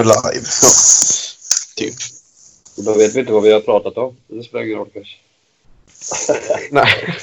är 0.00 0.04
live. 0.04 0.46
Ja. 0.62 0.68
Typ. 1.76 1.94
Då 2.76 2.94
vet 2.94 3.14
vi 3.14 3.20
inte 3.20 3.32
vad 3.32 3.42
vi 3.42 3.52
har 3.52 3.60
pratat 3.60 3.96
om. 3.96 4.16
Det 4.28 4.42
spelar 4.42 4.64
ingen 4.64 4.78
roll 4.78 4.90
kanske. 4.92 5.16
Nej. 6.70 7.14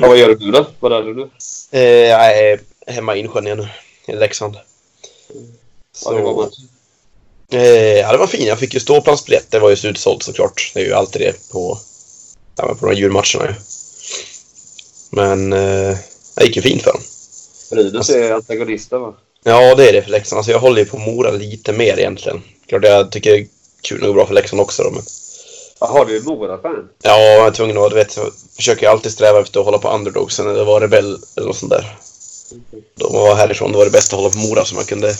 Ja, 0.00 0.08
vad 0.08 0.18
gör 0.18 0.34
du 0.34 0.50
då? 0.50 0.66
Vad 0.80 0.92
är 0.92 1.14
nu? 1.14 1.30
Eh, 1.70 1.82
jag 1.82 2.38
är 2.38 2.60
hemma 2.86 3.16
i 3.16 3.20
Insjön 3.20 3.44
nu. 3.44 3.68
I 4.06 4.12
Leksand. 4.12 4.56
Ja, 6.04 6.12
det 6.12 6.22
var 6.22 6.34
match. 6.34 6.58
Eh, 7.50 7.98
ja, 7.98 8.12
det 8.12 8.18
var 8.18 8.26
fin. 8.26 8.46
Jag 8.46 8.58
fick 8.58 8.74
ju 8.74 8.80
ståplansbiljett. 8.80 9.50
Det 9.50 9.58
var 9.58 9.70
ju 9.70 9.76
slutsålt 9.76 10.22
såklart. 10.22 10.70
Det 10.74 10.80
är 10.80 10.84
ju 10.84 10.92
alltid 10.92 11.22
det 11.22 11.50
på, 11.52 11.78
ja, 12.56 12.74
på 12.74 12.86
de 12.86 12.94
här 12.94 13.00
julmatcherna 13.00 13.46
ju. 13.48 13.54
Men 15.10 15.52
eh, 15.52 15.96
det 16.34 16.44
gick 16.44 16.56
ju 16.56 16.62
fint 16.62 16.82
för 16.82 16.92
dem. 16.92 17.02
Brynäs 17.70 18.10
är 18.10 18.32
antagonisten 18.32 19.00
va? 19.00 19.14
Ja, 19.48 19.74
det 19.74 19.88
är 19.88 19.92
det 19.92 20.02
för 20.02 20.10
Leksand. 20.10 20.38
Alltså, 20.38 20.52
jag 20.52 20.58
håller 20.58 20.78
ju 20.78 20.84
på 20.84 20.98
Mora 20.98 21.30
lite 21.30 21.72
mer 21.72 21.98
egentligen. 21.98 22.42
Klart 22.66 22.84
jag 22.84 23.12
tycker 23.12 23.30
det 23.30 23.38
är 23.38 23.46
kul 23.82 24.00
att 24.00 24.06
gå 24.06 24.12
bra 24.12 24.26
för 24.26 24.34
Leksand 24.34 24.60
också 24.60 24.82
då, 24.82 24.90
men 24.90 25.02
Jaha, 25.80 26.04
du 26.04 26.16
är 26.16 26.20
Mora-fan? 26.20 26.88
Ja, 27.02 27.18
jag 27.20 27.46
är 27.46 27.50
tvungen 27.50 27.78
att, 27.78 27.90
du 27.90 27.96
vet, 27.96 28.16
jag 28.16 28.32
försöker 28.56 28.82
ju 28.82 28.88
alltid 28.88 29.12
sträva 29.12 29.40
efter 29.40 29.60
att 29.60 29.66
hålla 29.66 29.78
på 29.78 29.90
underdogsen 29.90 30.48
eller 30.48 30.64
vara 30.64 30.84
rebell 30.84 31.18
eller 31.36 31.46
något 31.46 31.56
sånt 31.56 31.72
där. 31.72 31.96
De 32.94 33.12
var 33.12 33.34
härifrån, 33.34 33.72
då 33.72 33.78
var 33.78 33.84
det 33.84 33.90
bäst 33.90 34.12
att 34.12 34.18
hålla 34.18 34.30
på 34.30 34.38
Mora 34.38 34.64
så 34.64 34.74
man 34.74 34.84
kunde 34.84 35.14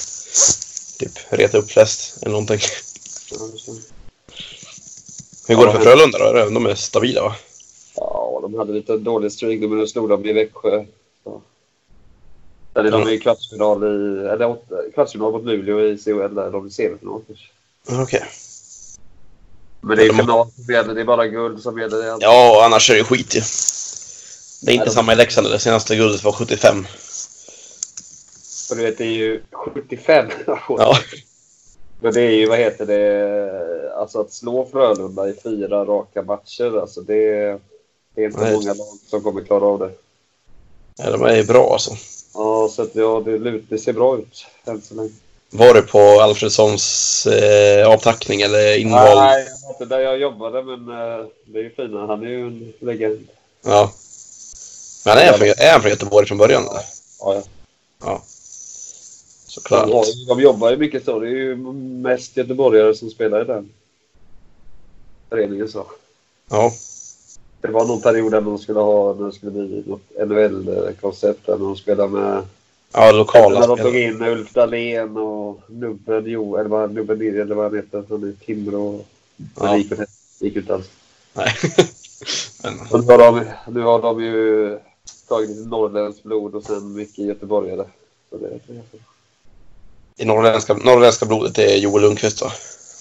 typ 0.99 1.13
reta 1.29 1.59
upp 1.59 1.71
flest 1.71 2.17
eller 2.23 2.33
någonting. 2.33 2.59
Det 2.59 3.59
stämmer. 3.59 3.81
Hur 5.49 5.55
går 5.57 5.67
det 5.67 5.73
för 5.73 5.81
Frölunda 5.81 6.19
då? 6.19 6.51
De 6.51 6.67
är 6.67 6.75
stabila 6.75 7.23
va? 7.23 7.35
Ja, 7.95 8.39
de 8.43 8.55
hade 8.55 8.73
lite 8.73 8.97
dålig 8.97 9.33
men 9.43 9.79
nu 9.79 9.87
slog 9.87 10.09
de 10.09 10.27
i 10.27 10.33
Växjö. 10.33 10.85
Eller 12.79 12.91
de 12.91 13.03
är 13.03 13.13
i 13.13 13.19
kvartsfinal 13.19 13.85
i... 13.85 14.27
Eller 14.29 14.57
kvartsfinal 14.95 15.33
mot 15.33 15.45
Luleå 15.45 15.81
i 15.81 15.99
CHL 15.99 16.35
där. 16.35 16.51
De 16.51 16.67
är 16.67 16.71
semifinal 16.71 17.21
kanske. 17.27 18.03
Okej. 18.03 18.25
Men 19.81 19.97
det 19.97 20.07
är 20.07 20.13
final 20.13 20.47
som 20.51 20.75
gäller. 20.75 20.95
Det 20.95 21.01
är 21.01 21.05
bara 21.05 21.27
guld 21.27 21.63
som 21.63 21.79
gäller. 21.79 22.17
Ja, 22.21 22.65
annars 22.65 22.91
är 22.91 22.95
det 22.95 23.05
skit 23.05 23.35
ju. 23.35 23.41
Det 24.63 24.71
är 24.71 24.75
inte 24.75 24.87
Nej, 24.87 24.95
samma 24.95 25.13
i 25.13 25.17
Leksand. 25.17 25.47
Det 25.51 25.59
senaste 25.59 25.97
guldet 25.97 26.25
var 26.25 26.33
75. 26.33 26.87
Och 28.71 28.77
du 28.77 28.83
vet, 28.83 28.99
det 28.99 29.05
är 29.05 29.13
ju 29.13 29.43
75. 29.51 30.27
Ja. 30.69 30.99
Men 32.01 32.13
det 32.13 32.23
är 32.23 32.31
ju, 32.31 32.47
vad 32.47 32.59
heter 32.59 32.87
det, 32.87 33.93
alltså 33.97 34.21
att 34.21 34.33
slå 34.33 34.69
Frölunda 34.73 35.29
i 35.29 35.35
fyra 35.43 35.85
raka 35.85 36.23
matcher, 36.23 36.81
alltså 36.81 37.01
det, 37.01 37.25
det 38.15 38.23
är 38.23 38.27
inte 38.27 38.41
Nej. 38.41 38.53
många 38.53 38.75
lag 38.75 38.99
som 39.07 39.23
kommer 39.23 39.45
klara 39.45 39.65
av 39.65 39.79
det. 39.79 39.91
ja 40.99 41.11
de 41.11 41.23
är 41.23 41.45
bra 41.45 41.73
alltså. 41.73 41.95
Ja, 42.39 42.69
så 42.73 42.83
att, 42.83 42.95
ja, 42.95 43.23
det, 43.25 43.39
det 43.69 43.79
ser 43.79 43.93
bra 43.93 44.19
ut 44.19 44.47
än 44.65 44.83
så 44.83 44.95
länge. 44.95 45.11
Var 45.51 45.75
du 45.75 45.83
på 45.83 45.99
Alfredssons 45.99 47.27
eh, 47.27 47.89
avtackning 47.89 48.41
eller 48.41 48.79
inval? 48.79 49.17
Nej, 49.19 49.47
jag 49.61 49.67
var 49.69 49.75
inte 49.75 49.85
där 49.85 50.01
jag 50.01 50.19
jobbade, 50.19 50.63
men 50.63 50.89
eh, 50.89 51.27
det 51.45 51.59
är 51.59 51.63
ju 51.63 51.71
fina. 51.71 52.07
Han 52.07 52.23
är 52.23 52.29
ju 52.29 52.47
en 52.47 52.73
legend. 52.81 53.29
Ja. 53.65 53.93
Men 55.05 55.17
han 55.17 55.27
är, 55.27 55.33
från, 55.33 55.49
är 55.49 55.73
han 55.73 55.81
från 55.81 55.91
Göteborg 55.91 56.27
från 56.27 56.39
början? 56.39 56.63
Eller? 56.69 56.83
Ja, 57.21 57.35
ja. 57.35 57.43
Ja. 58.05 58.23
De, 59.47 59.51
Såklart. 59.53 59.89
ju- 60.09 60.25
de 60.29 60.41
jobbar 60.43 60.71
ju 60.71 60.77
mycket 60.77 61.05
så. 61.05 61.19
Det 61.19 61.27
är 61.27 61.31
ju 61.31 61.57
mest 61.57 62.37
göteborgare 62.37 62.95
som 62.95 63.11
spelar 63.11 63.41
i 63.43 63.45
den 63.45 63.71
föreningen. 65.29 65.69
Så. 65.69 65.87
Ja. 66.51 66.73
Det 67.61 67.69
var 67.69 67.85
någon 67.87 68.01
period 68.01 68.33
där 68.33 68.41
de 68.41 68.59
skulle 68.59 68.81
ha, 68.81 69.15
när 69.15 69.27
det 69.27 69.33
skulle 69.33 69.53
bli 69.53 69.83
något 69.87 70.29
NHL-koncept 70.29 71.47
där 71.47 71.59
de 71.59 71.77
spelade 71.77 72.09
med 72.09 72.43
Ja, 72.93 73.13
lokala 73.13 73.61
När 73.61 73.69
de 73.69 73.79
tog 73.79 73.97
in 73.97 74.23
Ulf 74.23 74.53
Dahlén 74.53 75.17
och 75.17 75.61
Nubben 75.67 76.23
Jo, 76.27 76.57
eller 76.57 76.69
vad 76.69 76.95
Nubben 76.95 77.19
Nir, 77.19 77.41
eller 77.41 77.55
vad 77.55 77.65
han 77.65 77.77
heter, 77.77 78.03
från 78.09 78.37
Timrå. 78.47 79.05
Men 79.37 79.49
Ja. 79.61 79.73
det 79.73 79.79
gick, 79.79 79.93
gick 80.39 80.57
inte 80.57 80.75
alls. 80.75 80.87
Nej. 81.33 81.53
Men, 82.63 82.75
nu 82.91 83.13
har, 83.13 83.19
de, 83.19 83.45
nu 83.69 83.81
har 83.81 84.03
de 84.03 84.25
ju 84.25 84.79
tagit 85.29 85.51
lite 85.51 85.69
norrländskt 85.69 86.23
blod 86.23 86.55
och 86.55 86.63
sen 86.63 86.93
mycket 86.93 87.19
göteborgare. 87.25 87.85
Så 88.31 88.37
det, 88.37 88.49
det, 88.67 88.83
I 90.17 90.25
norrländska, 90.25 90.75
norrländska 90.75 91.27
blodet 91.27 91.59
är 91.59 91.77
Joel 91.77 92.03
Lundqvist 92.03 92.43
va? 92.43 92.53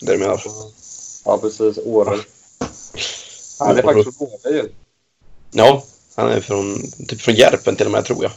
Det 0.01 0.11
du 0.11 0.17
menar? 0.17 0.41
ja, 1.25 1.37
precis. 1.37 1.79
Åre. 1.85 2.17
Han 3.59 3.77
är 3.77 3.81
faktiskt 3.81 4.17
från 4.17 4.53
ju. 4.53 4.69
Ja, 5.51 5.83
han 6.15 6.29
är 6.29 6.41
från, 6.41 6.81
typ 7.07 7.21
från 7.21 7.35
Järpen 7.35 7.75
till 7.75 7.85
och 7.85 7.91
med 7.91 8.05
tror 8.05 8.23
jag. 8.23 8.31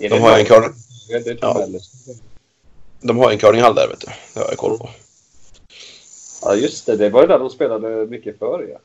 Är 0.00 0.10
De 0.10 0.20
har 0.20 0.38
en 0.38 0.72
Det 1.08 1.14
är 1.14 1.20
typ 1.20 1.38
Ja. 1.42 1.66
De 3.00 3.18
har 3.18 3.30
en 3.30 3.38
curlinghall 3.38 3.74
där 3.74 3.88
vet 3.88 4.00
du. 4.00 4.06
Det 4.34 4.40
har 4.40 4.48
jag 4.48 4.58
koll 4.58 4.78
på. 4.78 4.88
Ja, 6.42 6.54
just 6.54 6.86
det. 6.86 6.96
Det 6.96 7.10
var 7.10 7.20
ju 7.20 7.26
där 7.26 7.38
de 7.38 7.50
spelade 7.50 8.06
mycket 8.06 8.38
förr, 8.38 8.68
ja. 8.72 8.78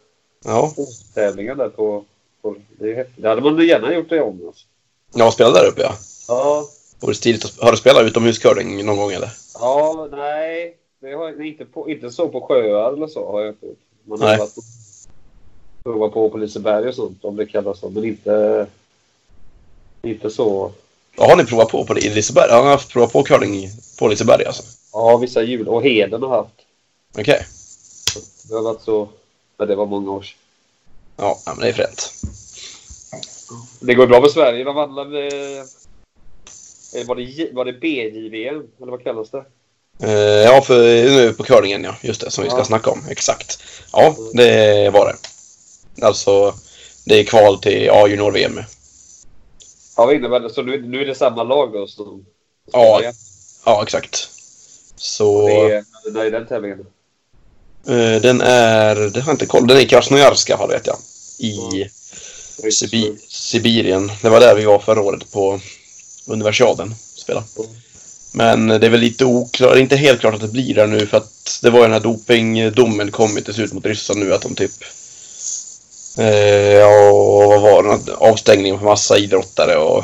Ja, 0.46 0.74
Tävlingar 1.14 1.56
där 1.56 1.70
på... 1.70 2.06
på 2.42 2.56
det, 2.80 3.08
det 3.16 3.28
hade 3.28 3.42
man 3.42 3.68
gärna 3.68 3.94
gjort 3.94 4.10
det 4.10 4.22
om. 4.22 4.48
Alltså. 4.48 4.66
jag 5.14 5.34
spelar 5.34 5.54
där 5.54 5.68
uppe 5.68 5.82
ja. 5.82 5.94
Ja, 6.28 6.68
Vore 7.00 7.16
stiligt 7.16 7.46
att, 7.46 7.60
har 7.60 7.72
du 7.72 7.78
spelat 7.78 8.04
utomhuscurling 8.04 8.86
någon 8.86 8.98
gång 8.98 9.12
eller? 9.12 9.30
Ja, 9.54 10.08
nej. 10.12 10.78
Det 11.02 11.14
har 11.14 11.42
inte, 11.42 11.66
på, 11.66 11.90
inte 11.90 12.12
så 12.12 12.28
på 12.30 12.42
sjöar 12.42 12.94
eller 12.94 13.08
så 13.08 13.32
har 13.32 13.42
jag 13.42 13.50
inte 13.50 13.66
gjort. 13.66 13.80
Man 14.04 14.22
har 14.22 14.28
Nej. 14.28 14.38
varit 14.38 14.56
provat 15.90 16.14
på 16.14 16.30
på 16.30 16.38
Liseberg 16.38 16.88
och 16.88 16.96
sånt 16.96 17.26
om 17.26 17.36
det 17.36 17.46
kallas 17.46 17.80
så. 17.80 17.90
Men 17.90 18.06
inte, 18.06 18.68
inte 20.02 20.30
så. 20.30 20.72
Ja, 21.18 21.26
har 21.30 21.36
ni 21.36 21.46
provat 21.46 21.70
på 21.70 21.86
på 21.86 21.94
det 21.94 22.06
i 22.06 22.10
Liseberg? 22.10 22.52
Har 22.52 22.64
ni 22.64 22.70
haft 22.70 22.90
provat 22.90 23.12
på 23.12 23.24
curling 23.24 23.70
på 24.00 24.08
Liseberg 24.08 24.46
alltså? 24.46 24.64
Ja, 24.94 25.18
vissa 25.18 25.42
jul 25.42 25.68
och 25.68 25.84
Heden 25.84 26.24
har 26.24 26.30
haft. 26.30 26.54
Okej. 27.18 27.46
Det 28.50 28.56
har 28.56 28.62
varit 28.62 28.82
så. 28.82 29.10
Men 29.58 29.68
det 29.68 29.76
var 29.76 29.86
många 29.86 30.12
år 30.12 30.22
sedan. 30.22 30.36
Ja, 31.18 31.38
men 31.46 31.60
det 31.60 31.68
är 31.70 31.74
fränt. 31.74 32.14
Det 33.80 33.94
går 33.94 34.08
bra 34.08 34.22
för 34.22 34.30
Sverige. 34.30 34.64
De 34.64 34.76
vann 34.76 34.90
eh, 34.90 35.06
var 37.08 37.16
det, 37.16 37.50
var 37.54 37.66
det 37.66 37.74
BJVM? 37.74 38.68
Eller 38.82 38.92
vad 38.92 39.04
kallas 39.04 39.30
det? 39.30 39.46
Eh, 40.04 40.12
ja, 40.44 40.62
för 40.62 40.84
nu 41.04 41.34
på 41.34 41.44
curlingen 41.44 41.84
ja. 41.84 41.96
Just 42.02 42.22
det, 42.22 42.32
som 42.32 42.44
vi 42.44 42.50
ska 42.50 42.60
Ja. 42.60 42.66
snacka 42.66 42.90
om. 42.92 43.02
Exakt. 43.10 43.64
Ja, 43.94 44.16
det 44.34 44.90
var 44.94 45.06
det. 45.08 45.16
Alltså, 46.04 46.54
det 47.06 47.20
är 47.20 47.24
kval 47.24 47.62
till 47.62 47.90
A-junior-VM. 47.90 48.60
Ja, 49.98 50.06
vad 50.06 50.16
innebär 50.16 50.40
det? 50.40 50.50
Så 50.50 50.62
nu, 50.62 50.82
nu 50.88 51.02
är 51.02 51.06
det 51.06 51.16
samma 51.16 51.44
lag 51.44 51.74
då 51.74 51.88
som 51.88 52.26
Ja. 52.72 53.02
Ja, 53.66 53.84
exakt. 53.84 54.30
Så 54.96 55.48
Det 55.48 55.54
är, 55.54 55.84
det 56.14 56.22
är 56.28 56.32
den 56.32 56.48
tävlingen. 56.48 56.80
eh, 57.88 58.22
den 58.22 58.42
är, 58.42 58.96
det 58.96 59.20
har 59.22 59.28
jag 59.28 59.34
inte 59.34 59.46
koll, 59.46 59.68
den 59.68 59.78
är 59.78 59.82
i 59.82 59.88
Krasnojarsk 59.88 60.48
fall 60.58 60.70
vet 60.70 60.88
jag. 60.88 60.98
I 61.40 61.90
Sibi- 62.72 63.18
Sibirien. 63.30 64.12
Det 64.22 64.30
var 64.30 64.40
där 64.40 64.56
vi 64.56 64.66
var 64.66 64.80
förra 64.80 65.02
året 65.02 65.32
på 65.32 65.60
universiaden. 66.28 66.96
Spela. 67.16 67.44
Men 68.34 68.68
det 68.68 68.86
är 68.86 68.90
väl 68.90 69.00
lite 69.00 69.26
oklart, 69.26 69.78
inte 69.78 69.96
helt 69.96 70.20
klart 70.20 70.34
att 70.36 70.42
det 70.42 70.48
blir 70.48 70.76
där 70.76 70.88
nu 70.88 71.08
för 71.08 71.18
att 71.18 71.60
det 71.62 71.70
var 71.70 71.80
ju 71.80 71.84
den 71.84 71.94
här 71.94 72.00
dopingdomen 72.00 73.12
kom 73.12 73.36
ju 73.36 73.42
till 73.42 73.54
slut 73.54 73.74
mot 73.74 73.86
Ryssland 73.86 74.20
nu 74.20 74.34
att 74.34 74.42
de 74.42 74.56
typ 74.56 74.72
eh, 76.18 76.74
ja, 76.74 77.12
vad 77.48 77.62
var 77.62 77.84
det? 77.84 78.14
Avstängning 78.14 78.80
för 78.80 78.86
massa 78.86 79.18
idrottare 79.18 79.78
och 79.78 80.04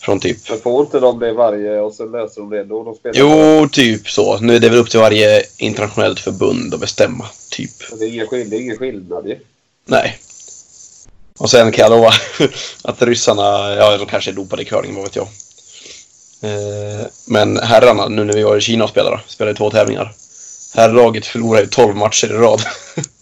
från 0.00 0.20
typ 0.20 0.50
Men 0.50 0.60
får 0.60 0.80
inte 0.84 1.00
de 1.00 1.18
det 1.18 1.32
varje 1.32 1.80
och 1.80 1.94
så 1.94 2.06
löser 2.06 2.40
de 2.40 2.50
det 2.50 2.64
då? 2.64 2.84
De 2.84 2.94
spelar 2.94 3.14
Jo, 3.18 3.68
typ 3.68 4.08
så. 4.08 4.38
Nu 4.38 4.56
är 4.56 4.60
det 4.60 4.68
väl 4.68 4.78
upp 4.78 4.90
till 4.90 5.00
varje 5.00 5.42
internationellt 5.56 6.20
förbund 6.20 6.74
att 6.74 6.80
bestämma, 6.80 7.26
typ. 7.50 7.70
Det 7.98 8.04
är 8.04 8.08
ingen 8.08 8.26
skillnad, 8.26 8.50
det 8.50 8.56
är 8.56 8.60
ingen 8.60 8.76
skillnad 8.76 9.28
ju. 9.28 9.38
Nej. 9.84 10.18
Och 11.38 11.50
sen 11.50 11.72
kan 11.72 11.82
jag 11.82 11.90
lova 11.90 12.10
att 12.82 13.02
ryssarna, 13.02 13.74
ja 13.74 13.96
de 13.98 14.06
kanske 14.06 14.30
är 14.30 14.34
dopade 14.34 14.62
i 14.62 14.64
curling, 14.64 14.94
vad 14.94 15.04
vet 15.04 15.16
jag. 15.16 15.28
Eh, 16.42 17.06
Men 17.26 17.58
herrarna, 17.58 18.08
nu 18.08 18.24
när 18.24 18.34
vi 18.34 18.42
var 18.42 18.56
i 18.56 18.60
Kina 18.60 18.84
och 18.84 18.90
spelade, 18.90 19.20
spelade 19.26 19.56
två 19.56 19.70
tävlingar. 19.70 20.12
Herrlaget 20.74 21.26
förlorade 21.26 21.62
ju 21.62 21.68
12 21.70 21.96
matcher 21.96 22.26
i 22.26 22.36
rad. 22.36 22.62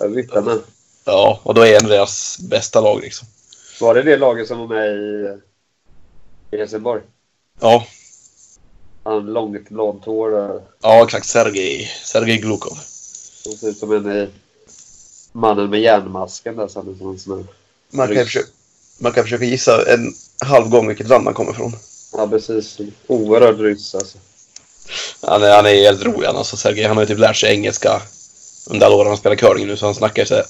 Ja, 0.00 0.06
Ryttarna. 0.06 0.58
Ja, 1.04 1.40
och 1.42 1.54
då 1.54 1.62
är 1.66 1.80
en 1.82 1.88
deras 1.88 2.38
bästa 2.40 2.80
lag 2.80 3.00
liksom. 3.00 3.28
Var 3.80 3.94
det 3.94 4.02
det 4.02 4.16
laget 4.16 4.48
som 4.48 4.58
var 4.58 4.66
med 4.66 4.96
i, 4.96 5.38
i 6.50 6.58
Helsingborg? 6.58 7.02
Ja, 7.60 7.86
Han 9.04 9.26
långt 9.26 9.68
blont 9.68 10.04
hår 10.04 10.30
där. 10.30 10.60
ja 10.82 11.04
exakt. 11.04 11.26
Sergej, 11.26 11.90
Sergej 12.04 12.36
Glukov. 12.38 12.78
Som 13.42 13.52
ser 13.52 13.68
ut 13.68 13.78
som 13.78 13.92
en 13.92 14.12
i 14.12 14.28
mannen 15.32 15.70
med 15.70 15.80
järnmasken 15.80 16.56
där. 16.56 16.68
Som, 16.68 17.18
som, 17.18 17.48
Man 17.90 18.06
kan, 18.14 18.24
försöka, 18.24 18.48
man 18.98 19.12
kan 19.12 19.24
försöka 19.24 19.44
gissa 19.44 19.92
en 19.92 20.12
halv 20.40 20.68
gång 20.68 20.88
vilket 20.88 21.08
land 21.08 21.24
han 21.24 21.34
kommer 21.34 21.52
ifrån. 21.52 21.72
ja, 22.12 22.28
precis. 22.28 22.78
Oerhörd 23.06 23.60
ryss 23.60 23.94
alltså. 23.94 24.18
Han 25.22 25.42
är, 25.42 25.56
han 25.56 25.66
är 25.66 25.70
helt 25.74 26.04
rolig 26.04 26.26
han, 26.26 26.36
alltså 26.36 26.56
Sergej. 26.56 26.84
Han 26.84 26.96
har 26.96 27.02
ju 27.04 27.06
typ 27.08 27.18
lärt 27.18 27.36
sig 27.36 27.52
engelska 27.52 28.02
under 28.66 28.86
alla 28.86 28.94
år 28.96 29.04
han 29.04 29.16
spelar 29.16 29.36
curling 29.36 29.66
nu 29.66 29.76
så 29.76 29.86
han 29.86 29.94
snackar 29.94 30.24
så 30.24 30.34
här 30.34 30.44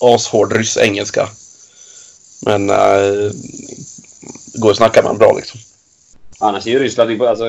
ashård 0.00 0.52
ryss-engelska. 0.52 1.28
Men 2.40 2.70
äh, 2.70 3.30
går 4.54 4.70
att 4.70 4.76
snacka 4.76 5.02
med 5.02 5.06
honom 5.08 5.18
bra 5.18 5.32
liksom. 5.36 5.60
Annars 6.40 6.66
är 6.66 6.70
ju 6.70 6.78
Ryssland... 6.78 7.22
Alltså, 7.22 7.44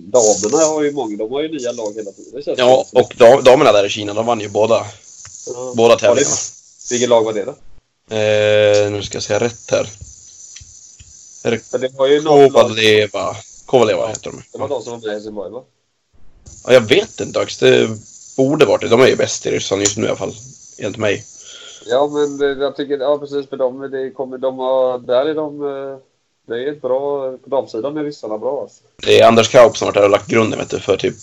damerna 0.00 0.64
har 0.64 0.82
ju 0.82 0.92
många. 0.92 1.16
De 1.16 1.32
har 1.32 1.42
ju 1.42 1.48
nya 1.48 1.72
lag 1.72 1.92
hela 1.96 2.12
tiden. 2.12 2.42
Det 2.44 2.54
Ja, 2.58 2.86
och 2.92 3.14
dam- 3.18 3.42
damerna 3.42 3.72
där 3.72 3.86
i 3.86 3.88
Kina, 3.88 4.14
de 4.14 4.26
vann 4.26 4.40
ju 4.40 4.48
båda, 4.48 4.86
Ja. 5.46 5.72
båda 5.76 5.94
det- 5.94 6.00
tävlingarna. 6.00 6.36
Vilket 6.90 7.08
lag 7.08 7.24
var 7.24 7.32
det 7.32 7.44
då? 7.44 7.50
Eh, 8.16 8.90
nu 8.90 9.02
ska 9.02 9.16
jag 9.16 9.22
säga 9.22 9.40
rätt 9.40 9.70
här. 9.70 9.90
För 11.42 11.78
det 11.78 11.92
var 11.98 12.06
ju. 12.06 12.22
Kovaleva. 12.22 13.36
Kovaleva 13.66 14.08
heter 14.08 14.30
de. 14.30 14.42
Det 14.52 14.58
var 14.58 14.68
de 14.68 14.82
som 14.82 14.92
var 14.92 14.98
med 14.98 15.06
i 15.06 15.10
Helsingborg 15.10 15.50
va? 15.50 15.62
Ja, 16.66 16.72
jag 16.72 16.80
vet 16.80 17.20
inte. 17.20 17.46
Det 17.60 17.98
borde 18.48 18.66
varit 18.66 18.80
det. 18.80 18.88
De 18.88 19.00
är 19.00 19.06
ju 19.06 19.16
bäst 19.16 19.46
i 19.46 19.50
Ryssland 19.50 19.82
just 19.82 19.96
nu 19.96 20.04
i 20.04 20.08
alla 20.08 20.16
fall. 20.16 20.34
Enligt 20.78 20.98
mig. 20.98 21.24
Ja, 21.86 22.10
men 22.12 22.60
jag 22.60 22.76
tycker... 22.76 22.98
Ja, 22.98 23.18
precis. 23.18 23.48
För 23.48 23.56
dem, 23.56 23.90
det 23.90 24.10
kommer, 24.10 24.38
de 24.38 24.58
har, 24.58 24.98
där 24.98 25.26
är 25.26 25.34
de... 25.34 25.62
eh, 25.62 25.96
Det 26.48 26.54
är 26.64 26.72
ett 26.72 26.82
bra... 26.82 27.32
På 27.38 27.50
damsidan 27.50 27.96
är 27.96 28.04
ryssarna 28.04 28.38
bra 28.38 28.60
alltså. 28.62 28.82
Det 29.02 29.20
är 29.20 29.28
Anders 29.28 29.48
Kaup 29.48 29.76
som 29.76 29.86
har 29.86 29.92
varit 29.92 30.00
där 30.00 30.04
och 30.04 30.10
lagt 30.10 30.30
grunden 30.30 30.58
vet 30.58 30.70
du, 30.70 30.80
för 30.80 30.96
typ... 30.96 31.14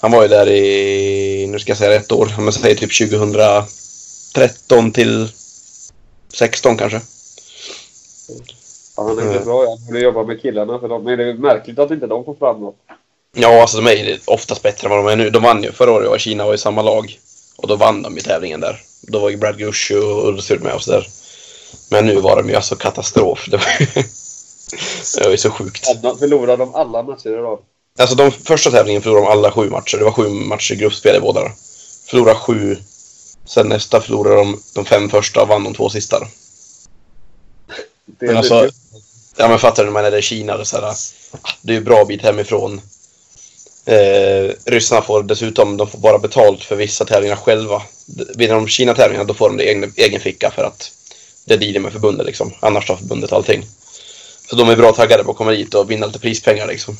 Han 0.00 0.10
var 0.10 0.22
ju 0.22 0.28
där 0.28 0.48
i, 0.48 1.46
nu 1.46 1.58
ska 1.58 1.70
jag 1.70 1.78
säga 1.78 1.98
rätt 1.98 2.12
år, 2.12 2.34
om 2.38 2.44
jag 2.44 2.54
säger 2.54 2.76
typ 2.76 2.98
2013 2.98 4.92
till 4.92 5.28
16 6.28 6.76
kanske. 6.76 7.00
Ja, 8.96 9.02
han 9.02 9.18
är 9.18 9.22
mm. 9.22 9.44
bra. 9.44 9.68
Han 9.68 9.86
borde 9.86 10.00
jobba 10.00 10.22
med 10.24 10.42
killarna 10.42 10.78
för 10.78 10.88
dem. 10.88 11.04
Men 11.04 11.18
det 11.18 11.24
är 11.24 11.34
märkligt 11.34 11.78
att 11.78 11.90
inte 11.90 12.06
de 12.06 12.24
får 12.24 12.34
fram 12.34 12.60
något. 12.60 12.76
Ja, 13.36 13.60
alltså 13.60 13.80
de 13.80 13.86
är 13.86 13.94
ju 13.94 14.18
oftast 14.24 14.62
bättre 14.62 14.86
än 14.86 14.90
vad 14.90 15.04
de 15.04 15.12
är 15.12 15.16
nu. 15.16 15.30
De 15.30 15.42
vann 15.42 15.62
ju 15.62 15.72
förra 15.72 15.92
året, 15.92 16.08
och 16.08 16.20
Kina 16.20 16.46
var 16.46 16.54
i 16.54 16.58
samma 16.58 16.82
lag. 16.82 17.18
Och 17.56 17.68
då 17.68 17.76
vann 17.76 18.02
de 18.02 18.14
ju 18.14 18.20
tävlingen 18.20 18.60
där. 18.60 18.82
Då 19.02 19.18
var 19.18 19.30
ju 19.30 19.36
Brad 19.36 19.58
Gushue 19.58 20.00
och 20.00 20.28
Ulrich 20.28 20.60
med 20.60 20.74
och 20.74 20.82
sådär. 20.82 21.08
Men 21.90 22.06
nu 22.06 22.20
var 22.20 22.36
de 22.36 22.48
ju 22.48 22.54
alltså 22.54 22.76
katastrof. 22.76 23.48
Det 23.50 23.56
var 23.56 23.76
ju, 23.80 23.86
det 25.18 25.24
var 25.24 25.30
ju 25.30 25.36
så 25.36 25.50
sjukt. 25.50 25.88
Alla, 25.88 26.16
förlorar 26.16 26.56
de 26.56 26.74
alla 26.74 27.02
matcher 27.02 27.28
idag? 27.28 27.58
Alltså 27.98 28.16
de 28.16 28.30
första 28.30 28.70
tävlingen 28.70 29.02
förlorade 29.02 29.26
de 29.26 29.32
alla 29.32 29.52
sju 29.52 29.70
matcher. 29.70 29.98
Det 29.98 30.04
var 30.04 30.12
sju 30.12 30.28
matcher 30.28 30.72
i 30.72 30.76
gruppspel 30.76 31.16
i 31.16 31.20
båda. 31.20 31.40
Förlorade 32.06 32.38
sju. 32.38 32.76
Sen 33.46 33.68
nästa 33.68 34.00
förlorade 34.00 34.36
de 34.36 34.62
de 34.74 34.84
fem 34.84 35.08
första 35.08 35.42
och 35.42 35.48
vann 35.48 35.64
de 35.64 35.74
två 35.74 35.90
sista. 35.90 36.26
Det 38.06 38.26
är 38.26 38.28
Men 38.28 38.36
alltså, 38.36 38.68
ja 39.36 39.48
men 39.48 39.58
fattar 39.58 39.82
du 39.82 39.86
när 39.86 39.92
man 39.92 40.04
är 40.04 40.18
i 40.18 40.22
Kina, 40.22 40.56
det 40.56 40.62
är, 40.62 40.64
så 40.64 40.80
här, 40.80 40.94
det 41.62 41.72
är 41.72 41.76
ju 41.76 41.84
bra 41.84 42.04
bit 42.04 42.22
hemifrån. 42.22 42.80
Eh, 43.88 44.52
ryssarna 44.64 45.02
får 45.02 45.22
dessutom, 45.22 45.76
de 45.76 45.88
får 45.88 45.98
bara 45.98 46.18
betalt 46.18 46.64
för 46.64 46.76
vissa 46.76 47.04
tävlingar 47.04 47.36
själva. 47.36 47.82
Vinner 48.34 48.54
de 48.54 48.68
Kina-tävlingarna 48.68 49.24
då 49.24 49.34
får 49.34 49.48
de 49.48 49.56
det 49.56 49.64
i 49.64 49.68
egen, 49.68 49.92
egen 49.96 50.20
ficka 50.20 50.50
för 50.50 50.64
att 50.64 50.92
det 51.44 51.54
är 51.54 51.58
dealen 51.58 51.82
med 51.82 51.92
förbundet 51.92 52.26
liksom. 52.26 52.54
Annars 52.60 52.86
tar 52.86 52.96
förbundet 52.96 53.32
allting. 53.32 53.66
Så 54.50 54.56
de 54.56 54.68
är 54.68 54.76
bra 54.76 54.92
taggade 54.92 55.24
på 55.24 55.30
att 55.30 55.36
komma 55.36 55.50
dit 55.50 55.74
och 55.74 55.90
vinna 55.90 56.06
lite 56.06 56.18
prispengar 56.18 56.66
liksom. 56.66 56.98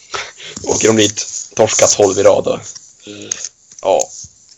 Åker 0.64 0.88
de 0.88 0.96
dit, 0.96 1.26
torska 1.54 1.86
12 1.86 2.18
i 2.18 2.22
rad 2.22 2.46
och 2.46 2.60
ja, 3.82 4.08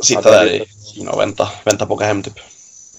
sitta 0.02 0.20
Ja, 0.25 0.34
är 0.34 0.44
där 0.44 0.52
i 0.52 0.64
Kina 0.94 1.12
och 1.12 1.20
vänta. 1.20 1.49
Vänta 1.64 1.87
på 1.87 1.94
att 1.94 1.99
åka 1.99 2.06
hem 2.06 2.23
typ. 2.23 2.38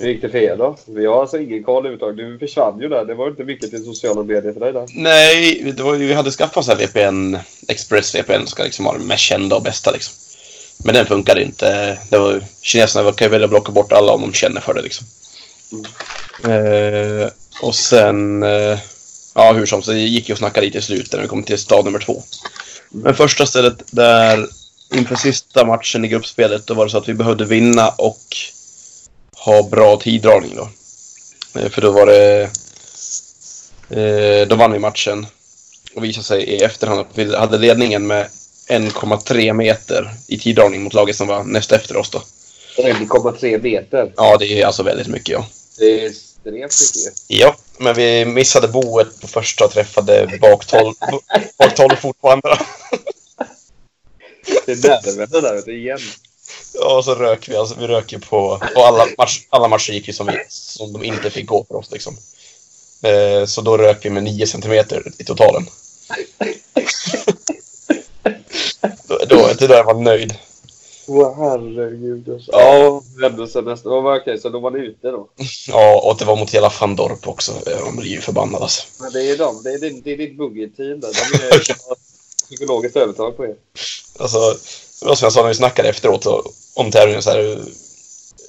Hur 0.01 0.09
gick 0.09 0.21
det 0.21 0.30
för 0.30 0.38
er 0.38 0.56
då? 0.57 0.77
Vi 0.86 1.06
har 1.06 1.21
alltså 1.21 1.38
ingen 1.38 1.63
koll 1.63 1.86
överhuvudtaget. 1.86 2.18
Du 2.18 2.39
försvann 2.39 2.80
ju 2.81 2.89
där. 2.89 3.06
Det 3.06 3.13
var 3.13 3.27
inte 3.27 3.44
mycket 3.44 3.69
till 3.69 3.86
sociala 3.86 4.24
medier 4.24 4.53
för 4.53 4.59
dig 4.59 4.74
där. 4.74 4.86
Nej, 4.94 5.74
var, 5.77 5.94
vi 5.94 6.13
hade 6.13 6.31
skaffat 6.31 6.65
så 6.65 6.75
VPN, 6.75 7.38
Express 7.68 8.15
VPN, 8.15 8.48
ska 8.48 8.63
liksom 8.63 8.86
vara 8.86 8.98
det 8.98 9.03
mest 9.03 9.24
kända 9.24 9.56
och 9.56 9.63
bästa 9.63 9.92
liksom. 9.92 10.13
Men 10.86 10.95
den 10.95 11.06
funkade 11.06 11.44
inte. 11.44 11.98
Det 12.09 12.18
var, 12.18 12.44
kineserna 12.62 13.12
kan 13.12 13.25
ju 13.25 13.30
välja 13.31 13.45
att 13.45 13.51
blocka 13.51 13.71
bort 13.71 13.92
alla 13.92 14.12
om 14.12 14.21
de 14.21 14.33
känner 14.33 14.62
för 14.62 14.74
det 14.74 14.81
liksom. 14.81 15.07
Eh, 16.44 17.30
och 17.62 17.75
sen, 17.75 18.44
eh, 18.44 18.80
ja 19.36 19.53
hur 19.53 19.65
som 19.65 19.81
så 19.81 19.94
gick 19.94 20.30
ju 20.30 20.33
att 20.33 20.39
snacka 20.39 20.62
dit 20.62 20.75
i 20.75 20.81
slutet 20.81 21.13
när 21.13 21.21
vi 21.21 21.27
kom 21.27 21.44
till 21.44 21.57
stad 21.57 21.86
nummer 21.86 22.00
två. 22.00 22.24
Men 22.89 23.15
första 23.15 23.45
stället 23.45 23.83
där, 23.92 24.48
inför 24.95 25.15
sista 25.15 25.65
matchen 25.65 26.06
i 26.06 26.07
gruppspelet, 26.07 26.68
då 26.68 26.74
var 26.74 26.86
det 26.86 26.92
så 26.92 26.98
att 26.98 27.09
vi 27.09 27.13
behövde 27.13 27.45
vinna 27.45 27.89
och 27.89 28.24
ha 29.45 29.63
bra 29.63 29.97
tiddragning 29.97 30.55
då. 30.55 30.69
Eh, 31.59 31.69
för 31.69 31.81
då 31.81 31.91
var 31.91 32.05
det 32.05 32.49
Eh, 33.91 34.47
då 34.47 34.55
vann 34.55 34.71
vi 34.71 34.79
matchen 34.79 35.27
och 35.95 36.03
visade 36.03 36.23
sig 36.23 36.43
i 36.43 36.63
efterhand 36.63 36.99
att 36.99 37.17
vi 37.17 37.35
hade 37.35 37.57
ledningen 37.57 38.07
med 38.07 38.27
1,3 38.67 39.53
meter 39.53 40.11
i 40.27 40.38
tiddragning 40.38 40.83
mot 40.83 40.93
laget 40.93 41.15
som 41.15 41.27
var 41.27 41.43
näst 41.43 41.71
efter 41.71 41.97
oss 41.97 42.09
då. 42.09 42.21
1,3 42.77 43.61
meter. 43.61 44.13
Ja, 44.15 44.38
det 44.38 44.61
är 44.61 44.65
alltså 44.65 44.83
väldigt 44.83 45.07
mycket 45.07 45.29
ja. 45.29 45.45
Det 45.77 45.85
är 45.85 46.09
extremt 46.09 46.55
mycket. 46.55 47.23
Ja, 47.27 47.55
men 47.77 47.95
vi 47.95 48.25
missade 48.25 48.67
boet 48.67 49.21
på 49.21 49.27
första 49.27 49.65
och 49.65 49.71
träffade 49.71 50.39
bak 50.41 50.65
12, 50.65 50.93
bak 51.57 51.75
12 51.75 51.95
fot 51.95 52.21
på 52.21 52.31
andra. 52.31 52.57
Det 54.65 54.71
är 54.71 54.75
nerverna 54.75 55.41
där 55.41 55.61
du, 55.65 55.79
igen. 55.79 55.99
Ja, 56.73 56.97
och 56.97 57.06
så 57.06 57.15
rök 57.15 57.50
vi. 57.50 57.56
Alltså, 57.56 57.75
vi 57.79 57.88
rök 57.88 58.13
ju 58.13 58.19
på... 58.19 58.38
Och 58.75 58.88
alla, 58.88 59.06
match, 59.18 59.39
alla 59.50 59.68
matcher 59.68 59.91
gick 59.94 60.07
ju 60.07 60.13
som, 60.13 60.27
vi, 60.27 60.33
som 60.50 60.94
de 60.94 61.03
inte 61.03 61.29
fick 61.29 61.45
gå 61.45 61.65
för 61.68 61.75
oss 61.75 61.91
liksom. 61.91 62.18
Eh, 63.03 63.45
så 63.45 63.62
då 63.62 63.77
rök 63.77 64.06
vi 64.06 64.09
med 64.09 64.23
9 64.23 64.47
centimeter 64.47 65.03
i 65.19 65.23
totalen. 65.23 65.68
då, 69.07 69.18
då, 69.29 69.50
det 69.59 69.68
där 69.68 69.83
var 69.83 69.94
nöjd. 69.94 70.33
Åh 71.07 71.35
herregud. 71.38 72.29
Alltså. 72.29 72.51
Ja, 72.51 73.01
ändå 73.25 73.47
sen 73.47 73.65
nästa. 73.65 73.89
Oh, 73.89 74.15
okej, 74.15 74.39
så 74.39 74.50
då 74.50 74.60
var 74.60 74.72
ni 74.72 74.79
ute 74.79 75.07
då? 75.12 75.27
Ja, 75.67 76.01
och 76.01 76.17
det 76.17 76.25
var 76.25 76.36
mot 76.36 76.53
hela 76.53 76.72
Van 76.81 76.95
Dorp 76.95 77.27
också. 77.27 77.51
Eh, 77.72 77.86
Man 77.86 77.95
blir 77.95 78.12
ju 78.12 78.22
förbannad 78.22 78.62
alltså. 78.62 78.84
Men 79.00 79.12
det 79.13 79.29
är 79.29 79.38
de. 79.38 79.63
Det 79.63 79.69
är, 79.69 79.79
din- 79.79 80.01
det 80.01 80.12
är 80.13 80.17
ditt 80.17 80.38
boogie-team 80.38 81.00
där. 81.00 81.10
De 81.13 81.45
är 81.45 81.51
har 81.88 81.95
psykologiskt 82.45 82.98
övertag 82.98 83.38
på 83.38 83.45
er. 83.45 83.55
Alltså, 84.19 84.39
det 85.01 85.05
var 85.07 85.15
som 85.15 85.25
jag 85.25 85.34
sa 85.34 85.41
när 85.41 85.48
vi 85.50 85.55
snackade 85.55 85.89
efteråt 85.89 86.25
och, 86.25 86.53
om 86.73 86.91
tävlingen 86.91 87.21
så 87.21 87.29
här, 87.29 87.59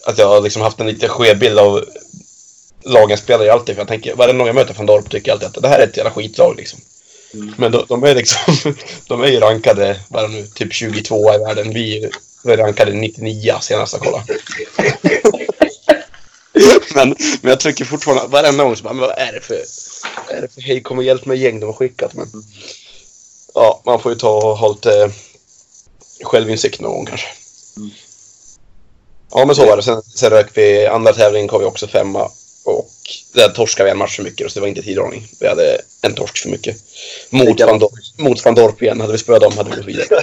Att 0.06 0.18
jag 0.18 0.28
har 0.28 0.40
liksom 0.40 0.62
haft 0.62 0.80
en 0.80 0.86
lite 0.86 1.08
skev 1.08 1.38
bild 1.38 1.58
av 1.58 1.84
lagen 2.84 3.18
spelar 3.18 3.44
ju 3.44 3.50
alltid. 3.50 3.74
För 3.74 3.80
jag 3.80 3.88
tänker, 3.88 4.14
varje 4.14 4.34
gång 4.34 4.46
jag 4.46 4.54
möter 4.54 4.74
Van 4.74 4.86
Dorp 4.86 5.10
tycker 5.10 5.28
jag 5.28 5.34
alltid 5.34 5.48
att 5.48 5.62
det 5.62 5.68
här 5.68 5.78
är 5.78 5.86
ett 5.86 5.96
jävla 5.96 6.10
skitlag 6.10 6.56
liksom. 6.56 6.80
Mm. 7.34 7.54
Men 7.58 7.72
de, 7.72 7.84
de 7.88 8.04
är 8.04 8.14
liksom, 8.14 8.74
de 9.08 9.22
är 9.22 9.28
ju 9.28 9.40
rankade, 9.40 10.00
vad 10.08 10.24
är 10.24 10.28
nu, 10.28 10.46
typ 10.46 10.72
22 10.72 11.34
i 11.34 11.38
världen. 11.38 11.74
Vi 11.74 12.10
är 12.44 12.56
rankade 12.56 12.92
99 12.92 13.54
senast 13.60 13.92
jag 13.92 14.02
kollade. 14.02 14.24
men, 16.94 17.16
men 17.40 17.50
jag 17.50 17.60
tycker 17.60 17.84
fortfarande, 17.84 18.26
varenda 18.26 18.64
gång 18.64 18.76
så 18.76 18.82
bara, 18.84 18.94
men 18.94 19.00
vad 19.00 19.18
är 19.18 19.32
det 19.32 19.40
för, 19.40 19.62
vad 20.26 20.36
är 20.36 20.42
det 20.42 20.48
för 20.54 20.60
hej 20.60 20.82
kom 20.82 20.98
och 20.98 21.04
hjälp 21.04 21.26
mig 21.26 21.38
gäng 21.38 21.60
de 21.60 21.66
har 21.66 21.72
skickat. 21.72 22.14
Men, 22.14 22.28
ja, 23.54 23.82
man 23.84 24.00
får 24.00 24.12
ju 24.12 24.18
ta 24.18 24.30
och 24.30 24.58
ha 24.58 24.68
lite 24.68 25.12
självinsikt 26.22 26.80
någon 26.80 26.92
gång 26.92 27.06
kanske. 27.06 27.28
Ja 29.34 29.44
men 29.44 29.56
så 29.56 29.66
var 29.66 29.76
det. 29.76 29.82
Sen, 29.82 30.02
sen 30.02 30.30
rök 30.30 30.50
vi, 30.54 30.86
andra 30.86 31.12
tävlingen 31.12 31.48
kom 31.48 31.60
vi 31.60 31.66
också 31.66 31.86
femma. 31.86 32.30
Och 32.64 32.90
där 33.32 33.48
torskade 33.48 33.84
vi 33.84 33.90
en 33.90 33.98
match 33.98 34.16
för 34.16 34.22
mycket 34.22 34.52
så 34.52 34.54
det 34.54 34.60
var 34.60 34.68
inte 34.68 34.82
tiddragning. 34.82 35.28
Vi 35.40 35.48
hade 35.48 35.80
en 36.02 36.14
torsk 36.14 36.38
för 36.38 36.48
mycket. 36.48 36.76
Mot 37.30 37.60
Van, 37.60 37.78
Dorp, 37.78 37.92
mot 38.18 38.44
Van 38.44 38.54
Dorp 38.54 38.82
igen. 38.82 39.00
Hade 39.00 39.12
vi 39.12 39.18
spöat 39.18 39.42
dem 39.42 39.56
hade 39.56 39.70
vi 39.70 39.76
gått 39.76 39.86
vidare. 39.86 40.06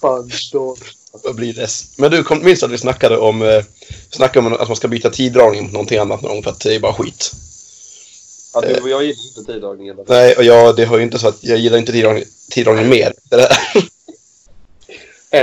Fan 0.00 0.30
då. 0.52 0.76
Vad 1.24 1.34
blir 1.34 1.54
det? 1.54 1.68
Men 1.96 2.10
du, 2.10 2.24
kom, 2.24 2.44
minns 2.44 2.62
att 2.62 2.70
vi 2.70 2.78
snackade 2.78 3.16
om, 3.18 3.42
eh, 3.42 3.64
snackade 4.10 4.46
om 4.46 4.52
att 4.52 4.68
man 4.68 4.76
ska 4.76 4.88
byta 4.88 5.10
tiddragning 5.10 5.62
mot 5.62 5.72
någonting 5.72 5.98
annat 5.98 6.22
någon 6.22 6.32
gång 6.32 6.42
för 6.42 6.50
att 6.50 6.60
det 6.60 6.74
är 6.74 6.80
bara 6.80 6.94
skit. 6.94 7.32
Ja, 8.54 8.60
du 8.60 8.80
och 8.80 8.88
jag 8.88 9.04
gillar 9.04 9.38
inte 9.38 9.52
tiddragningen. 9.52 9.96
Nej, 10.08 10.34
och 10.36 10.44
jag, 10.44 10.76
det 10.76 10.84
har 10.84 10.96
ju 10.96 11.02
inte 11.02 11.18
så 11.18 11.28
att 11.28 11.38
jag 11.40 11.58
gillar 11.58 11.78
inte 11.78 11.92
tiddragning, 11.92 12.24
tiddragning 12.50 12.88
mer. 12.88 13.12
Det 13.30 13.36
där. 13.36 13.56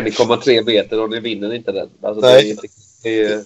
1,3 0.02 0.66
meter 0.66 1.00
och 1.00 1.10
ni 1.10 1.20
vinner 1.20 1.54
inte 1.54 1.72
den. 1.72 1.90
Alltså, 2.04 2.22
det 2.22 2.28
Nej. 2.34 2.46
är 2.46 2.52
inte... 2.52 2.68
Det 3.04 3.22
är, 3.22 3.44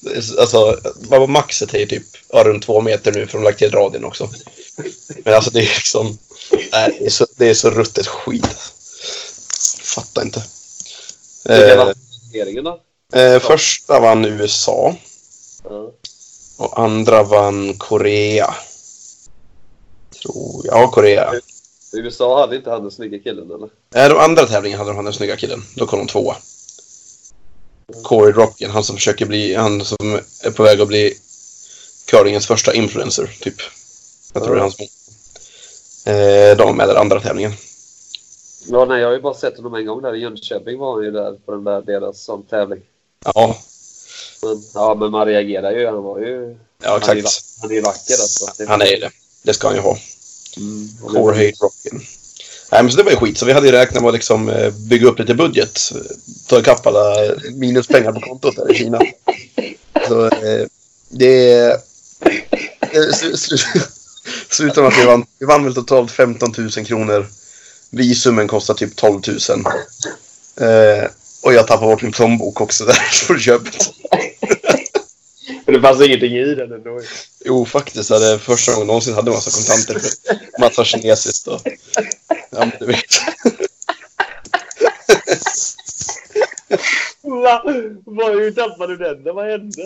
Det 0.00 0.40
Alltså, 0.40 0.80
maxet 1.28 1.74
är 1.74 1.78
ju 1.78 1.86
typ 1.86 2.02
ja, 2.32 2.44
runt 2.44 2.62
två 2.62 2.80
meter 2.80 3.12
nu 3.12 3.26
för 3.26 3.32
de 3.32 3.38
har 3.38 3.44
lagt 3.44 3.58
till 3.58 3.70
radien 3.70 4.04
också. 4.04 4.30
Men 5.24 5.34
alltså 5.34 5.50
det 5.50 5.58
är 5.58 5.62
liksom, 5.76 6.18
nej, 6.72 6.96
det 7.00 7.06
är 7.06 7.10
så, 7.10 7.26
det 7.36 7.48
är 7.48 7.54
så 7.54 7.70
ruttet 7.70 8.06
skit. 8.06 8.46
Fattar 9.82 10.22
inte. 10.22 10.42
Vilka 11.44 11.72
Eh, 11.72 11.94
då? 12.62 12.80
eh, 13.18 13.40
första 13.40 14.00
vann 14.00 14.24
USA 14.24 14.96
Ja. 15.64 15.90
och 16.58 16.78
andra 16.80 17.22
vann 17.22 17.74
Korea. 17.78 18.54
Tror 20.22 20.66
jag. 20.66 20.78
Ja, 20.82 20.90
Korea. 20.90 21.34
USA 22.00 22.40
hade 22.40 22.56
inte 22.56 22.70
han 22.70 22.82
den 22.82 22.90
snygga 22.90 23.18
killen 23.18 23.50
eller? 23.50 23.68
Nej, 23.94 24.08
de 24.08 24.18
andra 24.18 24.46
tävlingarna 24.46 24.78
hade 24.78 24.90
de 24.90 24.96
han 24.96 25.04
den 25.04 25.14
snygga 25.14 25.36
killen. 25.36 25.62
Då 25.74 25.86
kom 25.86 25.98
de 25.98 26.06
tvåa. 26.06 26.36
Corey 28.02 28.32
Rocken, 28.32 28.70
han 28.70 28.84
som 28.84 28.96
försöker 28.96 29.26
bli, 29.26 29.54
han 29.54 29.84
som 29.84 30.20
är 30.42 30.50
på 30.50 30.62
väg 30.62 30.80
att 30.80 30.88
bli 30.88 31.14
curlingens 32.06 32.46
första 32.46 32.74
influencer, 32.74 33.30
typ. 33.40 33.54
Jag 34.34 34.44
tror 34.44 34.54
det 34.54 34.60
är 34.60 34.62
hans. 34.62 34.80
Eh, 36.06 36.56
de 36.56 36.66
var 36.66 36.72
med 36.72 36.88
där 36.88 36.94
andra 36.94 37.20
tävlingen. 37.20 37.52
Ja, 38.68 38.84
nej, 38.84 39.00
jag 39.00 39.08
har 39.08 39.14
ju 39.14 39.20
bara 39.20 39.34
sett 39.34 39.56
honom 39.56 39.74
en 39.74 39.86
gång 39.86 40.02
där 40.02 40.14
i 40.14 40.18
Jönköping 40.18 40.78
var 40.78 40.94
han 40.94 41.04
ju 41.04 41.10
där 41.10 41.32
på 41.32 41.52
den 41.52 41.64
där 41.64 41.82
deras 41.82 42.24
sån 42.24 42.42
tävling. 42.42 42.82
Ja, 43.24 43.56
Men, 44.42 44.62
ja, 44.74 44.94
men 44.94 45.10
man 45.10 45.26
reagerar 45.26 45.70
ju. 45.70 45.86
Han 45.86 46.02
var 46.02 46.18
ju... 46.18 46.56
ja 46.82 47.00
är 47.08 47.16
exakt. 47.16 47.60
han 47.62 47.70
är 47.70 47.74
ju 47.74 47.80
vacker 47.80 48.12
alltså. 48.12 48.64
Han 48.68 48.82
är 48.82 48.86
ju 48.86 48.96
det. 48.96 49.10
Det 49.42 49.54
ska 49.54 49.66
han 49.66 49.76
ju 49.76 49.82
ha. 49.82 49.96
Mm, 50.56 50.88
Core 51.02 51.36
det- 51.36 51.52
Jorge 51.60 52.06
Nej, 52.72 52.82
men 52.82 52.90
så 52.92 52.96
det 52.96 53.02
var 53.02 53.10
ju 53.10 53.16
skit. 53.16 53.38
Så 53.38 53.46
vi 53.46 53.52
hade 53.52 53.66
ju 53.66 53.72
räknat 53.72 54.02
med 54.02 54.08
att 54.08 54.14
liksom 54.14 54.48
eh, 54.48 54.70
bygga 54.70 55.06
upp 55.08 55.18
lite 55.18 55.34
budget. 55.34 55.92
Eh, 55.94 56.00
ta 56.46 56.58
ikapp 56.58 56.86
alla 56.86 57.14
minuspengar 57.54 58.12
på 58.12 58.20
kontot 58.20 58.56
där 58.56 58.72
i 58.72 58.74
Kina. 58.74 59.00
Så 60.08 60.26
eh, 60.26 60.66
det... 61.08 61.52
eh, 61.60 61.76
sl- 62.90 63.32
sl- 63.34 63.80
Slutade 64.50 64.80
med 64.82 64.92
att 64.92 65.02
vi 65.02 65.06
vann. 65.06 65.24
Vi 65.38 65.46
vann 65.46 65.64
väl 65.64 65.74
totalt 65.74 66.10
15 66.10 66.52
000 66.58 66.70
kronor. 66.70 67.26
Visumen 67.90 68.48
kostar 68.48 68.74
typ 68.74 68.96
12 68.96 69.20
000. 69.26 69.38
Eh, 70.60 71.04
och 71.42 71.52
jag 71.54 71.66
tappade 71.66 71.86
bort 71.92 72.02
min 72.02 72.12
plånbok 72.12 72.60
också 72.60 72.84
där 72.84 72.98
på 73.28 73.38
köpet. 73.38 73.90
Det 75.76 75.82
fanns 75.82 76.02
ingenting 76.02 76.32
i 76.32 76.54
den 76.54 76.72
ändå. 76.72 77.00
Jo, 77.44 77.66
faktiskt. 77.66 78.08
Det 78.08 78.32
är 78.32 78.38
första 78.38 78.72
gången 78.72 78.86
någonsin 78.86 79.14
hade 79.14 79.30
massa 79.30 79.50
kontanter 79.50 80.00
för 80.00 80.60
massa 80.60 80.84
kinesiskt. 80.84 81.48
Och, 81.48 81.60
ja, 82.50 82.58
men 82.58 82.72
du 82.80 82.86
vet. 82.86 83.04
Va? 87.22 87.62
Va? 88.06 88.28
Hur 88.30 88.50
tappade 88.50 88.96
du 88.96 89.04
den? 89.04 89.24
då? 89.24 89.32
Vad 89.32 89.50
hände? 89.50 89.82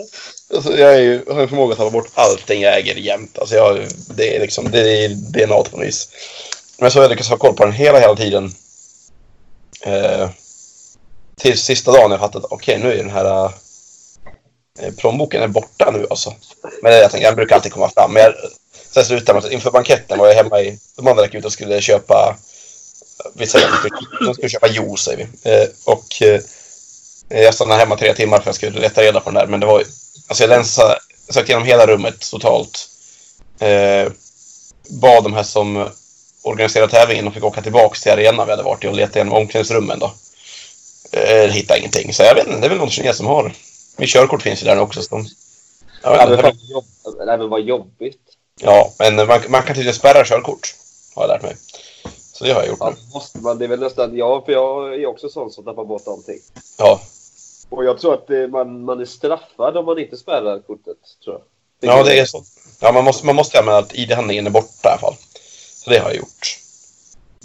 Alltså, 0.53 0.77
jag 0.77 0.95
är 0.95 0.99
ju, 0.99 1.25
har 1.27 1.41
en 1.41 1.49
förmåga 1.49 1.71
att 1.71 1.77
tappa 1.77 1.89
bort 1.89 2.11
allting 2.13 2.61
jag 2.61 2.77
äger 2.77 2.95
jämt. 2.95 3.37
Alltså, 3.39 3.55
jag, 3.55 3.87
det 4.15 4.35
är 4.35 4.39
liksom, 4.39 4.71
det 4.71 5.05
är 5.05 5.09
DNA 5.09 5.63
på 5.63 5.77
något 5.77 5.87
vis. 5.87 6.09
Men 6.79 6.91
så 6.91 6.99
har 6.99 7.03
jag 7.03 7.09
lyckats 7.09 7.29
ha 7.29 7.37
koll 7.37 7.55
på 7.55 7.65
den 7.65 7.73
hela, 7.73 7.99
hela 7.99 8.15
tiden. 8.15 8.51
Eh, 9.81 10.29
till 11.37 11.57
sista 11.57 11.91
dagen 11.91 12.11
jag 12.11 12.19
fattade 12.19 12.45
att 12.45 12.51
okej, 12.51 12.79
nu 12.79 12.93
är 12.93 12.97
den 12.97 13.09
här 13.09 13.51
Eh, 14.81 14.93
plånboken 14.93 15.41
är 15.43 15.47
borta 15.47 15.91
nu 15.91 16.07
alltså. 16.09 16.33
Men 16.81 16.93
jag 16.93 17.11
tänkte, 17.11 17.27
jag 17.27 17.35
brukar 17.35 17.55
alltid 17.55 17.73
komma 17.73 17.89
fram. 17.89 18.13
Men 18.13 18.23
jag, 18.23 18.33
sen 18.91 19.05
slutade 19.05 19.33
med 19.39 19.45
att 19.45 19.51
inför 19.51 19.71
banketten 19.71 20.17
var 20.19 20.27
jag 20.27 20.35
hemma 20.35 20.61
i, 20.61 20.79
de 20.95 21.07
andra 21.07 21.23
gick 21.25 21.33
ut 21.33 21.45
och 21.45 21.53
skulle 21.53 21.81
köpa, 21.81 22.35
vi 23.33 23.47
säger 23.47 23.65
att 23.67 23.71
de 24.25 24.33
skulle- 24.33 24.49
köpa 24.49 24.67
juice 24.67 25.01
säger 25.03 25.17
vi. 25.43 25.51
Eh, 25.51 25.67
och 25.85 26.21
eh, 26.21 26.41
jag 27.29 27.53
stannade 27.53 27.79
hemma 27.79 27.97
tre 27.97 28.13
timmar 28.13 28.37
för 28.37 28.41
att 28.41 28.45
jag 28.45 28.55
skulle 28.55 28.79
leta 28.79 29.01
reda 29.01 29.19
på 29.19 29.29
den 29.29 29.39
där. 29.39 29.47
Men 29.47 29.59
det 29.59 29.65
var 29.65 29.83
Alltså 30.27 30.43
jag 30.43 30.49
länsade, 30.49 30.99
sökte 31.29 31.51
igenom 31.51 31.67
hela 31.67 31.85
rummet 31.87 32.31
totalt. 32.31 32.87
Eh, 33.59 34.11
bad 35.01 35.23
de 35.23 35.33
här 35.33 35.43
som 35.43 35.89
organiserade 36.41 36.91
tävlingen 36.91 37.27
och 37.27 37.33
fick 37.33 37.43
åka 37.43 37.61
tillbaka 37.61 37.99
till 37.99 38.11
arenan 38.11 38.45
vi 38.47 38.51
hade 38.51 38.63
varit 38.63 38.83
i 38.83 38.87
och 38.87 38.93
leta 38.95 39.19
igenom 39.19 39.33
omklädningsrummen 39.33 39.99
då. 39.99 40.13
Eh, 41.11 41.51
hittade 41.51 41.79
ingenting. 41.79 42.13
Så 42.13 42.23
jag 42.23 42.35
vet 42.35 42.47
inte, 42.47 42.59
det 42.59 42.65
är 42.67 42.69
väl 42.69 42.77
någon 42.77 42.89
kines 42.89 43.17
som 43.17 43.25
har. 43.25 43.53
Min 43.97 44.07
körkort 44.07 44.41
finns 44.41 44.61
ju 44.61 44.65
där 44.65 44.79
också. 44.79 45.01
Så 45.01 45.15
jag 46.03 46.15
Ja, 46.17 46.23
inte, 46.31 46.41
fan, 46.43 46.57
jobb... 46.61 46.85
Nej, 47.25 47.37
men 47.37 47.49
vad 47.49 47.61
jobbigt. 47.61 48.21
ja, 48.61 48.93
men 48.99 49.15
man, 49.15 49.27
man 49.49 49.63
kan 49.63 49.75
tydligen 49.75 49.93
spärra 49.93 50.25
körkort. 50.25 50.75
Har 51.15 51.23
jag 51.23 51.29
lärt 51.29 51.41
mig. 51.41 51.55
Så 52.33 52.43
det 52.43 52.51
har 52.53 52.61
jag 52.61 52.69
gjort 52.69 52.77
Ja, 52.79 52.93
måste 53.13 53.37
man, 53.37 53.57
det 53.57 53.65
är 53.65 53.69
väl 53.69 53.79
nästan... 53.79 54.17
Ja, 54.17 54.41
för 54.45 54.51
jag 54.51 54.93
är 54.95 55.05
också 55.05 55.29
sån 55.29 55.51
som 55.51 55.63
tappar 55.63 55.85
bort 55.85 56.07
allting. 56.07 56.39
Ja, 56.77 57.01
Och 57.69 57.85
jag 57.85 57.99
tror 57.99 58.13
att 58.13 58.27
det, 58.27 58.47
man, 58.47 58.83
man 58.83 59.01
är 59.01 59.05
straffad 59.05 59.77
om 59.77 59.85
man 59.85 59.99
inte 59.99 60.17
spärrar 60.17 60.59
kortet. 60.59 60.97
Tror 61.23 61.41
jag. 61.79 61.89
ja 61.97 62.03
det 62.03 62.19
är 62.19 62.25
så. 62.25 62.43
Ja, 62.79 62.91
man 62.91 63.03
måste, 63.03 63.25
man 63.25 63.35
måste 63.35 63.59
anmäla 63.59 63.77
att 63.77 63.93
ID-handlingen 63.95 64.47
är 64.47 64.51
borta 64.51 64.67
i 64.83 64.87
alla 64.87 64.99
fall. 64.99 65.15
Så 65.75 65.89
det 65.89 65.97
har 65.99 66.09
jag 66.09 66.17
gjort. 66.17 66.57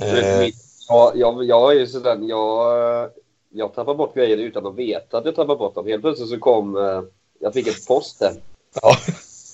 Eh, 0.01 0.49
Ja, 0.89 1.13
jag, 1.15 1.45
jag 1.45 1.73
är 1.73 1.79
ju 1.79 1.87
sådär, 1.87 2.19
jag, 2.23 3.11
jag 3.57 3.75
tappar 3.75 3.95
bort 3.95 4.15
grejer 4.15 4.37
utan 4.37 4.67
att 4.67 4.75
veta 4.75 5.19
att 5.19 5.25
jag 5.25 5.35
tappar 5.37 5.57
bort 5.57 5.75
dem. 5.75 5.87
Helt 5.87 6.03
plötsligt 6.03 6.29
så 6.29 6.39
kom, 6.39 6.77
eh, 6.77 7.03
jag 7.39 7.55
fick 7.55 7.67
ett 7.67 7.87
post 7.87 8.21
hem. 8.21 8.35
ja. 8.83 8.97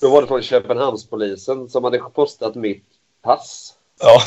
Då 0.01 0.09
var 0.09 0.21
det 0.21 0.27
från 0.27 0.41
Köpenhamnspolisen 0.41 1.69
som 1.69 1.83
hade 1.83 1.97
postat 1.99 2.55
mitt 2.55 2.85
pass. 3.21 3.73
ja. 3.99 4.21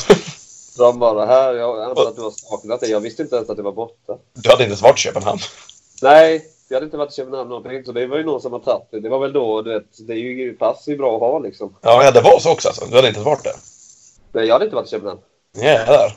De 0.77 0.99
bara, 0.99 1.25
här, 1.25 1.53
jag 1.53 1.83
antar 1.83 2.07
att 2.07 2.15
du 2.15 2.21
har 2.21 2.31
saknat 2.31 2.79
det. 2.79 2.87
Jag 2.87 2.99
visste 2.99 3.21
inte 3.23 3.35
ens 3.35 3.49
att 3.49 3.57
det 3.57 3.63
var 3.63 3.71
borta. 3.71 4.17
Du 4.33 4.49
hade 4.49 4.63
inte 4.63 4.69
ens 4.69 4.81
varit 4.81 4.97
i 4.97 5.01
Köpenhamn. 5.01 5.39
Nej, 6.01 6.45
jag 6.69 6.75
hade 6.75 6.85
inte 6.85 6.97
varit 6.97 7.11
i 7.11 7.15
Köpenhamn 7.15 7.49
någonting. 7.49 7.85
Så 7.85 7.91
det 7.91 8.07
var 8.07 8.17
ju 8.17 8.23
någon 8.23 8.41
som 8.41 8.51
har 8.51 8.59
tagit 8.59 8.87
det. 8.91 8.99
Det 8.99 9.09
var 9.09 9.19
väl 9.19 9.33
då, 9.33 9.61
du 9.61 9.73
vet, 9.73 10.07
det 10.07 10.13
är 10.13 10.17
ju, 10.17 10.53
pass 10.53 10.87
är 10.87 10.91
ju 10.91 10.97
bra 10.97 11.15
att 11.15 11.21
ha 11.21 11.39
liksom. 11.39 11.75
Ja, 11.81 12.03
ja, 12.03 12.11
det 12.11 12.21
var 12.21 12.39
så 12.39 12.51
också 12.51 12.67
alltså. 12.67 12.85
Du 12.85 12.95
hade 12.95 13.07
inte 13.07 13.19
ens 13.19 13.25
varit 13.25 13.43
där. 13.43 13.55
Men 14.31 14.47
jag 14.47 14.53
hade 14.53 14.65
inte 14.65 14.75
varit 14.75 14.87
i 14.87 14.91
Köpenhamn. 14.91 15.19
Jävlar. 15.55 16.15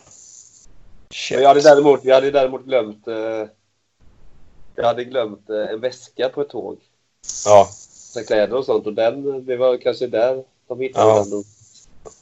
Shit. 1.14 1.36
Men 1.36 1.42
jag 1.42 1.48
hade 1.48 1.60
däremot, 1.60 2.00
jag 2.04 2.14
hade 2.14 2.30
däremot 2.30 2.64
glömt, 2.64 3.08
eh, 3.08 3.46
jag 4.76 4.84
hade 4.84 5.04
glömt 5.04 5.50
eh, 5.50 5.56
en 5.74 5.80
väska 5.80 6.28
på 6.28 6.40
ett 6.40 6.48
tåg. 6.48 6.78
Ja, 7.44 7.68
Så 7.92 8.24
kläder 8.24 8.56
och 8.56 8.64
sånt. 8.64 8.86
Och 8.86 8.92
den, 8.92 9.46
det 9.46 9.56
var 9.56 9.76
kanske 9.76 10.06
där 10.06 10.44
de 10.68 10.80
hittade 10.80 11.08
Ja. 11.08 11.24
den. 11.30 11.44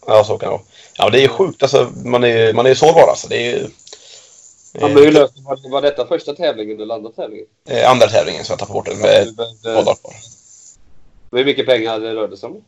ja, 0.07 0.25
så 0.25 0.39
kan 0.39 0.47
det 0.49 0.51
vara. 0.53 0.63
Ja, 0.99 1.05
men 1.05 1.13
det 1.13 1.19
är 1.19 1.23
ju 1.23 1.29
sjukt 1.29 1.63
alltså. 1.63 1.91
Man 2.05 2.25
är, 2.25 2.53
man 2.53 2.67
är 2.67 2.75
sårbar 2.75 3.09
alltså. 3.09 3.29
Det 3.29 3.53
är. 3.53 3.71
Ja, 4.73 4.89
men 4.89 4.97
hur 4.97 5.13
löste 5.13 5.41
var, 5.43 5.71
var 5.71 5.83
detta 5.83 6.07
första 6.07 6.35
tävlingen 6.35 6.81
eller 6.81 6.95
andra 6.95 7.11
tävlingen? 7.11 7.47
eh, 7.69 7.91
andra 7.91 8.07
tävlingen 8.07 8.45
så 8.45 8.53
jag 8.53 8.59
tappade 8.59 8.75
bort 8.75 8.87
den 8.87 8.99
med 8.99 9.35
behövde- 9.37 9.73
dagar 9.75 9.95
kvar. 9.95 10.15
Hur 11.33 11.45
mycket 11.45 11.67
pengar 11.67 12.01
det 12.01 12.15
rörde 12.15 12.37
sig 12.37 12.47
om? 12.47 12.65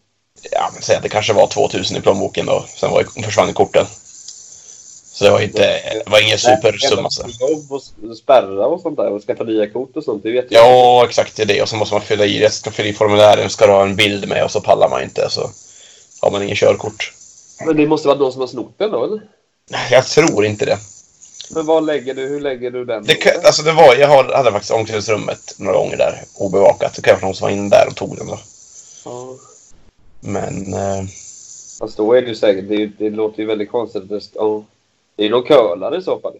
Ja, 0.50 0.70
men 0.74 0.82
säg 0.82 0.96
att 0.96 1.02
det 1.02 1.08
kanske 1.08 1.32
var 1.32 1.46
2000 1.46 1.96
i 1.96 2.00
plånboken 2.00 2.46
då. 2.46 2.64
Sen 2.68 2.90
var, 2.90 3.04
försvann 3.22 3.52
korten. 3.52 3.86
Så 5.20 5.24
det 5.24 5.30
var 5.30 5.40
inte, 5.40 5.60
det 6.04 6.10
var 6.10 6.22
ingen 6.22 6.38
supersumma. 6.38 7.08
Jobb 7.40 7.72
och 7.72 8.16
spärra 8.16 8.66
och 8.66 8.80
sånt 8.80 8.96
där 8.96 9.12
och 9.12 9.22
skaffa 9.22 9.44
nya 9.44 9.70
kort 9.70 9.96
och 9.96 10.04
sånt. 10.04 10.22
Det 10.22 10.32
vet 10.32 10.46
jag. 10.48 10.66
Ja, 10.66 11.04
exakt 11.08 11.36
det 11.36 11.42
är 11.42 11.46
det. 11.46 11.62
Och 11.62 11.68
så 11.68 11.76
måste 11.76 11.94
man 11.94 12.02
fylla 12.02 12.24
i 12.24 12.38
det. 12.38 12.50
Ska 12.50 12.70
fylla 12.70 12.88
i 12.88 12.92
formulären, 12.92 13.50
ska 13.50 13.66
du 13.66 13.72
ha 13.72 13.82
en 13.82 13.96
bild 13.96 14.28
med 14.28 14.44
och 14.44 14.50
så 14.50 14.60
pallar 14.60 14.88
man 14.88 15.02
inte. 15.02 15.30
Så 15.30 15.50
har 16.20 16.30
man 16.30 16.42
ingen 16.42 16.56
körkort. 16.56 17.12
Men 17.66 17.76
det 17.76 17.86
måste 17.86 18.08
vara 18.08 18.18
någon 18.18 18.32
som 18.32 18.40
har 18.40 18.48
snott 18.48 18.74
den 18.78 18.90
då 18.90 19.04
eller? 19.04 19.22
Jag 19.90 20.06
tror 20.06 20.44
inte 20.44 20.64
det. 20.64 20.78
Men 21.50 21.66
vad 21.66 21.86
lägger 21.86 22.14
du, 22.14 22.22
hur 22.22 22.40
lägger 22.40 22.70
du 22.70 22.84
den? 22.84 23.04
det 23.04 23.14
kan, 23.14 23.32
alltså 23.44 23.62
det 23.62 23.72
var, 23.72 23.96
jag 23.96 24.08
hade 24.08 24.52
faktiskt 24.52 24.72
omklädningsrummet 24.72 25.54
några 25.58 25.78
gånger 25.78 25.96
där 25.96 26.24
obevakat. 26.38 26.94
Det 26.94 27.02
kanske 27.02 27.26
någon 27.26 27.34
som 27.34 27.44
var 27.44 27.52
inne 27.52 27.68
där 27.68 27.86
och 27.88 27.96
tog 27.96 28.16
den 28.16 28.26
då. 28.26 28.38
Ja. 29.04 29.36
Men 30.20 30.74
eh, 30.74 31.04
Fast 31.80 31.96
då 31.96 32.12
är 32.12 32.22
det 32.22 32.28
ju 32.28 32.34
säkert, 32.34 32.68
det, 32.68 32.86
det 32.86 33.10
låter 33.10 33.40
ju 33.40 33.46
väldigt 33.46 33.70
konstigt. 33.70 34.08
Det, 34.08 34.20
ja. 34.34 34.64
Det 35.20 35.26
är 35.26 35.42
curlare 35.42 35.96
i 35.98 36.02
så 36.02 36.20
fall. 36.20 36.34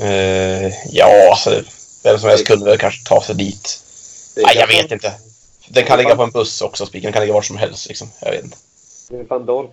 eh, 0.00 0.72
ja, 0.94 1.30
alltså 1.30 1.62
vem 2.02 2.18
som 2.18 2.28
helst 2.28 2.46
kunde 2.46 2.64
väl 2.64 2.78
kanske 2.78 3.04
ta 3.08 3.22
sig 3.22 3.34
dit. 3.34 3.80
Nej, 4.36 4.56
jag 4.56 4.66
vet 4.66 4.92
inte. 4.92 5.12
Den 5.68 5.84
kan 5.84 5.98
ligga 5.98 6.16
på 6.16 6.22
en 6.22 6.30
buss 6.30 6.62
också, 6.62 6.86
spiken. 6.86 7.06
Den 7.06 7.12
kan 7.12 7.22
ligga 7.22 7.34
var 7.34 7.42
som 7.42 7.56
helst 7.56 7.88
liksom. 7.88 8.08
Jag 8.20 8.30
vet 8.30 8.44
inte. 8.44 8.56
Det 9.08 9.16
är 9.16 9.24
fan 9.24 9.46
Dorp. 9.46 9.70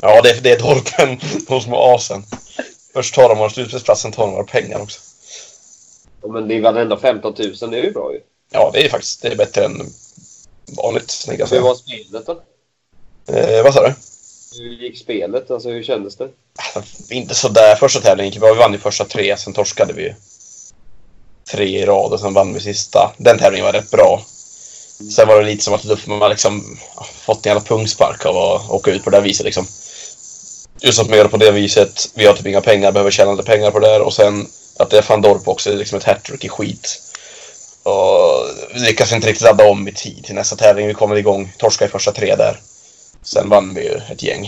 Ja, 0.00 0.20
det, 0.22 0.30
är- 0.30 0.40
det 0.40 0.50
är 0.52 0.58
Dorpen, 0.58 1.20
de 1.48 1.60
små 1.60 1.94
asen. 1.94 2.24
Först 2.92 3.14
tar 3.14 3.28
de 3.28 3.38
våra 3.38 3.50
slutspelsplatsen, 3.50 4.12
tar 4.12 4.22
de 4.26 4.32
våra 4.32 4.44
pengar 4.44 4.80
också. 4.82 5.00
Ja, 6.22 6.28
men 6.28 6.48
det 6.48 6.54
är 6.54 6.76
ändå 6.76 6.96
15 6.96 7.34
000, 7.38 7.70
det 7.70 7.78
är 7.78 7.82
ju 7.82 7.92
bra 7.92 8.12
ju. 8.12 8.20
Ja, 8.52 8.70
det 8.72 8.84
är 8.86 8.88
faktiskt 8.88 9.22
det 9.22 9.28
är 9.28 9.36
bättre 9.36 9.64
än 9.64 9.86
vanligt, 10.76 11.26
Hur 11.28 11.60
var 11.60 11.74
spelet 11.74 12.26
då? 12.26 12.42
Eh, 13.34 13.62
vad 13.64 13.74
sa 13.74 13.86
du? 13.88 13.94
Hur 14.58 14.70
gick 14.70 14.98
spelet? 14.98 15.50
Alltså 15.50 15.68
hur 15.68 15.82
kändes 15.82 16.16
det? 16.16 16.28
Inte 17.10 17.34
sådär. 17.34 17.74
Första 17.74 18.00
tävlingen 18.00 18.32
gick 18.32 18.40
bra. 18.40 18.52
Vi 18.52 18.58
vann 18.58 18.72
ju 18.72 18.78
första 18.78 19.04
tre, 19.04 19.36
sen 19.36 19.52
torskade 19.52 19.92
vi 19.92 20.02
ju 20.02 20.14
tre 21.50 21.82
i 21.82 21.86
rad 21.86 22.12
och 22.12 22.20
sen 22.20 22.34
vann 22.34 22.54
vi 22.54 22.60
sista. 22.60 23.14
Den 23.16 23.38
tävlingen 23.38 23.66
var 23.66 23.72
rätt 23.72 23.90
bra. 23.90 24.22
Sen 25.14 25.28
var 25.28 25.40
det 25.40 25.46
lite 25.46 25.64
som 25.64 25.74
att 25.74 25.84
Luffman 25.84 26.20
har 26.20 26.28
liksom 26.28 26.78
fått 27.14 27.46
en 27.46 27.50
jävla 27.50 27.64
pungspark 27.68 28.26
av 28.26 28.36
att 28.36 28.70
åka 28.70 28.90
ut 28.90 29.04
på 29.04 29.10
det 29.10 29.16
där 29.16 29.22
viset 29.22 29.44
liksom. 29.44 29.66
Just 30.80 31.00
att 31.00 31.08
man 31.08 31.16
gör 31.16 31.24
det 31.24 31.30
på 31.30 31.36
det 31.36 31.50
viset. 31.50 32.10
Vi 32.14 32.26
har 32.26 32.34
typ 32.34 32.46
inga 32.46 32.60
pengar, 32.60 32.92
behöver 32.92 33.10
tjäna 33.10 33.32
lite 33.32 33.50
pengar 33.50 33.70
på 33.70 33.78
det 33.78 33.88
här. 33.88 34.00
och 34.00 34.14
sen 34.14 34.46
att 34.78 34.90
det 34.90 34.98
är 34.98 35.04
van 35.08 35.22
Dorp 35.22 35.48
också, 35.48 35.70
det 35.70 35.76
är 35.76 35.78
liksom 35.78 35.98
ett 35.98 36.04
hattrick 36.04 36.44
i 36.44 36.48
skit. 36.48 37.02
Och 37.82 38.46
vi 38.74 38.80
lyckas 38.80 39.12
inte 39.12 39.28
riktigt 39.28 39.44
ladda 39.44 39.68
om 39.70 39.88
i 39.88 39.92
tid 39.92 40.24
till 40.24 40.34
nästa 40.34 40.56
tävling. 40.56 40.86
Vi 40.86 40.94
kommer 40.94 41.16
igång, 41.16 41.52
torska 41.58 41.84
i 41.84 41.88
första 41.88 42.12
tre 42.12 42.36
där. 42.36 42.60
Sen 43.22 43.48
vann 43.48 43.74
vi 43.74 43.82
ju 43.82 43.94
ett 43.94 44.22
gäng. 44.22 44.46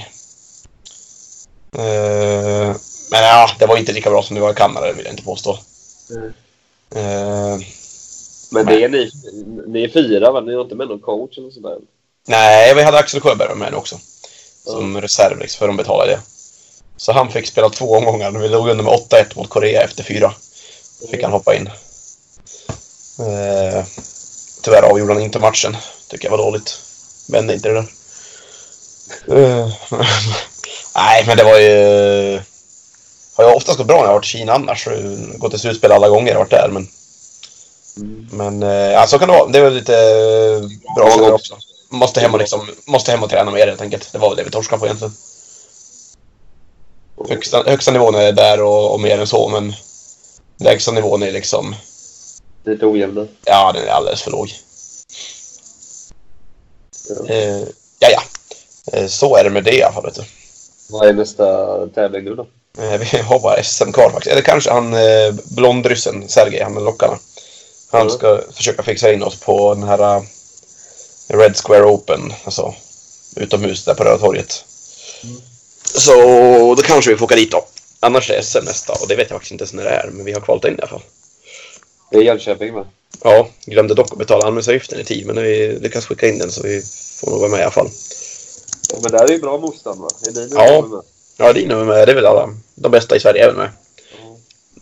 Eh, 1.75 2.77
men 3.11 3.23
ja, 3.23 3.51
det 3.59 3.67
var 3.67 3.77
inte 3.77 3.93
lika 3.93 4.11
bra 4.11 4.23
som 4.23 4.35
det 4.35 4.41
var 4.41 4.53
i 4.53 4.55
Kanada, 4.55 4.93
vill 4.93 5.05
jag 5.05 5.13
inte 5.13 5.25
påstå. 5.25 5.59
Mm. 6.11 6.33
Eh, 6.95 7.61
Men 8.51 8.67
det 8.67 8.85
är 8.85 8.89
ni, 8.89 9.11
ni 9.67 9.85
är 9.85 9.89
fyra 9.89 10.31
va? 10.33 10.41
Ni 10.41 10.55
har 10.55 10.63
inte 10.63 10.75
med 10.75 10.89
någon 10.89 11.01
coach 11.01 11.39
eller 11.39 11.51
sådär? 11.51 11.79
nej, 12.29 12.75
vi 12.75 12.83
hade 12.83 12.99
Axel 12.99 13.21
Sjöberg 13.21 13.55
med 13.57 13.75
också. 13.75 13.99
Som 14.65 15.01
reserv, 15.01 15.39
liksom, 15.39 15.59
för 15.59 15.67
de 15.67 15.77
betalade 15.77 16.13
det. 16.13 16.21
Så 16.97 17.13
han 17.13 17.31
fick 17.33 17.47
spela 17.47 17.69
två 17.69 17.97
omgångar. 17.97 18.31
Vi 18.31 18.49
låg 18.49 18.69
under 18.69 18.85
med 18.85 18.93
8-1 18.93 19.37
mot 19.37 19.49
Korea 19.49 19.83
efter 19.83 20.05
fyra. 20.05 20.35
Fick 21.11 21.23
han 21.23 21.33
hoppa 21.33 21.55
in. 21.55 21.67
Eh, 23.19 23.85
tyvärr 24.63 24.83
avgjorde 24.83 25.13
han 25.13 25.23
inte 25.23 25.39
matchen. 25.39 25.77
Tycker 26.09 26.25
jag 26.25 26.31
var 26.37 26.45
dåligt. 26.45 26.81
Vände 27.29 27.55
inte 27.55 27.69
det 27.69 27.75
där. 27.75 27.87
Eh, 29.29 29.69
nej, 30.95 31.25
men 31.27 31.37
det 31.37 31.45
var 31.45 31.59
ju... 31.59 32.41
Har 33.35 33.45
ju 33.45 33.55
oftast 33.55 33.79
gått 33.79 33.87
bra 33.87 33.97
när 33.97 34.03
jag 34.03 34.09
har 34.09 34.15
varit 34.15 34.25
i 34.25 34.29
Kina 34.29 34.53
annars. 34.53 34.89
Gått 35.39 35.51
till 35.51 35.61
slutspel 35.61 35.93
alla 35.93 36.09
gånger 36.09 36.33
jag 36.33 36.39
varit 36.39 36.51
där. 36.51 36.69
Men, 36.69 36.89
men 38.31 38.63
eh, 38.63 38.93
ja, 38.93 39.07
så 39.07 39.19
kan 39.19 39.29
det 39.29 39.35
vara. 39.35 39.49
Det 39.49 39.61
väl 39.61 39.75
lite 39.75 39.93
bra 40.97 41.09
Ja, 41.09 41.15
också. 41.15 41.33
också. 41.33 41.57
Måste 41.89 42.21
hem 42.21 42.33
och, 42.33 42.39
liksom, 42.41 42.69
måste 42.87 43.11
hem 43.11 43.23
och 43.23 43.31
träna 43.31 43.51
mer 43.51 43.67
helt 43.67 43.81
enkelt. 43.81 44.13
Det 44.13 44.19
var 44.19 44.29
väl 44.29 44.37
det 44.37 44.45
vi 44.45 44.51
torskade 44.51 44.81
på 44.81 44.87
egentligen. 44.87 45.15
Högsta, 47.29 47.63
högsta 47.67 47.91
nivån 47.91 48.15
är 48.15 48.33
där 48.33 48.63
och, 48.63 48.93
och 48.93 49.01
mer 49.01 49.19
än 49.19 49.27
så, 49.27 49.49
men 49.49 49.75
lägsta 50.59 50.93
nivån 50.93 51.23
är 51.23 51.33
liksom... 51.33 51.75
Lite 52.65 52.87
ojämna. 52.87 53.27
Ja, 53.45 53.73
den 53.73 53.85
är 53.85 53.91
alldeles 53.91 54.23
för 54.23 54.31
låg. 54.31 54.53
Ja. 57.09 57.35
Eh, 57.35 57.63
ja. 57.99 58.09
Eh, 58.09 58.23
så 59.09 59.37
är 59.37 59.45
det 59.45 59.51
med 59.51 59.65
det 59.65 59.75
i 59.77 59.83
alla 59.83 59.93
fall. 59.93 60.13
Vad 60.91 61.09
är 61.09 61.13
nästa 61.13 61.67
tävling 61.87 62.25
nu 62.25 62.35
då? 62.35 62.47
Eh, 62.79 62.99
vi 63.13 63.19
har 63.19 63.41
bara 63.41 63.63
SM 63.63 63.93
kvar 63.93 64.11
faktiskt. 64.11 64.33
Eller 64.33 64.43
kanske 64.43 64.71
han 64.71 64.95
eh, 64.95 65.35
blondryssen, 65.45 66.29
Sergej, 66.29 66.63
han 66.63 66.75
med 66.75 66.83
lockarna. 66.83 67.19
Han 67.91 68.01
Mm. 68.01 68.13
ska 68.15 68.41
försöka 68.53 68.83
fixa 68.83 69.13
in 69.13 69.23
oss 69.23 69.41
på 69.41 69.75
den 69.75 69.83
här 69.83 70.17
eh, 70.17 70.23
Red 71.29 71.57
Square 71.57 71.85
Open, 71.85 72.33
alltså 72.45 72.75
utomhus 73.37 73.85
där 73.85 73.95
på 73.95 74.05
Röda 74.05 74.19
torget. 74.19 74.65
Så 75.95 76.15
då 76.75 76.83
kanske 76.83 77.11
vi 77.11 77.17
får 77.17 77.25
åka 77.27 77.35
dit 77.37 77.51
då. 77.51 77.65
Annars 78.01 78.31
är 78.31 78.37
det 78.37 78.43
SM 78.43 78.65
nästa 78.65 78.93
och 78.93 79.09
det 79.09 79.17
vet 79.17 79.31
jag 79.31 79.37
faktiskt 79.37 79.53
inte 79.53 79.63
ens 79.63 79.73
när 79.73 79.85
det 79.85 79.91
är, 79.91 80.11
men 80.13 80.25
vi 80.25 80.33
har 80.33 80.41
kvalat 80.41 80.65
in 80.65 80.75
i 80.75 80.79
alla 80.79 80.89
fall. 80.89 81.03
Det 82.11 82.17
är 82.17 82.23
Jönköping 82.23 82.75
va? 82.75 82.87
Ja, 83.25 83.49
glömde 83.67 83.95
dock 83.95 84.13
att 84.13 84.19
betala 84.19 84.47
anmälningsavgiften 84.47 85.01
i 85.01 85.05
tid, 85.05 85.27
men 85.27 85.35
nu 85.37 85.43
vi 85.43 85.79
lyckas 85.81 86.07
skicka 86.07 86.29
in 86.29 86.39
den 86.39 86.51
så 86.51 86.63
vi 86.63 86.83
får 87.21 87.31
nog 87.31 87.41
vara 87.41 87.51
med 87.51 87.61
i 87.61 87.63
alla 87.63 87.71
fall. 87.71 87.91
Ja, 88.89 88.97
men 89.03 89.11
där 89.13 89.25
är 89.25 89.29
ju 89.33 89.39
bra 89.39 89.59
motstånd 89.59 90.01
va? 90.01 90.09
Är 90.27 90.31
det 90.33 90.49
Ja. 90.55 90.87
med? 90.91 91.01
Ja, 91.37 91.53
Dino 91.53 91.81
är 91.81 91.85
med. 91.85 92.09
Det 92.09 92.13
är 92.13 92.15
väl 92.17 92.27
alla 92.27 92.55
de 92.75 92.89
bästa 92.93 93.17
i 93.17 93.21
Sverige 93.21 93.45
även 93.45 93.57
med. 93.57 93.71
Ja. 94.23 94.37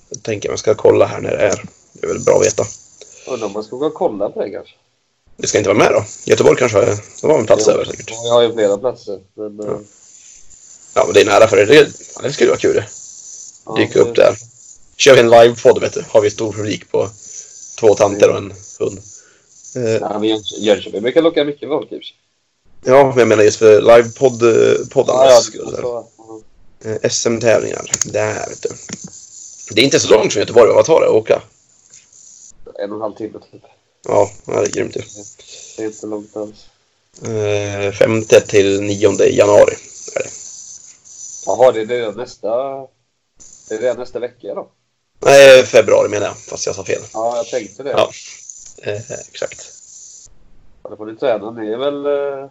Jag 0.09 0.23
tänker 0.23 0.49
man 0.49 0.59
ska 0.59 0.75
kolla 0.75 1.07
här 1.07 1.21
när 1.21 1.31
det 1.31 1.43
är. 1.43 1.65
Det 1.93 2.07
är 2.07 2.09
väl 2.13 2.25
bra 2.25 2.37
att 2.41 2.47
veta. 2.47 2.65
Undrar 3.27 3.47
om 3.47 3.53
man 3.53 3.65
ska 3.65 3.77
gå 3.77 3.87
och 3.87 3.95
kolla 3.95 4.31
på 4.31 4.43
det 4.43 4.51
kanske? 4.51 4.75
Det 5.37 5.47
ska 5.47 5.59
inte 5.59 5.71
vara 5.71 5.79
med 5.79 5.93
då. 5.93 6.05
Göteborg 6.25 6.57
kanske 6.59 6.99
de 7.21 7.31
har 7.31 7.39
en 7.39 7.47
plats 7.47 7.69
över 7.69 7.85
säkert. 7.85 8.11
Ja, 8.11 8.27
jag 8.27 8.33
har 8.35 8.43
ju 8.43 8.53
flera 8.53 8.79
platser. 8.79 9.21
Men, 9.35 9.61
eh, 9.61 9.77
Ja, 10.95 11.05
men 11.05 11.15
det 11.15 11.21
är 11.21 11.25
nära 11.25 11.49
för 11.49 11.57
det. 11.57 11.65
Det, 11.65 11.75
ja, 12.15 12.21
det 12.23 12.33
skulle 12.33 12.51
vara 12.51 12.59
kul 12.61 12.75
det. 12.75 12.87
ja, 13.67 13.75
Dyka 13.77 13.93
det- 13.93 14.01
upp 14.01 14.17
där. 14.17 14.37
Kör 14.97 15.15
vi 15.15 15.21
en 15.21 15.31
livepodd 15.31 15.81
vet 15.81 15.93
du. 15.95 16.05
Har 16.09 16.21
vi 16.21 16.31
stor 16.31 16.53
publik 16.53 16.91
på 16.91 17.09
två 17.81 17.95
tanter 17.95 18.31
och 18.31 18.37
en 18.37 18.53
hund. 18.79 19.01
Ja, 20.01 20.19
men 20.19 20.29
Jönköping- 20.61 21.01
brukar 21.01 21.23
locka 21.23 21.45
mycket 21.45 21.69
folk 21.69 21.93
i. 21.93 22.01
ja, 22.85 23.15
jag 23.17 23.29
menar 23.29 23.43
just 23.43 23.59
för 23.59 23.81
livepodd 23.81 24.43
eh, 24.43 24.87
poddarnas 24.91 25.31
Ja, 25.31 25.41
skull. 25.41 25.75
Eh, 26.85 27.11
SM-tävlingar. 27.11 27.91
Där 28.05 28.49
vet 28.49 28.63
du. 28.63 28.69
Det 29.75 29.81
är 29.81 29.85
inte 29.85 30.01
så 30.01 30.11
långt 30.15 30.33
från 30.33 30.41
Göteborg. 30.41 30.73
Vad 30.73 30.85
tar 30.85 31.01
det 31.01 31.07
att 31.07 31.13
åka? 31.13 31.43
En 32.79 32.91
och 32.91 32.97
en 32.97 33.03
halv 33.03 33.15
timme 33.15 33.39
typ. 33.53 33.63
Ja, 34.09 34.31
det 34.45 34.53
är 34.53 34.67
grymt 34.67 34.97
ju. 34.97 35.03
Det 35.77 35.83
är 35.83 35.87
inte 35.87 36.07
långt 36.07 36.37
alls. 36.37 36.67
Eh, 37.23 37.93
femte 37.93 38.41
till 38.41 38.81
nionde 38.81 39.29
januari. 39.29 39.75
Är 40.15 40.23
det. 40.23 40.31
Jaha, 41.47 41.73
det 41.73 41.81
är 41.81 41.87
det 41.87 42.13
nästa... 42.13 42.49
Det 43.69 43.75
är 43.75 43.81
det 43.81 43.95
nästa 43.95 44.19
vecka 44.19 44.55
då? 44.55 44.69
Nej, 45.19 45.65
februari 45.65 46.09
menar 46.09 46.27
jag. 46.27 46.37
Fast 46.39 46.67
jag 46.67 46.75
sa 46.75 46.85
fel. 46.85 47.03
Ja, 47.13 47.37
jag 47.37 47.47
tänkte 47.47 47.83
det. 47.83 47.91
Ja. 47.91 48.11
Eh, 48.83 49.11
exakt. 49.31 49.73
Då 50.83 50.97
får 50.97 51.07
ni 51.07 51.17
träna. 51.17 51.51
Ni 51.51 51.73
är 51.73 51.79
väl... 51.79 52.07
Eh... 52.07 52.51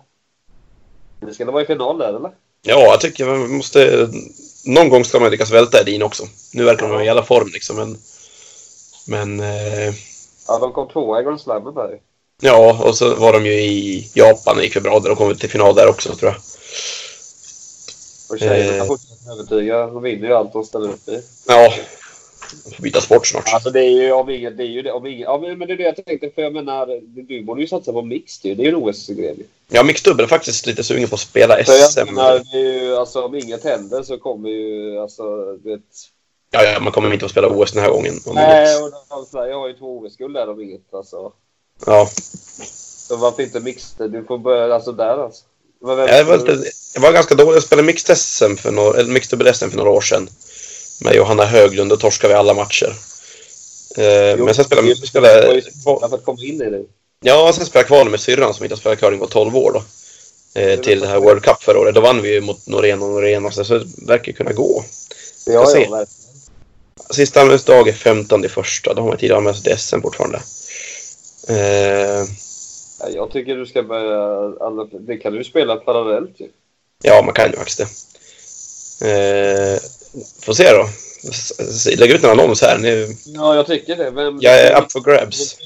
Ni 1.21 1.34
ska 1.34 1.51
vara 1.51 1.63
i 1.63 1.65
final 1.65 1.97
där 1.97 2.10
eller? 2.15 2.32
Ja, 2.62 2.79
jag 2.82 3.01
tycker 3.01 3.25
man 3.25 3.51
måste... 3.51 4.10
Någon 4.65 4.89
gång 4.89 5.05
ska 5.05 5.19
man 5.19 5.32
lyckas 5.32 5.51
välta 5.51 5.82
Edin 5.82 6.03
också. 6.03 6.23
Nu 6.53 6.63
verkar 6.63 6.82
de 6.82 6.91
vara 6.91 7.03
i 7.05 7.10
alla 7.10 7.23
form 7.23 7.49
liksom, 7.53 7.75
men... 7.75 7.97
Men... 9.08 9.39
Eh, 9.39 9.93
Ja, 10.47 10.60
de 10.60 10.71
kom 10.73 10.88
tvåa 10.88 11.19
i 11.19 11.23
Grand 11.23 11.41
Slammet 11.41 11.75
där 11.75 11.99
ja, 12.41 12.84
och 12.84 12.97
så 12.97 13.15
var 13.15 13.34
de 13.34 13.45
ju 13.45 13.51
i 13.53 14.10
Japan 14.13 14.58
och 14.58 14.63
gick 14.63 14.73
för 14.73 14.82
bra 14.82 14.99
där. 14.99 15.10
De 15.10 15.15
kom 15.15 15.36
till 15.36 15.49
final 15.49 15.75
där 15.75 15.89
också, 15.89 16.15
tror 16.15 16.32
jag. 16.32 16.41
Och 18.29 18.39
tjejerna 18.39 18.77
Eh. 18.77 18.86
fortsätter 18.86 19.32
övertyga. 19.32 19.88
De 19.88 20.03
vinner 20.03 20.27
ju 20.27 20.34
allt 20.34 20.53
de 20.53 20.63
ställer 20.63 20.89
upp 20.89 21.08
i. 21.10 21.21
Ja. 21.47 21.73
Får 22.75 22.83
byta 22.83 23.01
sport 23.01 23.27
snart. 23.27 23.53
Alltså 23.53 23.69
det 23.69 23.79
är 23.79 23.89
ju 23.89 24.12
om 24.12 24.29
inget, 24.29 24.57
det 24.57 24.63
är 24.63 24.67
ju 24.67 24.81
det, 24.81 24.91
om 24.91 25.05
inget, 25.07 25.19
ja 25.21 25.38
men 25.57 25.67
det 25.67 25.73
är 25.73 25.77
det 25.77 25.83
jag 25.83 26.05
tänkte 26.05 26.29
för 26.35 26.41
jag 26.41 26.53
menar, 26.53 27.01
du 27.27 27.43
borde 27.43 27.62
ju 27.62 27.67
satsa 27.67 27.91
på 27.91 28.01
mixed 28.01 28.49
ju. 28.49 28.55
Det 28.55 28.62
är 28.63 28.65
ju 28.65 28.69
en 28.69 28.75
OS-gren. 28.75 29.35
Ja, 29.67 29.83
Mixed 29.83 30.19
är 30.19 30.27
faktiskt 30.27 30.65
lite 30.65 30.83
sugen 30.83 31.09
på 31.09 31.15
att 31.15 31.21
spela 31.21 31.57
jag 31.59 31.91
SM. 31.91 31.99
menar, 32.05 32.41
det 32.51 32.57
är 32.57 32.83
ju, 32.83 32.95
alltså 32.95 33.21
om 33.21 33.35
inget 33.35 33.63
händer 33.63 34.03
så 34.03 34.17
kommer 34.17 34.49
ju, 34.49 34.99
alltså 34.99 35.57
vet. 35.63 35.81
Ja, 36.51 36.63
ja, 36.63 36.79
man 36.79 36.93
kommer 36.93 37.13
inte 37.13 37.25
att 37.25 37.31
spela 37.31 37.47
OS 37.47 37.71
den 37.71 37.83
här 37.83 37.89
gången. 37.89 38.13
Nej, 38.33 38.71
inget. 38.79 38.83
och 38.83 38.91
då, 39.09 39.25
Sverige 39.31 39.53
har 39.53 39.67
ju 39.67 39.73
två 39.73 39.97
OS-guld 39.99 40.33
där 40.35 40.49
om 40.49 40.62
inget 40.62 40.93
alltså. 40.93 41.31
Ja. 41.85 42.09
Så 43.07 43.15
varför 43.15 43.43
inte 43.43 43.59
mixed? 43.59 44.12
Du 44.12 44.23
får 44.23 44.38
börja, 44.38 44.75
alltså 44.75 44.91
där 44.91 45.23
alltså. 45.23 45.43
Men 45.81 45.97
vem- 45.97 46.07
Jag 46.07 46.25
var, 46.25 46.38
lite, 46.38 46.71
jag 46.93 47.01
var 47.01 47.12
ganska 47.12 47.35
dålig. 47.35 47.55
Jag 47.55 47.63
spelade 47.63 47.85
Mixed 47.85 48.17
SM 48.17 48.55
för 48.55 48.71
några, 48.71 48.99
eller 48.99 49.13
Mixed 49.13 49.55
SM 49.55 49.69
för 49.69 49.77
några 49.77 49.89
år 49.89 50.01
sedan. 50.01 50.29
Med 51.01 51.15
Johanna 51.15 51.45
Höglund 51.45 51.91
och 51.91 51.99
torskade 51.99 52.33
vi 52.33 52.38
alla 52.39 52.53
matcher. 52.53 52.95
Eh, 53.97 54.29
Jo, 54.38 54.45
men 54.45 54.55
sen 54.55 54.65
spelade 54.65 54.88
jag... 54.88 54.97
Spelade, 54.97 55.62
för 55.83 56.15
att 56.15 56.25
komma 56.25 56.43
in 56.43 56.62
i 56.62 56.69
det. 56.69 56.83
ja, 57.21 57.53
sen 57.55 57.65
spelade 57.65 57.83
jag 57.83 57.88
kval 57.88 58.09
med 58.09 58.19
syrran 58.19 58.53
som 58.53 58.63
inte 58.65 58.75
har 58.75 58.79
spelat 58.79 58.99
curling 58.99 59.19
på 59.19 59.27
12 59.27 59.55
år 59.57 59.71
då. 59.71 59.83
Eh, 60.62 60.79
till 60.79 60.99
det 60.99 61.07
här 61.07 61.19
World 61.19 61.43
Cup 61.43 61.63
förra 61.63 61.79
året. 61.79 61.95
Då 61.95 62.01
vann 62.01 62.21
vi 62.21 62.33
ju 62.33 62.41
mot 62.41 62.67
Norén 62.67 63.01
och 63.01 63.09
Norén. 63.09 63.51
Så 63.51 63.77
det 63.77 63.85
verkar 64.07 64.31
kunna 64.31 64.51
gå. 64.51 64.83
Ja, 65.45 65.53
ja, 65.53 65.62
verkligen. 65.65 66.05
Sista 67.09 67.41
anmälningsdag 67.41 67.88
är 67.88 67.93
15 67.93 68.45
i 68.45 68.49
första. 68.49 68.93
Då 68.93 69.01
har 69.01 69.07
man 69.07 69.17
tid 69.17 69.31
att 69.31 69.38
anmäla 69.38 69.55
sig 69.55 69.63
till 69.63 69.77
SM 69.77 70.01
fortfarande. 70.01 70.41
Eh, 71.47 72.25
Ja, 73.01 73.09
Jag 73.09 73.31
tycker 73.31 73.55
du 73.55 73.65
ska 73.65 73.83
börja, 73.83 74.23
alla, 74.65 74.85
det 74.99 75.17
kan 75.17 75.33
du 75.33 75.43
spela 75.43 75.75
parallellt 75.75 76.39
ju. 76.39 76.47
ja, 77.03 77.21
man 77.25 77.33
kan 77.33 77.51
ju 77.51 77.57
faktiskt 77.57 77.77
det. 78.99 79.07
Eh, 79.12 79.79
får 80.41 80.54
se 80.54 80.72
då. 80.74 80.89
Lägg 81.98 82.12
ut 82.12 82.24
en 82.24 82.30
annons 82.30 82.62
här. 82.62 82.78
Nu, 82.78 83.15
Ja, 83.26 83.56
jag 83.56 83.67
tycker 83.67 83.95
det. 83.95 84.12
Vem, 84.12 84.38
jag 84.41 84.60
är 84.60 84.82
up 84.82 84.91
for 84.91 85.00
grabs. 85.02 85.58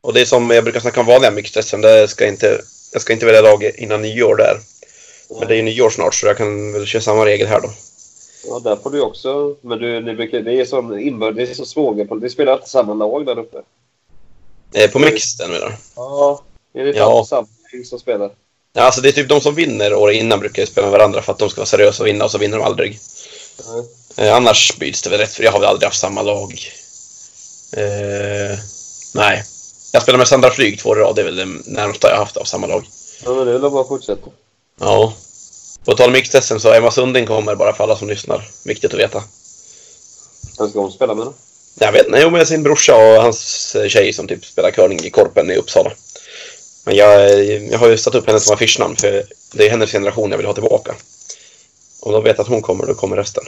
Och 0.00 0.12
det 0.14 0.20
är 0.20 0.24
som 0.24 0.50
jag 0.50 0.64
brukar 0.64 0.80
snacka 0.80 1.00
om 1.00 1.06
vanliga. 1.06 1.30
Det 1.82 2.08
ska 2.08 2.26
inte, 2.26 2.60
jag 2.92 3.02
ska 3.02 3.12
inte 3.12 3.26
välja 3.26 3.40
lag 3.40 3.72
innan 3.74 4.02
nyår 4.02 4.36
där. 4.36 4.60
Men 5.38 5.48
det 5.48 5.54
är 5.54 5.56
ju 5.56 5.62
nyår 5.62 5.90
snart 5.90 6.14
så 6.14 6.26
jag 6.26 6.36
kan 6.36 6.72
väl 6.72 6.86
köra 6.86 7.02
samma 7.02 7.26
regel 7.26 7.46
här 7.46 7.60
då. 7.60 7.70
Ja, 8.48 8.58
där 8.58 8.76
får 8.76 8.90
du 8.90 9.00
också. 9.00 9.56
Men 9.60 9.78
du, 9.78 10.00
ni 10.00 10.14
brukar, 10.14 10.40
det 10.40 10.52
är 10.60 10.64
sån 10.64 11.00
inbördes, 11.00 11.48
det 11.48 11.52
är 11.52 11.54
så 11.54 11.64
svåger. 11.64 12.20
Det 12.20 12.30
spelar 12.30 12.52
alltid 12.52 12.68
samma 12.68 12.94
lag 12.94 13.26
där 13.26 13.38
uppe. 13.38 13.62
Eh, 14.74 14.90
på 14.90 14.98
mixten 14.98 15.50
menar 15.50 15.66
du? 15.68 15.74
Ja. 15.96 16.42
Är 16.74 16.84
det 16.84 16.96
Ja. 16.96 17.26
samma 17.28 17.46
som 17.84 17.98
spelar? 17.98 18.30
Ja, 18.76 18.82
alltså 18.82 19.00
det 19.00 19.08
är 19.08 19.12
typ 19.12 19.28
de 19.28 19.40
som 19.40 19.54
vinner 19.54 19.94
året 19.94 20.16
innan 20.16 20.40
brukar 20.40 20.62
ju 20.62 20.66
spela 20.66 20.86
med 20.86 20.98
varandra 20.98 21.22
för 21.22 21.32
att 21.32 21.38
de 21.38 21.50
ska 21.50 21.60
vara 21.60 21.66
seriösa 21.66 22.02
och 22.02 22.06
vinna 22.06 22.24
och 22.24 22.30
så 22.30 22.38
vinner 22.38 22.58
de 22.58 22.64
aldrig. 22.64 22.98
Nej. 23.68 24.28
Eh, 24.28 24.36
annars 24.36 24.76
byts 24.78 25.02
det 25.02 25.10
väl 25.10 25.18
rätt 25.18 25.32
för 25.32 25.44
jag 25.44 25.52
har 25.52 25.60
väl 25.60 25.68
aldrig 25.68 25.86
haft 25.86 26.00
samma 26.00 26.22
lag. 26.22 26.72
Eh, 27.72 28.58
nej. 29.14 29.44
Jag 29.92 30.02
spelar 30.02 30.18
med 30.18 30.28
Sandra 30.28 30.50
Flyg 30.50 30.78
två 30.80 30.90
år 30.90 30.98
i 30.98 31.02
rad. 31.02 31.16
Det 31.16 31.20
är 31.20 31.24
väl 31.24 31.36
det 31.36 31.46
närmsta 31.64 32.10
jag 32.10 32.16
haft 32.16 32.36
av 32.36 32.44
samma 32.44 32.66
lag. 32.66 32.86
Ja, 33.24 33.34
men 33.34 33.46
det 33.46 33.52
är 33.52 33.58
väl 33.58 33.70
bara 33.70 33.82
att 33.82 33.88
fortsätta. 33.88 34.30
Ja. 34.80 35.12
På 35.84 35.94
tal 35.94 36.06
om 36.06 36.12
mixed 36.12 36.44
så 36.44 36.72
Emma 36.72 36.90
Sunding 36.90 37.26
kommer 37.26 37.54
bara 37.54 37.72
för 37.72 37.84
alla 37.84 37.96
som 37.96 38.08
lyssnar. 38.08 38.50
Viktigt 38.64 38.94
att 38.94 39.00
veta. 39.00 39.22
Vem 40.58 40.70
ska 40.70 40.80
hon 40.80 40.92
spela 40.92 41.14
med 41.14 41.26
då? 41.26 41.34
Jag 41.78 41.92
vet 41.92 42.06
inte, 42.06 42.20
jo 42.22 42.30
med 42.30 42.48
sin 42.48 42.62
brorsa 42.62 42.96
och 42.96 43.22
hans 43.22 43.76
tjej 43.88 44.12
som 44.12 44.28
typ 44.28 44.44
spelar 44.44 44.70
curling 44.70 45.04
i 45.04 45.10
Korpen 45.10 45.50
i 45.50 45.56
Uppsala. 45.56 45.92
Men 46.86 46.96
jag, 46.96 47.44
jag 47.44 47.78
har 47.78 47.88
ju 47.88 47.98
satt 47.98 48.14
upp 48.14 48.26
henne 48.26 48.40
som 48.40 48.54
affischnamn 48.54 48.96
för 48.96 49.24
det 49.52 49.66
är 49.66 49.70
hennes 49.70 49.92
generation 49.92 50.30
jag 50.30 50.38
vill 50.38 50.46
ha 50.46 50.54
tillbaka. 50.54 50.94
Om 52.00 52.12
de 52.12 52.24
vet 52.24 52.38
att 52.38 52.48
hon 52.48 52.62
kommer, 52.62 52.86
då 52.86 52.94
kommer 52.94 53.16
resten. 53.16 53.44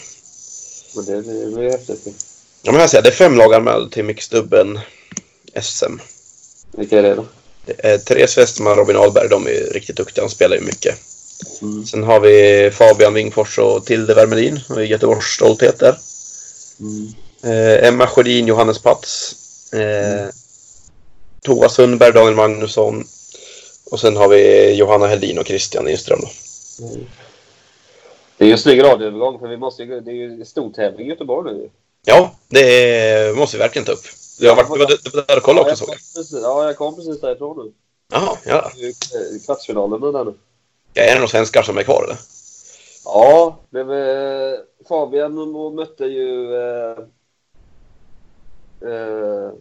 Men 0.94 1.04
det, 1.04 1.22
blir 1.22 1.70
häftigt. 1.70 2.06
Ja, 2.62 2.72
men 2.72 2.80
jag 2.80 2.90
säger, 2.90 3.02
det 3.02 3.08
är 3.08 3.12
fem 3.12 3.36
lag 3.36 3.54
anmälda 3.54 3.90
till 3.90 4.04
mixdubben 4.04 4.80
SM. 5.60 5.96
Vilka 6.72 6.98
är 6.98 7.02
det 7.02 7.14
då? 7.14 7.26
Det 7.66 7.86
är 7.86 7.98
Therese 7.98 8.38
Westman 8.38 8.72
och 8.72 8.78
Robin 8.78 8.96
Ahlberg, 8.96 9.28
de 9.28 9.46
är 9.46 9.72
riktigt 9.72 9.96
duktiga, 9.96 10.24
de 10.24 10.30
spelar 10.30 10.56
ju 10.56 10.62
mycket. 10.62 10.98
Mm. 11.62 11.86
Sen 11.86 12.02
har 12.02 12.20
vi 12.20 12.70
Fabian 12.70 13.14
Wingfors 13.14 13.58
och 13.58 13.86
Tilde 13.86 14.14
Wermelin, 14.14 14.60
och 14.68 14.84
Göteborgs 14.84 15.24
stolthet 15.24 15.78
där. 15.78 15.98
Mm. 16.80 17.12
Eh, 17.42 17.88
Emma 17.88 18.06
Sjödin, 18.06 18.46
Johannes 18.46 18.78
Pats. 18.78 19.36
Eh, 19.72 20.28
Tova 21.42 21.68
Sundberg, 21.68 22.12
Daniel 22.12 22.34
Magnusson. 22.34 23.06
Och 23.90 24.00
sen 24.00 24.16
har 24.16 24.28
vi 24.28 24.72
Johanna 24.74 25.06
Heldin 25.06 25.38
och 25.38 25.46
Christian 25.46 25.84
Lindström. 25.84 26.20
Då. 26.20 26.28
Mm. 26.86 27.06
Det 28.36 28.44
är 28.44 28.46
ju 28.46 28.52
en 28.52 28.58
snygg 28.58 28.82
radioövergång 28.82 29.38
för 29.38 29.48
vi 29.48 29.56
måste 29.56 29.82
ju, 29.82 30.00
det 30.00 30.10
är 30.10 30.14
ju 30.14 30.32
en 30.32 30.46
stor 30.46 30.72
tävling 30.72 31.06
i 31.06 31.10
Göteborg 31.10 31.54
nu. 31.54 31.70
Ja, 32.04 32.34
det 32.48 33.36
måste 33.36 33.56
vi 33.56 33.62
verkligen 33.62 33.86
ta 33.86 33.92
upp. 33.92 34.04
Du 34.38 34.48
har 34.48 34.56
varit, 34.56 34.72
du 34.72 34.78
var, 34.78 34.86
du 35.04 35.10
var 35.16 35.24
där 35.26 35.36
och 35.36 35.42
kollade 35.42 35.68
ja, 35.68 35.72
också 35.72 35.84
såg 35.84 35.94
jag 35.94 35.98
jag. 35.98 36.06
kom 36.06 36.14
precis, 36.14 36.42
ja, 36.42 36.64
jag 36.66 36.76
kom 36.76 36.96
precis 36.96 37.20
därifrån 37.20 37.56
nu. 37.64 37.72
Jaha, 38.12 38.36
ja. 38.46 38.70
Det 38.76 38.82
är 38.82 39.32
ju 39.32 39.38
Kvartsfinalen 39.38 40.00
där 40.00 40.24
nu. 40.24 40.34
ja. 40.92 41.02
Är 41.02 41.08
det 41.08 41.14
några 41.14 41.28
svenskar 41.28 41.62
som 41.62 41.78
är 41.78 41.82
kvar 41.82 42.04
eller? 42.04 42.16
Ja, 43.04 43.58
det 43.70 43.84
var, 43.84 44.58
Fabian 44.88 45.56
och 45.56 45.72
mötte 45.72 46.04
ju... 46.04 46.54
Eh, 46.54 46.98
eh, 48.90 49.52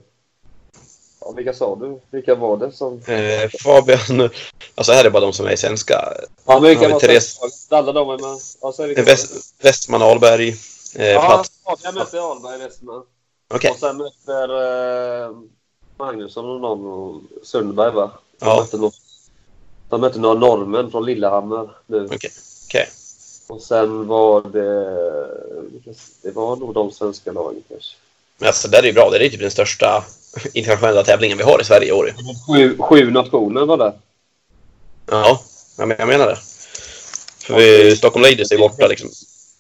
ja, 1.28 1.34
vilka 1.36 1.54
sa 1.54 1.76
du? 1.76 2.00
Vilka 2.12 2.36
var 2.36 2.58
det 2.58 2.72
som... 2.72 2.94
Eh, 3.08 3.50
Fabian, 3.63 4.30
alltså 4.76 4.92
här 4.92 5.06
är 5.06 5.10
bara 5.10 5.20
de 5.26 5.34
som 5.34 5.46
är 5.48 5.56
svenska. 5.56 6.13
Ja, 6.46 6.60
men 6.60 6.63
vilka 6.70 6.90
var 6.90 7.00
Therese-? 7.00 7.40
Alla 7.70 7.92
de 7.92 8.10
är 8.10 8.18
med. 8.18 8.40
Ja, 8.62 8.72
så 8.72 8.84
är 8.84 8.88
vilka 8.88 9.02
Eh, 9.02 9.06
Väst, 9.08 9.56
Westman 9.63 10.02
Ahlberg. 10.02 10.50
Eh, 10.96 11.06
Ja, 11.08 11.22
Plats. 11.26 11.52
Fabian 11.66 11.96
mötte 11.96 12.22
Ahlberg 12.22 12.58
Westman. 12.60 13.04
Okej. 13.54 13.72
Och 13.72 13.78
sen 13.78 13.98
möter 13.98 14.50
eh, 15.26 15.32
Magnusson 16.00 16.46
och 16.50 16.62
någon 16.62 16.86
och 16.86 17.22
Sundberg 17.48 17.92
va? 17.94 18.12
De 18.40 18.46
Ja. 18.46 18.60
mötte 18.62 18.78
någon- 18.78 18.92
De 19.90 20.02
mötte 20.02 20.20
några 20.20 20.40
norrmän 20.40 20.92
från 20.92 21.06
Lillehammer 21.06 21.70
nu. 21.86 22.06
Okej. 22.06 22.32
Okej. 22.68 22.90
Och 23.50 23.62
sen 23.62 24.08
var 24.08 24.42
det... 24.42 24.86
Det 26.22 26.32
var 26.32 26.56
nog 26.56 26.74
de 26.74 26.92
svenska 26.92 27.32
lagen 27.32 27.63
kanske. 27.70 27.96
Men 28.38 28.48
alltså 28.48 28.68
det 28.68 28.78
där 28.78 28.84
är 28.84 28.88
ju 28.88 28.94
bra. 28.94 29.10
Det 29.10 29.26
är 29.26 29.30
typ 29.30 29.40
den 29.40 29.52
största 29.52 30.04
internationella 30.54 31.04
tävlingen 31.04 31.38
vi 31.38 31.43
har 31.43 31.62
i 31.62 31.63
Sverige 31.63 31.88
i 31.88 31.91
år. 31.91 32.08
ju. 32.08 32.13
Sju, 32.47 32.78
sju 32.80 33.12
nationer 33.12 33.65
var 33.65 33.78
det. 33.78 33.93
Ja, 35.12 35.41
jag 35.78 35.88
men- 35.88 35.97
jag 36.00 36.08
menar 36.08 36.28
det. 36.28 36.38
För 37.39 37.56
vi, 37.56 37.95
Stockholm 37.95 38.23
Ladies 38.23 38.52
är 38.52 38.58
borta 38.58 38.88
liksom. 38.88 39.10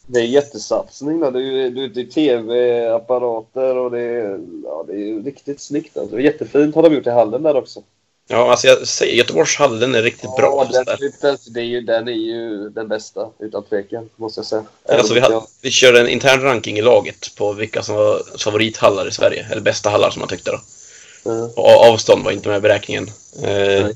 Det 0.07 0.19
är 0.19 0.23
jättesatsning 0.23 1.19
där. 1.19 1.31
Det 1.31 1.39
är 1.39 1.69
det 1.69 1.81
är, 1.83 1.99
är 1.99 2.09
tv-apparater 2.09 3.77
och 3.77 3.91
det 3.91 4.01
är, 4.01 4.39
ja, 4.63 4.85
det 4.87 4.93
är 4.93 5.23
riktigt 5.23 5.61
snyggt. 5.61 5.97
Alltså. 5.97 6.19
Jättefint 6.19 6.75
har 6.75 6.83
de 6.83 6.93
gjort 6.95 7.07
i 7.07 7.09
hallen 7.09 7.43
där 7.43 7.55
också. 7.55 7.83
Ja, 8.29 8.51
alltså 8.51 8.67
jag 8.67 8.87
säger 8.87 9.15
Göteborgshallen 9.15 9.95
är 9.95 10.01
riktigt 10.03 10.35
bra. 10.37 10.67
Ja, 10.71 10.73
sådär. 10.73 10.97
den, 10.99 11.11
den, 11.21 11.37
det 11.47 11.59
är 11.59 11.63
ju, 11.63 11.81
den 11.81 12.07
är 12.07 12.11
ju 12.11 12.69
den 12.69 12.87
bästa 12.87 13.29
utan 13.39 13.63
tvekan, 13.63 14.09
måste 14.15 14.39
jag 14.39 14.45
säga. 14.45 14.63
Alltså, 14.89 15.13
vi, 15.13 15.19
hade, 15.19 15.41
vi 15.61 15.71
körde 15.71 15.99
en 15.99 16.07
intern 16.07 16.41
ranking 16.41 16.77
i 16.77 16.81
laget 16.81 17.35
på 17.35 17.53
vilka 17.53 17.83
som 17.83 17.95
var 17.95 18.21
favorithallar 18.37 19.07
i 19.07 19.11
Sverige. 19.11 19.47
Eller 19.51 19.61
bästa 19.61 19.89
hallar 19.89 20.09
som 20.11 20.19
man 20.19 20.29
tyckte 20.29 20.51
då. 20.51 20.59
jag- 21.23 21.37
ja. 21.37 21.49
Och 21.55 21.85
avstånd 21.93 22.23
var 22.23 22.31
inte 22.31 22.49
med 22.49 22.57
i 22.57 22.61
beräkningen. 22.61 23.11
Eh, 23.43 23.87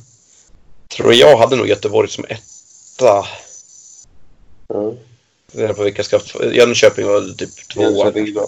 tror 0.96 1.14
jag 1.14 1.38
hade 1.38 1.56
nog 1.56 1.68
Göteborg 1.68 2.10
som 2.10 2.26
etta. 2.30 3.26
Ja. 4.68 4.94
Det 5.52 5.64
är 5.64 5.74
på 5.74 5.84
vilka 5.84 6.04
ska... 6.04 6.20
Jönköping 6.52 7.08
var 7.08 7.38
typ 7.38 7.68
tvåa. 7.74 8.12
Bra. 8.12 8.48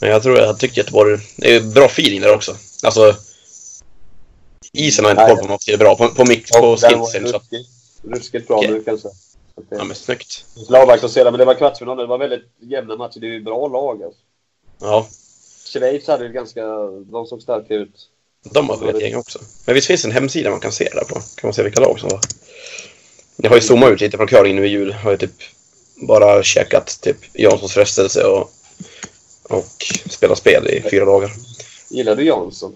Men 0.00 0.10
jag 0.10 0.22
tror 0.22 0.38
jag 0.38 0.46
hade 0.46 0.58
tyckt 0.58 0.76
Göteborg... 0.76 1.18
Det 1.36 1.54
är 1.56 1.60
bra 1.60 1.86
feeling 1.86 2.20
där 2.20 2.34
också. 2.34 2.56
Alltså... 2.82 3.14
Isen 4.72 5.04
har 5.04 5.12
jag 5.12 5.22
inte 5.22 5.34
koll 5.34 5.46
på 5.46 5.52
om 5.52 5.58
det 5.66 5.72
är 5.72 5.78
bra. 5.78 5.96
På, 5.96 6.08
på, 6.08 6.24
mix, 6.24 6.50
på 6.50 6.72
att... 6.72 6.82
ruskigt, 6.82 7.68
ruskigt 8.02 8.48
bra 8.48 8.56
Okej. 8.56 8.70
nu 8.70 8.82
kanske. 8.82 9.08
Det- 9.08 9.76
Ja 9.76 9.84
men 9.84 9.96
snyggt. 9.96 10.44
Det 10.68 10.78
avvakta 10.82 11.06
och 11.06 11.12
men 11.32 11.38
det 11.38 11.44
var 11.44 11.54
kvartsfinal. 11.54 11.96
Det 11.96 12.06
var 12.06 12.18
väldigt 12.18 12.44
jämna 12.60 12.96
matcher. 12.96 13.20
Det 13.20 13.26
är 13.26 13.30
ju 13.30 13.42
bra 13.42 13.68
lag 13.68 14.02
alltså. 14.02 14.20
Ja. 14.80 15.06
Schweiz 15.72 16.06
hade 16.06 16.26
ju 16.26 16.32
ganska... 16.32 16.66
De 17.10 17.26
såg 17.26 17.42
starka 17.42 17.74
ut. 17.74 18.08
De 18.44 18.68
har 18.68 18.88
ett 18.88 19.00
gäng 19.00 19.16
också. 19.16 19.38
Men 19.66 19.74
visst 19.74 19.86
finns 19.86 20.02
det 20.02 20.08
en 20.08 20.12
hemsida 20.12 20.50
man 20.50 20.60
kan 20.60 20.72
se 20.72 20.88
där 20.94 21.04
på? 21.04 21.14
Kan 21.14 21.22
man 21.42 21.54
se 21.54 21.62
vilka 21.62 21.80
lag 21.80 22.00
som 22.00 22.08
var? 22.08 22.20
Jag 23.36 23.50
har 23.50 23.56
ju 23.56 23.62
zoomat 23.62 23.90
ut 23.90 24.00
lite 24.00 24.16
från 24.16 24.26
curling 24.26 24.56
nu 24.56 24.66
i 24.66 24.70
jul. 24.70 24.92
Har 24.92 25.10
ju 25.10 25.16
typ 25.16 25.30
bara 26.08 26.42
käkat 26.42 26.98
typ 27.02 27.16
Janssons 27.32 27.72
frestelse 27.72 28.24
och, 28.24 28.50
och 29.42 29.66
spelat 30.10 30.38
spel 30.38 30.68
i 30.68 30.82
fyra 30.90 31.04
dagar. 31.04 31.32
Gillar 31.90 32.16
du 32.16 32.24
Jansson? 32.24 32.74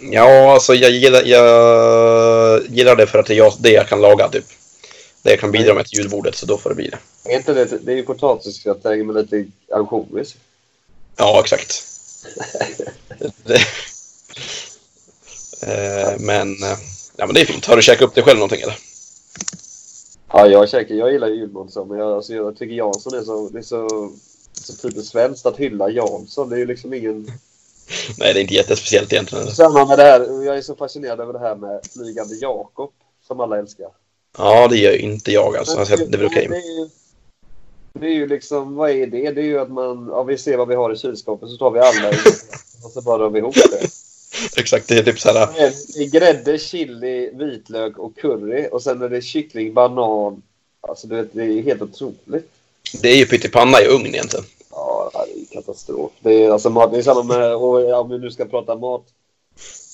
Ja, 0.00 0.52
alltså 0.52 0.74
jag 0.74 0.90
gillar, 0.90 1.22
jag 1.22 2.62
gillar 2.68 2.96
det 2.96 3.06
för 3.06 3.18
att 3.18 3.26
det 3.26 3.34
är 3.34 3.38
jag, 3.38 3.52
det 3.58 3.70
jag 3.70 3.88
kan 3.88 4.00
laga 4.00 4.28
typ. 4.28 4.44
Det 5.22 5.30
jag 5.30 5.40
kan 5.40 5.52
bidra 5.52 5.74
med 5.74 5.86
till 5.86 5.98
julbordet, 5.98 6.34
så 6.34 6.46
då 6.46 6.58
får 6.58 6.70
det 6.70 6.76
bli 6.76 6.88
det. 6.88 6.98
Är 7.32 7.36
inte 7.36 7.54
det, 7.54 7.84
det 7.84 7.92
är 7.92 7.96
ju 7.96 8.02
potatisgratäng 8.02 9.06
med 9.06 9.16
lite 9.16 9.50
ansjovis. 9.72 10.36
Ja, 11.16 11.40
exakt. 11.40 11.84
det, 13.44 13.54
eh, 15.62 16.18
men, 16.18 16.48
eh, 16.62 16.78
ja, 17.16 17.26
men 17.26 17.34
det 17.34 17.40
är 17.40 17.46
fint. 17.46 17.66
Har 17.66 17.76
du 17.76 17.82
käkat 17.82 18.02
upp 18.02 18.14
det 18.14 18.22
själv 18.22 18.38
någonting 18.38 18.60
eller? 18.60 18.76
Ja, 20.32 20.46
jag 20.46 20.68
käkar. 20.68 20.94
Jag 20.94 21.12
gillar 21.12 21.28
julmat 21.28 21.72
så, 21.72 21.84
men 21.84 21.98
jag, 21.98 22.12
alltså, 22.12 22.34
jag 22.34 22.58
tycker 22.58 22.74
Jansson 22.74 23.14
är 23.14 23.22
så, 23.22 23.48
det 23.48 23.58
är 23.58 23.62
så, 23.62 24.12
så 24.52 24.72
typiskt 24.72 25.12
svenskt 25.12 25.46
att 25.46 25.56
hylla 25.56 25.90
Jansson. 25.90 26.48
Det 26.48 26.56
är 26.56 26.58
ju 26.58 26.66
liksom 26.66 26.94
ingen... 26.94 27.32
Nej, 28.18 28.34
det 28.34 28.40
är 28.40 28.42
inte 28.42 28.54
jättespeciellt 28.54 29.12
egentligen. 29.12 29.46
Samma 29.50 29.86
med 29.86 29.98
det 29.98 30.02
här. 30.04 30.44
Jag 30.44 30.56
är 30.56 30.62
så 30.62 30.74
fascinerad 30.74 31.20
över 31.20 31.32
det 31.32 31.38
här 31.38 31.54
med 31.54 31.80
Flygande 31.92 32.34
Jakob, 32.34 32.90
som 33.26 33.40
alla 33.40 33.58
älskar. 33.58 33.88
Ja, 34.38 34.68
det 34.68 34.76
gör 34.76 34.96
inte 34.96 35.32
jag 35.32 35.56
alltså. 35.56 35.78
alltså 35.78 35.96
det 35.96 36.16
väl 36.18 36.26
okej. 36.26 36.46
Det 36.50 36.56
är 36.56 36.80
ju- 36.80 36.88
Det 38.00 38.06
är 38.06 38.10
ju 38.14 38.26
liksom, 38.26 38.74
vad 38.76 38.90
är 38.90 39.06
det? 39.06 39.30
Det 39.30 39.40
är 39.40 39.44
ju 39.44 39.58
att 39.60 39.70
man, 39.70 40.08
ja 40.10 40.22
vi 40.22 40.38
ser 40.38 40.56
vad 40.56 40.68
vi 40.68 40.74
har 40.74 40.92
i 40.92 40.96
kylskåpet 40.98 41.48
så 41.50 41.56
tar 41.56 41.70
vi 41.70 41.80
alla 41.80 42.08
och 42.84 42.90
så 42.90 43.00
bara 43.02 43.18
rör 43.22 43.30
vi 43.30 43.38
ihop 43.38 43.54
det. 43.54 43.88
Exakt, 44.60 44.88
det 44.88 44.98
är 44.98 45.02
typ 45.02 45.20
så 45.20 45.32
här. 45.32 45.48
Det 45.96 46.02
är 46.02 46.10
grädde, 46.10 46.58
chili, 46.58 47.30
vitlök 47.34 47.98
och 47.98 48.16
curry 48.16 48.68
och 48.72 48.82
sen 48.82 49.02
är 49.02 49.08
det 49.08 49.20
kyckling, 49.22 49.74
banan. 49.74 50.42
Alltså 50.80 51.06
du 51.06 51.16
vet, 51.16 51.28
det 51.32 51.42
är 51.44 51.62
helt 51.62 51.82
otroligt. 51.82 52.50
Det 53.02 53.08
är 53.08 53.16
ju 53.16 53.26
pyttipanna 53.26 53.80
i 53.82 53.86
ugn 53.86 54.06
egentligen. 54.06 54.44
Ja, 54.70 55.10
det 55.14 55.41
katastrof. 55.52 56.12
Det 56.20 56.44
är, 56.44 56.50
alltså, 56.50 56.70
mat, 56.70 56.92
det 56.92 56.98
är 56.98 57.02
samma 57.02 57.22
med, 57.22 57.50
ja, 57.50 58.00
om 58.00 58.10
vi 58.10 58.18
nu 58.18 58.30
ska 58.30 58.44
prata 58.44 58.74
mat. 58.74 59.04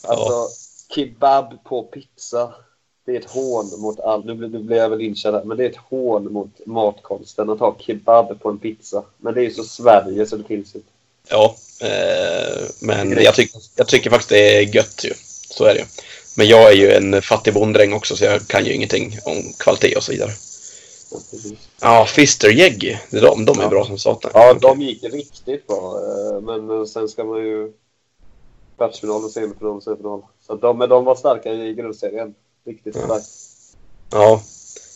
Alltså, 0.04 0.48
kebab 0.94 1.64
på 1.64 1.82
pizza. 1.82 2.54
Det 3.06 3.12
är 3.16 3.20
ett 3.20 3.30
hån 3.30 3.80
mot 3.80 4.00
allt. 4.00 4.24
Nu 4.24 4.34
blir, 4.34 4.48
nu 4.48 4.58
blir 4.58 4.76
jag 4.76 4.90
väl 4.90 5.00
här, 5.00 5.44
men 5.44 5.56
det 5.56 5.64
är 5.64 5.70
ett 5.70 5.76
hån 5.76 6.32
mot 6.32 6.66
matkonsten 6.66 7.50
att 7.50 7.60
ha 7.60 7.76
kebab 7.78 8.40
på 8.40 8.48
en 8.48 8.58
pizza. 8.58 9.04
Men 9.18 9.34
det 9.34 9.40
är 9.40 9.44
ju 9.44 9.50
så 9.50 9.64
Sverige 9.64 10.26
så 10.26 10.36
det 10.36 10.44
finns 10.44 10.74
inte. 10.74 10.88
Ja, 11.30 11.54
eh, 11.80 12.66
men 12.80 13.22
jag, 13.22 13.34
tyck, 13.34 13.52
jag 13.76 13.88
tycker 13.88 14.10
faktiskt 14.10 14.30
det 14.30 14.56
är 14.58 14.74
gött 14.74 15.04
ju. 15.04 15.12
Så 15.50 15.64
är 15.64 15.74
det 15.74 15.80
ju. 15.80 15.86
Men 16.36 16.46
jag 16.46 16.72
är 16.72 16.76
ju 16.76 16.92
en 16.92 17.22
fattig 17.22 17.54
bonddräng 17.54 17.92
också 17.92 18.16
så 18.16 18.24
jag 18.24 18.46
kan 18.46 18.64
ju 18.64 18.72
ingenting 18.72 19.18
om 19.24 19.52
kvalitet 19.58 19.96
och 19.96 20.02
så 20.02 20.12
vidare. 20.12 20.30
Ja, 21.80 22.04
Fister 22.08 22.48
Jeggy. 22.50 22.96
De, 23.10 23.44
de 23.44 23.58
är 23.58 23.62
Ja. 23.62 23.68
bra 23.68 23.84
som 23.84 23.98
satan. 23.98 24.30
Ja, 24.34 24.54
de 24.54 24.82
gick 24.82 25.04
riktigt 25.04 25.66
bra. 25.66 26.00
eh, 26.00 26.40
Men 26.40 26.86
sen 26.86 27.08
ska 27.08 27.24
man 27.24 27.38
ju... 27.38 27.72
Kvartsfinal 28.76 29.24
och 29.24 29.30
semifinal 29.30 29.76
och 29.76 29.82
semifinal. 29.82 30.22
Så 30.46 30.54
de, 30.54 30.78
men 30.78 30.88
de 30.88 31.04
var 31.04 31.14
starka 31.14 31.52
i 31.52 31.74
grundserien. 31.74 32.34
Riktigt 32.66 32.96
Ja. 32.96 33.02
starka. 33.04 33.24
Ja. 34.12 34.42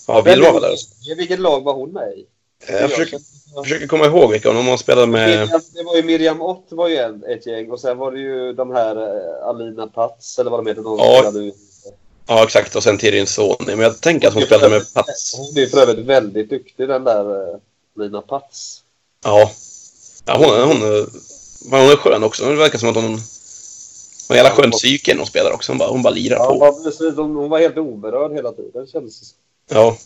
Ja, 0.08 0.22
Bill 0.22 0.42
var 0.42 0.52
väl 0.52 0.62
där. 0.62 0.76
Vilket 1.16 1.40
lag 1.40 1.60
var 1.64 1.74
hon 1.74 1.90
med 1.92 2.08
i? 2.12 2.26
Eh, 2.66 2.76
Jag 2.76 2.90
försöker, 2.90 3.18
jag 3.54 3.64
försöker 3.64 3.86
komma 3.86 4.06
ihåg 4.06 4.30
vilka. 4.30 4.50
Om 4.50 4.64
man 4.64 4.78
spelar 4.78 5.06
med... 5.06 5.28
Miriam, 5.28 5.60
det 5.74 5.82
var 5.82 5.96
ju 5.96 6.02
Miriam 6.02 6.42
Ott 6.42 6.66
var 6.70 6.88
ju 6.88 6.96
en, 6.96 7.24
ett 7.24 7.46
gäng 7.46 7.70
och 7.70 7.80
sen 7.80 7.98
var 7.98 8.12
det 8.12 8.18
ju 8.20 8.52
de 8.52 8.70
här 8.70 8.96
eh, 8.96 9.48
Alina 9.48 9.86
Pats 9.86 10.38
eller 10.38 10.50
vad 10.50 10.60
de 10.64 10.66
heter. 10.68 10.82
De 10.82 10.98
Ja. 10.98 11.32
Ja, 12.26 12.44
exakt. 12.44 12.76
Och 12.76 12.82
sen 12.82 12.98
Tyrion 12.98 13.26
Sony. 13.26 13.56
Men 13.66 13.80
jag 13.80 14.00
tänker 14.00 14.28
att 14.28 14.34
hon 14.34 14.42
spelade 14.42 14.68
med 14.68 14.94
Pats. 14.94 15.34
Hon 15.36 15.58
är 15.58 15.66
för 15.66 15.78
övrigt 15.82 16.06
väldigt 16.06 16.50
duktig 16.50 16.88
den 16.88 17.04
där 17.04 17.52
eh, 17.52 17.58
Lina 17.98 18.22
Pats. 18.22 18.82
Ja. 19.24 19.50
ja 20.26 20.36
hon, 20.36 20.68
hon, 20.68 20.82
hon, 20.82 21.06
hon 21.70 21.90
är 21.90 21.96
skön 21.96 22.24
också. 22.24 22.44
Det 22.48 22.54
verkar 22.54 22.78
som 22.78 22.88
att 22.88 22.94
hon... 22.94 23.04
Hon 24.28 24.36
har 24.38 24.44
jävla 24.44 24.50
skön 24.62 24.70
psyke 24.70 25.12
när 25.12 25.18
hon 25.18 25.26
spelar 25.26 25.52
också. 25.52 25.72
Hon 25.72 25.78
bara, 25.78 25.88
hon 25.88 26.02
bara 26.02 26.14
lirar 26.14 26.36
på. 26.46 26.56
Ja, 26.60 26.78
precis. 26.84 27.16
Hon, 27.16 27.36
hon 27.36 27.50
var 27.50 27.58
helt 27.58 27.76
oberörd 27.78 28.32
hela 28.32 28.52
tiden 28.52 28.86
kändes 28.86 29.20
det 29.20 29.26
som. 29.26 29.36
Ja. 29.70 29.96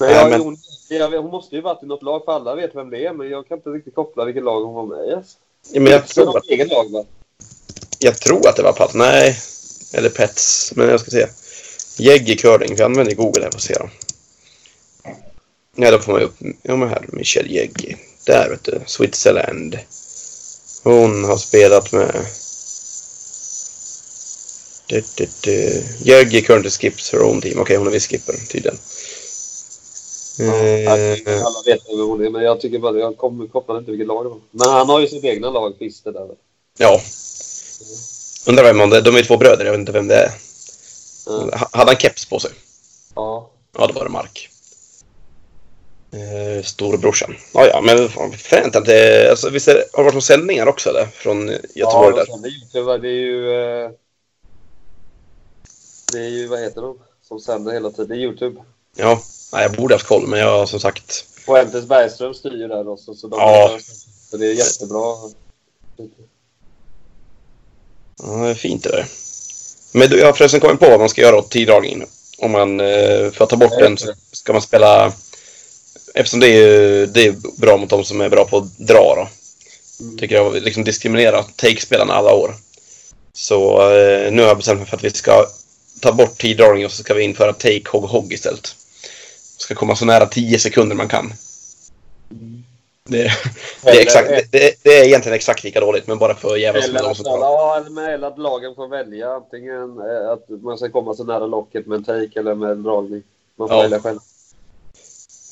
Men, 0.00 0.10
jag, 0.10 0.30
men- 0.30 0.40
Hon, 0.40 0.56
jag, 0.88 1.22
hon 1.22 1.30
måste 1.30 1.54
ju 1.56 1.60
varit 1.62 1.82
i 1.82 1.86
något 1.86 2.02
lag 2.02 2.24
för 2.24 2.32
alla 2.32 2.54
vet 2.54 2.74
vem 2.74 2.90
det 2.90 3.06
är 3.06 3.12
men 3.12 3.30
jag 3.30 3.48
kan 3.48 3.58
inte 3.58 3.70
riktigt 3.70 3.94
koppla 3.94 4.24
vilket 4.24 4.44
lag 4.44 4.64
hon 4.64 4.74
var 4.74 4.96
med 4.96 5.08
i. 5.08 5.14
Alltså. 5.14 5.36
Ja, 5.72 5.80
Men 5.80 5.92
jag 5.92 6.08
Så 6.08 6.14
tror, 6.24 6.38
att, 6.38 6.68
lag 6.70 6.90
va? 6.92 7.04
jag 7.98 8.18
tror 8.20 8.48
att 8.48 8.56
det 8.56 8.62
var 8.62 8.72
Pats. 8.72 8.94
Nej. 8.94 9.38
Eller 9.92 10.08
Pets. 10.08 10.72
Men 10.76 10.88
jag 10.88 11.00
ska 11.00 11.10
se. 11.10 11.26
Jeggy 11.98 12.36
curling. 12.36 12.74
Vi 12.74 12.82
använder 12.82 13.14
Google 13.14 13.42
här 13.42 13.50
för 13.50 13.58
att 13.58 13.62
se 13.62 13.74
då. 13.74 13.90
Ja, 15.76 15.90
då 15.90 15.98
får 15.98 16.12
man 16.12 16.22
upp... 16.22 16.34
Ja, 16.62 16.76
men 16.76 16.88
här. 16.88 17.04
Michelle 17.12 17.48
Jeggy. 17.48 17.96
Där 18.26 18.50
vet 18.50 18.64
du. 18.64 18.80
Switzerland. 18.86 19.78
Hon 20.82 21.24
har 21.24 21.36
spelat 21.36 21.92
med... 21.92 22.26
Du, 24.86 25.02
du, 25.16 25.28
du. 25.40 26.42
Currently 26.42 26.70
skips 26.70 27.12
her 27.12 27.22
own 27.22 27.40
team. 27.40 27.58
Okej, 27.60 27.76
hon 27.76 27.86
är 27.86 27.90
visst 27.90 28.10
skipper 28.10 28.34
tydligen. 28.48 28.78
Ja, 28.78 28.90
Eh, 30.40 31.46
alla 31.46 31.62
vet 31.66 31.80
vem 31.88 32.08
hon 32.08 32.24
är 32.24 32.30
men 32.30 32.42
jag 32.42 32.60
tycker 32.60 32.78
bara 32.78 32.98
jag 32.98 33.18
kopplade 33.52 33.78
inte 33.78 33.90
vilket 33.90 34.06
lag 34.06 34.24
det 34.24 34.28
var. 34.28 34.38
Men 34.50 34.68
han 34.68 34.88
har 34.88 35.00
ju 35.00 35.08
sitt 35.08 35.24
egna 35.24 35.50
lag, 35.50 35.74
Fister 35.78 36.12
där. 36.12 36.28
ja. 36.78 37.00
Undrar 38.46 38.64
vem 38.64 38.80
han 38.80 38.90
det 38.90 39.00
De 39.00 39.16
är 39.16 39.22
två 39.22 39.36
bröder. 39.36 39.64
Jag 39.64 39.72
vet 39.72 39.78
inte 39.80 39.92
vem 39.92 40.08
det 40.08 40.14
är. 40.16 40.30
Ha- 41.58 41.68
Hade 41.72 41.90
han 41.90 41.96
keps 42.00 42.24
på 42.24 42.40
sig? 42.40 42.50
Ja. 43.14 43.50
Ja, 43.78 43.86
då 43.86 43.92
var 43.92 44.04
det 44.04 44.10
Mark. 44.10 44.48
Eh, 46.12 46.64
storebrorsan. 46.64 47.36
Ja, 47.54 47.66
ja, 47.66 47.80
men 47.80 48.08
fränt 48.38 48.76
att 48.76 48.84
det... 48.84 49.30
Alltså, 49.30 49.50
visst 49.50 49.68
är 49.68 49.74
det, 49.74 49.84
har 49.92 49.98
det 49.98 50.04
varit 50.04 50.14
några 50.14 50.20
sändningar 50.20 50.66
också 50.66 50.88
eller? 50.90 51.06
Från 51.06 51.48
Göteborg 51.48 51.66
ja, 51.74 52.10
där? 52.10 52.26
de 52.26 52.32
sänder 52.32 52.50
ju- 52.50 52.98
Det 52.98 53.08
är 53.08 53.12
ju... 53.12 53.50
eh, 53.84 53.90
Det 56.12 56.18
är 56.18 56.28
ju, 56.28 56.46
vad 56.46 56.60
heter 56.60 56.80
de? 56.82 56.98
Som 57.28 57.40
sänder 57.40 57.72
hela 57.72 57.90
tiden. 57.90 58.08
Det 58.08 58.14
är 58.14 58.18
Youtube. 58.18 58.60
Ja. 58.96 59.22
Nej, 59.52 59.62
jag 59.62 59.72
borde 59.72 59.94
haft 59.94 60.06
koll, 60.06 60.26
men 60.26 60.38
jag 60.40 60.58
har 60.58 60.66
som 60.66 60.80
sagt... 60.80 61.24
Och 61.46 61.58
Entes 61.58 61.84
Bergström 61.84 62.34
styr 62.34 62.50
ju 62.60 62.68
där 62.68 62.88
också. 62.88 63.14
Så, 63.14 63.28
de 63.28 63.38
Ja. 63.40 63.78
så 64.30 64.36
det 64.36 64.46
är 64.46 64.52
jättebra. 64.54 65.14
Ja, 68.22 68.32
det 68.32 68.50
är 68.50 68.54
fint 68.54 68.84
det 68.84 68.90
där. 68.90 69.06
Men 69.92 70.18
jag 70.18 70.26
har 70.26 70.32
förresten 70.32 70.60
kommit 70.60 70.80
på 70.80 70.90
vad 70.90 71.00
man 71.00 71.08
ska 71.08 71.20
göra 71.20 71.36
åt 71.36 71.50
tiddragningen. 71.50 72.06
Om 72.38 72.50
man, 72.50 72.80
eh, 72.80 73.30
för 73.30 73.44
att 73.44 73.50
ta 73.50 73.56
bort 73.56 73.78
den 73.78 73.98
så 73.98 74.12
ska 74.32 74.52
man 74.52 74.62
spela... 74.62 75.12
Eftersom 76.14 76.40
det 76.40 76.48
är, 76.48 77.06
det 77.06 77.26
är 77.26 77.34
bra 77.60 77.76
mot 77.76 77.90
de 77.90 78.04
som 78.04 78.20
är 78.20 78.28
bra 78.28 78.44
på 78.44 78.56
att 78.56 78.78
dra 78.78 79.14
då. 79.16 79.28
Tycker 80.18 80.34
jag 80.34 80.62
liksom 80.62 80.84
diskriminera 80.84 81.42
take-spelarna 81.42 82.12
alla 82.12 82.34
år. 82.34 82.54
Så 83.32 83.90
eh, 83.92 84.32
nu 84.32 84.42
har 84.42 84.48
jag 84.48 84.56
bestämt 84.56 84.80
mig 84.80 84.88
för 84.88 84.96
att 84.96 85.04
vi 85.04 85.10
ska 85.10 85.46
ta 86.00 86.12
bort 86.12 86.38
tiddragningen 86.38 86.86
och 86.86 86.92
så 86.92 87.02
ska 87.02 87.14
vi 87.14 87.22
införa 87.22 87.52
take 87.52 87.82
hog 87.88 88.04
hog 88.04 88.32
istället. 88.32 88.74
Ska 89.56 89.74
komma 89.74 89.96
så 89.96 90.04
nära 90.04 90.26
10 90.26 90.58
sekunder 90.58 90.96
man 90.96 91.08
kan. 91.08 91.32
Det, 93.10 93.30
det, 93.84 93.90
är 93.90 94.00
exakt, 94.02 94.28
det, 94.52 94.74
det, 94.82 94.98
är 94.98 95.04
egentligen 95.04 95.36
exakt 95.36 95.64
lika 95.64 95.80
dåligt 95.80 96.06
men 96.06 96.18
bara 96.18 96.34
för 96.34 96.52
att 96.52 96.60
jävlas 96.60 96.86
med 96.86 96.90
Eller 96.90 97.02
de 97.02 97.10
att, 97.10 97.16
som 97.16 97.26
ja, 97.26 97.84
eller 98.08 98.28
att 98.28 98.38
lagen 98.38 98.74
får 98.74 98.88
välja 98.88 99.30
antingen 99.34 99.98
eh, 99.98 100.30
att 100.30 100.62
man 100.62 100.78
ska 100.78 100.88
komma 100.90 101.14
så 101.14 101.24
nära 101.24 101.46
locket 101.46 101.86
med 101.86 101.96
en 101.96 102.04
take 102.04 102.40
eller 102.40 102.54
med 102.54 102.70
en 102.70 102.82
dragning. 102.82 103.22
Man 103.56 103.68
får 103.68 103.76
Ja. 103.76 103.82
välja 103.82 104.00
själv. 104.00 104.18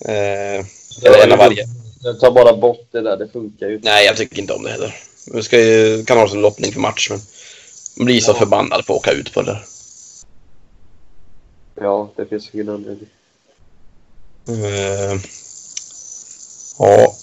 Eh, 0.04 0.64
eller 1.04 1.24
en 1.24 1.32
av 1.32 1.38
varje. 1.38 1.64
Jag 2.02 2.20
tar 2.20 2.30
bara 2.30 2.56
bort 2.56 2.88
det 2.90 3.00
där, 3.00 3.16
det 3.16 3.28
funkar 3.28 3.68
ju 3.68 3.74
inte. 3.74 3.88
Nej, 3.88 4.06
jag 4.06 4.16
tycker 4.16 4.38
inte 4.38 4.52
om 4.52 4.62
det 4.62 4.70
heller. 4.70 4.94
Vi 5.34 5.42
ska 5.42 5.60
ju, 5.60 6.04
kan 6.04 6.16
ha 6.16 6.24
det 6.24 6.30
som 6.30 6.40
lottning 6.40 6.72
för 6.72 6.80
match, 6.80 7.10
men 7.10 7.18
man 7.96 8.04
blir 8.06 8.20
så 8.20 8.30
Ja. 8.30 8.34
förbannad 8.34 8.86
på 8.86 8.92
att 8.92 8.98
åka 8.98 9.10
ut 9.12 9.34
på 9.34 9.42
det 9.42 9.50
där. 9.52 9.64
Ja, 11.74 12.10
det 12.16 12.26
finns 12.26 12.54
ingen 12.54 12.68
anledning. 12.68 13.08
Eh, 14.48 15.20
ja. 16.78 17.14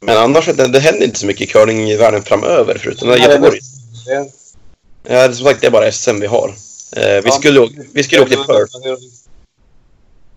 Men 0.00 0.16
annars, 0.16 0.46
jag, 0.48 0.72
det 0.72 0.80
händer 0.80 1.04
inte 1.06 1.18
så 1.18 1.26
mycket 1.26 1.50
curling 1.50 1.90
i 1.90 1.96
världen 1.96 2.22
framöver 2.22 2.78
förutom 2.78 3.08
Nej, 3.08 3.20
Göteborg. 3.20 3.60
Det- 4.06 4.30
Ja, 5.10 5.32
som 5.32 5.44
sagt, 5.46 5.60
det 5.60 5.66
är 5.66 5.70
bara 5.70 5.92
SM 5.92 6.20
vi 6.20 6.26
har. 6.26 6.48
Eh, 6.96 7.02
vi, 7.02 7.20
Ja, 7.24 7.30
skulle, 7.30 7.68
vi 7.92 8.02
skulle 8.04 8.20
åka 8.22 8.28
till 8.30 8.38
Perth. 8.44 8.74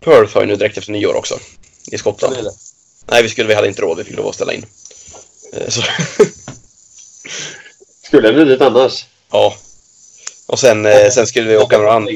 Perth 0.04 0.34
har 0.34 0.42
ju 0.42 0.48
nu 0.48 0.56
direkt 0.56 0.78
efter 0.78 0.92
nyår 0.92 1.14
också. 1.16 1.40
I 1.92 1.98
Skottland. 1.98 2.36
Det? 2.36 2.52
Nej, 3.12 3.24
vi 3.24 3.30
skulle, 3.30 3.48
vi 3.48 3.54
hade 3.54 3.68
inte 3.68 3.82
råd. 3.82 3.98
Vi 3.98 4.04
fick 4.04 4.18
lov 4.18 4.28
att 4.28 4.36
ställa 4.36 4.54
in. 4.54 4.66
Eh, 5.54 5.70
så, 5.70 5.82
Skulle 8.06 8.28
jag 8.28 8.36
blivit 8.36 8.62
annars? 8.62 9.06
ja. 9.32 9.56
Och 10.48 10.60
sen, 10.60 10.86
eh, 10.86 11.10
sen 11.10 11.28
skulle 11.28 11.50
vi 11.50 11.58
åka 11.58 11.78
några 11.78 11.94
andra. 11.94 12.12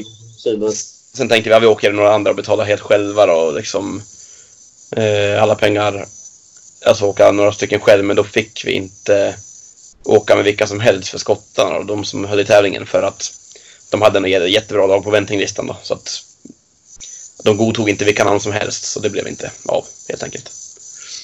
Sen 1.14 1.28
tänkte 1.28 1.50
vi 1.50 1.54
att 1.54 1.62
vi 1.62 1.66
åker 1.66 1.92
några 1.92 2.14
andra 2.14 2.30
och 2.30 2.36
betalar 2.36 2.64
helt 2.64 2.80
själva 2.82 3.26
då, 3.26 3.32
och 3.32 3.54
liksom 3.54 4.02
eh, 4.90 5.42
alla 5.42 5.54
pengar. 5.54 6.06
Alltså 6.84 7.04
åka 7.04 7.32
några 7.32 7.52
stycken 7.52 7.80
själv, 7.80 8.04
men 8.04 8.16
då 8.16 8.24
fick 8.24 8.64
vi 8.64 8.72
inte 8.72 9.36
åka 10.04 10.34
med 10.36 10.44
vilka 10.44 10.66
som 10.66 10.80
helst 10.80 11.08
för 11.08 11.18
skottarna 11.18 11.76
och 11.76 11.86
de 11.86 12.04
som 12.04 12.24
höll 12.24 12.40
i 12.40 12.44
tävlingen 12.44 12.86
för 12.86 13.02
att 13.02 13.32
de 13.90 14.02
hade 14.02 14.18
en 14.18 14.26
jä- 14.26 14.46
jättebra 14.46 14.86
lag 14.86 15.04
på 15.04 15.10
väntinglistan 15.10 15.66
då, 15.66 15.76
så 15.82 15.94
att 15.94 16.22
de 17.44 17.56
godtog 17.56 17.88
inte 17.88 18.04
vilka 18.04 18.24
namn 18.24 18.40
som 18.40 18.52
helst, 18.52 18.84
så 18.84 19.00
det 19.00 19.10
blev 19.10 19.28
inte 19.28 19.50
av 19.66 19.84
helt 20.08 20.22
enkelt. 20.22 20.50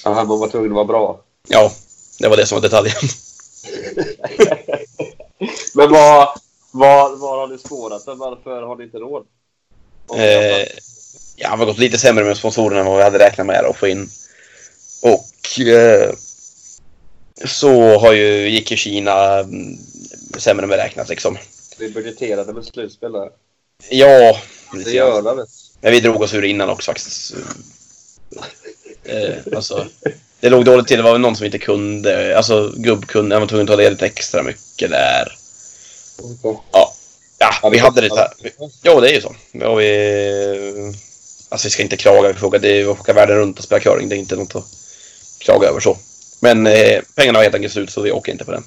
Jaha, 0.03 0.23
man 0.23 0.39
var 0.39 0.47
tvungen 0.49 0.71
att 0.71 0.75
vara 0.75 0.85
bra. 0.85 1.21
Ja, 1.47 1.71
det 2.19 2.27
var 2.27 2.37
det 2.37 2.45
som 2.45 2.55
var 2.55 2.61
detaljen. 2.61 2.95
Men 5.73 5.91
vad, 5.91 6.29
vad, 6.71 7.19
vad 7.19 7.39
har 7.39 7.47
ni 7.47 7.57
spårat? 7.57 8.03
Varför 8.05 8.61
har 8.61 8.75
ni 8.75 8.83
inte 8.83 8.97
råd? 8.97 9.25
Eh, 10.15 10.67
ja, 11.35 11.49
det 11.49 11.57
har 11.57 11.65
gått 11.65 11.77
lite 11.77 11.97
sämre 11.97 12.23
med 12.23 12.37
sponsorerna 12.37 12.79
än 12.79 12.85
vad 12.85 12.97
vi 12.97 13.03
hade 13.03 13.19
räknat 13.19 13.47
med 13.47 13.65
att 13.65 13.77
få 13.77 13.87
in. 13.87 14.09
Och 15.01 15.25
eh, 15.59 16.11
så 17.45 17.97
har 17.99 18.13
ju, 18.13 18.49
gick 18.49 18.71
ju 18.71 18.77
Kina 18.77 19.39
mm, 19.39 19.77
sämre 20.37 20.63
än 20.63 20.69
beräknat 20.69 21.09
liksom. 21.09 21.37
Vi 21.77 21.89
budgeterade 21.89 22.53
med 22.53 22.65
slutspel 22.65 23.11
där. 23.11 23.29
Ja, 23.89 24.39
Det 24.71 24.77
lite 24.77 24.91
gör 24.91 25.21
det. 25.21 25.45
Men 25.81 25.91
vi 25.91 25.99
drog 25.99 26.21
oss 26.21 26.33
ur 26.33 26.43
innan 26.43 26.69
också 26.69 26.91
faktiskt. 26.91 27.35
Eh, 29.03 29.55
alltså, 29.55 29.87
det 30.39 30.49
låg 30.49 30.65
dåligt 30.65 30.87
till. 30.87 30.97
Det 30.97 31.03
var 31.03 31.11
väl 31.11 31.21
någon 31.21 31.35
som 31.35 31.45
inte 31.45 31.59
kunde. 31.59 32.37
Alltså 32.37 32.73
gubb 32.75 33.05
kunde. 33.05 33.35
Han 33.35 33.41
var 33.41 33.47
tvungen 33.47 33.65
att 33.65 33.71
ta 33.71 33.75
ledigt 33.75 34.01
extra 34.01 34.43
mycket 34.43 34.89
där. 34.89 35.37
Ja, 36.71 36.93
ja 37.39 37.69
vi 37.69 37.77
hade 37.77 38.01
det 38.01 38.15
här. 38.15 38.33
Jo, 38.83 38.99
det 39.01 39.09
är 39.09 39.13
ju 39.13 39.21
så. 39.21 39.35
Och 39.67 39.79
vi, 39.79 40.93
alltså 41.49 41.65
vi 41.67 41.71
ska 41.71 41.83
inte 41.83 41.97
klaga. 41.97 42.27
Vi 42.27 42.33
får 42.33 42.47
åka, 42.47 42.57
det 42.57 42.69
är, 42.69 42.77
vi 42.77 42.83
får 42.83 42.91
åka 42.91 43.13
världen 43.13 43.37
runt 43.37 43.57
och 43.57 43.63
spela 43.63 43.79
curling. 43.79 44.09
Det 44.09 44.15
är 44.15 44.17
inte 44.17 44.35
något 44.35 44.55
att 44.55 44.82
klaga 45.43 45.67
över 45.67 45.79
så. 45.79 45.97
Men 46.39 46.67
eh, 46.67 47.01
pengarna 47.15 47.39
var 47.39 47.43
helt 47.43 47.55
enkelt 47.55 47.73
slut 47.73 47.89
så 47.89 48.01
vi 48.01 48.11
åker 48.11 48.31
inte 48.31 48.45
på 48.45 48.51
den. 48.51 48.63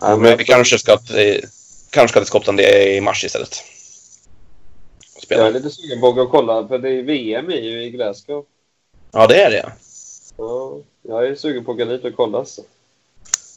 Ja, 0.00 0.16
Men 0.16 0.38
vi 0.38 0.44
kanske 0.44 0.78
ska, 0.78 0.96
till, 0.96 1.44
kanske 1.90 2.12
ska 2.12 2.20
till 2.20 2.26
Skottland 2.26 2.60
i 2.60 3.00
mars 3.00 3.24
istället. 3.24 3.62
Spela. 5.22 5.40
Jag 5.40 5.48
är 5.48 5.52
lite 5.52 5.70
sugen 5.70 6.00
på 6.00 6.08
att 6.08 6.14
gå 6.14 6.22
och 6.22 6.30
kolla, 6.30 6.68
för 6.68 6.78
det 6.78 6.88
är 6.90 7.02
VM 7.02 7.48
är 7.50 7.60
ju 7.60 7.82
i 7.84 7.90
Glasgow. 7.90 8.44
Ja, 9.12 9.26
det 9.26 9.42
är 9.42 9.50
det. 9.50 9.72
Ja, 10.36 10.78
jag 11.08 11.26
är 11.26 11.34
sugen 11.34 11.64
på 11.64 11.72
att 11.72 11.78
gå 11.78 11.84
dit 11.84 12.04
och 12.04 12.16
kolla. 12.16 12.44
Så. 12.44 12.62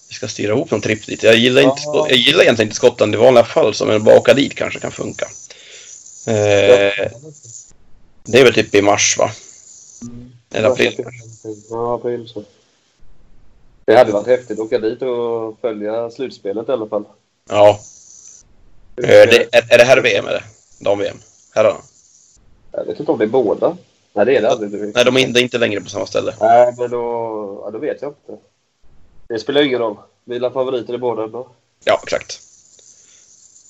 Vi 0.10 0.16
ska 0.16 0.28
styra 0.28 0.52
ihop 0.54 0.72
någon 0.72 0.82
tripp 0.82 1.06
dit. 1.06 1.24
Jag 1.24 1.36
gillar, 1.36 1.62
inte, 1.62 1.82
Ja. 1.86 2.06
jag 2.10 2.18
gillar 2.18 2.44
egentligen 2.44 2.68
inte 2.68 2.76
Skottland 2.76 3.14
i 3.14 3.18
vanliga 3.18 3.44
fall, 3.44 3.74
så 3.74 3.86
men 3.86 4.04
bara 4.04 4.18
åka 4.18 4.34
dit 4.34 4.56
kanske 4.56 4.80
kan 4.80 4.92
funka. 4.92 5.26
Eh, 6.28 7.08
det 8.24 8.40
är 8.40 8.44
väl 8.44 8.54
typ 8.54 8.76
i 8.76 8.82
mars, 8.82 9.18
va? 9.18 9.32
Eller 10.54 10.70
april. 10.70 11.06
Ja, 11.70 11.96
april 11.96 12.30
så. 12.30 12.44
Det 13.86 13.96
hade 13.96 14.12
varit 14.12 14.28
häftigt 14.28 14.60
att 14.60 14.66
åka 14.66 14.80
dit 14.80 15.02
och 15.02 15.60
följa 15.62 16.10
slutspelet 16.10 16.70
i 16.70 16.72
alla 16.72 16.88
fall. 16.88 17.06
Ja. 17.50 17.80
Eh, 18.96 19.08
det, 19.08 19.56
är, 19.56 19.74
är 19.74 19.78
det 19.78 19.84
här 19.84 20.02
VM 20.02 20.28
eller? 20.28 20.44
Dam-VM? 20.80 21.18
Herrarna? 21.56 21.80
Jag 22.72 22.86
vet 22.86 23.00
inte 23.00 23.12
om 23.12 23.20
det 23.20 23.26
är 23.26 23.30
båda. 23.30 23.78
Nej, 24.14 24.26
det 24.26 24.38
är 24.38 24.42
det 24.42 24.50
aldrig. 24.50 24.96
Nej, 24.96 25.06
de 25.06 25.18
är 25.18 25.20
inte, 25.20 25.40
inte 25.40 25.58
längre 25.58 25.82
på 25.82 25.90
samma 25.90 26.06
ställe. 26.06 26.34
Nej, 26.40 26.74
men 26.78 26.90
då, 26.92 27.62
ja, 27.66 27.72
då 27.72 27.80
vet 27.80 28.02
jag 28.02 28.10
inte. 28.10 28.44
Det 29.28 29.40
spelar 29.40 29.62
ingen 29.62 29.80
roll. 29.80 29.98
Mina 30.24 30.52
favoriter 30.52 30.94
är 30.94 30.98
båda 30.98 31.24
ändå. 31.24 31.50
Ja, 31.84 32.00
exakt. 32.04 32.40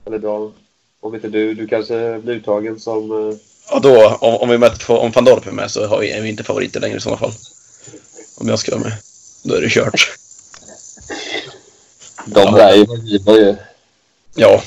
Eller 0.06 0.20
då, 0.20 0.52
om 1.00 1.16
inte 1.16 1.28
du. 1.28 1.54
Du 1.54 1.68
kanske 1.68 2.20
blir 2.20 2.36
uttagen 2.36 2.80
som... 2.80 3.40
eh, 3.70 3.76
Och 3.76 3.82
då, 3.82 4.08
om, 4.08 4.36
om 4.36 4.50
vi 4.50 4.58
möter, 4.58 4.92
om 4.92 5.12
van 5.12 5.26
Dorp 5.26 5.48
är 5.48 5.52
med 5.52 5.72
så 5.72 5.88
har 5.88 6.00
vi, 6.00 6.12
är 6.12 6.22
vi 6.22 6.30
inte 6.30 6.44
favoriter 6.44 6.80
längre 6.80 6.98
i 6.98 7.02
sådana 7.02 7.18
fall. 7.20 7.32
Om 8.36 8.48
jag 8.48 8.60
ska 8.60 8.72
vara 8.72 8.84
med. 8.84 8.94
Då 9.44 9.56
är 9.56 9.62
det 9.62 9.70
kört. 9.70 10.12
De 12.26 12.54
där 12.54 12.68
är 12.74 12.76
ju... 12.76 13.56
Ja. 14.36 14.64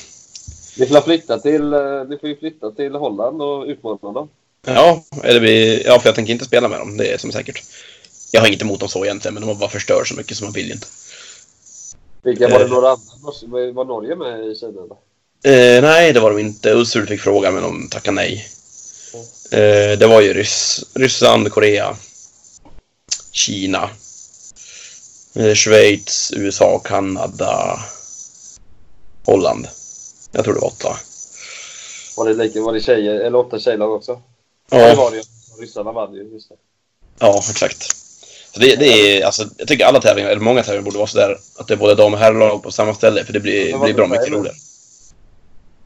Ni 0.76 0.86
får 0.86 1.00
flytta 1.00 1.38
till, 1.38 1.72
eh, 1.72 2.04
ni 2.08 2.18
får 2.18 2.28
ju 2.28 2.36
flytta 2.36 2.70
till 2.70 2.92
Holland 2.94 3.42
och 3.42 3.64
utmana 3.66 4.12
dem. 4.12 4.28
Ja, 4.66 5.04
eller 5.22 5.40
vi, 5.40 5.82
ja, 5.86 5.98
för 5.98 6.08
jag 6.08 6.14
tänker 6.14 6.32
inte 6.32 6.44
spela 6.44 6.68
med 6.68 6.78
dem. 6.78 6.96
Det 6.96 7.12
är 7.12 7.18
som 7.18 7.32
säkert. 7.32 7.62
Jag 8.32 8.40
har 8.40 8.48
inget 8.48 8.62
emot 8.62 8.80
dem 8.80 8.88
så 8.88 9.04
egentligen, 9.04 9.34
men 9.34 9.40
de 9.40 9.46
har 9.46 9.54
bara 9.54 9.70
förstört 9.70 10.08
så 10.08 10.14
mycket 10.14 10.36
som 10.36 10.44
man 10.46 10.52
vill 10.52 10.72
inte. 10.72 10.86
Vilka 12.22 12.48
var 12.48 12.58
det 12.58 12.64
Eh. 12.64 12.70
några 12.70 12.88
andra? 12.90 13.72
Var 13.72 13.84
Norge 13.84 14.16
med 14.16 14.44
i 14.46 14.54
Kina? 14.54 14.80
Eh, 15.44 15.82
nej, 15.82 16.12
det 16.12 16.20
var 16.20 16.30
de 16.30 16.38
inte. 16.38 16.72
Ulsrud 16.72 17.08
fick 17.08 17.20
fråga, 17.20 17.50
men 17.50 17.62
de 17.62 17.88
tackade 17.88 18.14
nej. 18.14 18.46
Eh, 19.51 19.98
det 19.98 20.07
var 20.07 20.20
ju 20.20 20.35
Ryss, 20.35 20.85
Ryssland, 20.94 21.53
Korea, 21.53 21.96
Kina, 23.33 23.90
eh, 25.35 25.55
Schweiz, 25.55 26.33
USA, 26.37 26.79
Kanada, 26.85 27.79
Holland. 29.27 29.68
Jag 30.33 30.44
tror 30.44 30.55
det 30.55 30.61
var 30.61 30.68
åtta. 30.68 30.96
Var 32.16 32.29
det, 32.29 32.35
lika, 32.35 32.61
var 32.61 32.72
det 32.72 32.81
tjejer, 32.81 33.14
eller 33.14 33.38
åtta 33.38 33.59
tjejlag 33.59 33.92
också? 33.92 34.22
Ja, 34.70 34.79
det 34.79 34.94
var 34.94 35.11
det 35.11 35.16
ju. 35.16 35.22
Ryssarna 35.61 35.92
vann 35.92 36.14
ju. 36.14 36.22
Just 36.22 36.48
det. 36.48 36.55
ja 37.18 37.42
exakt. 37.51 37.96
Så 38.55 38.61
det, 38.61 38.77
det 38.77 38.87
är, 38.87 39.27
alltså, 39.27 39.44
jag 39.59 39.68
tycker 39.68 39.85
alla 39.85 40.01
tävlingar, 40.01 40.31
eller 40.31 40.40
många 40.40 40.62
tävlingar 40.62 40.85
borde 40.85 40.98
vara 40.98 41.07
sådär 41.07 41.38
att 41.59 41.68
det 41.68 41.75
är 41.75 41.79
både 41.79 41.94
dam 41.94 42.14
och 42.14 42.20
herrlag 42.20 42.62
på 42.62 42.70
samma 42.70 42.94
ställe, 42.94 43.25
för 43.25 43.33
det 43.33 43.40
blir, 43.40 43.72
det 43.72 43.79
blir 43.79 43.94
bra 43.94 44.07
mycket 44.07 44.31
roligare. 44.31 44.57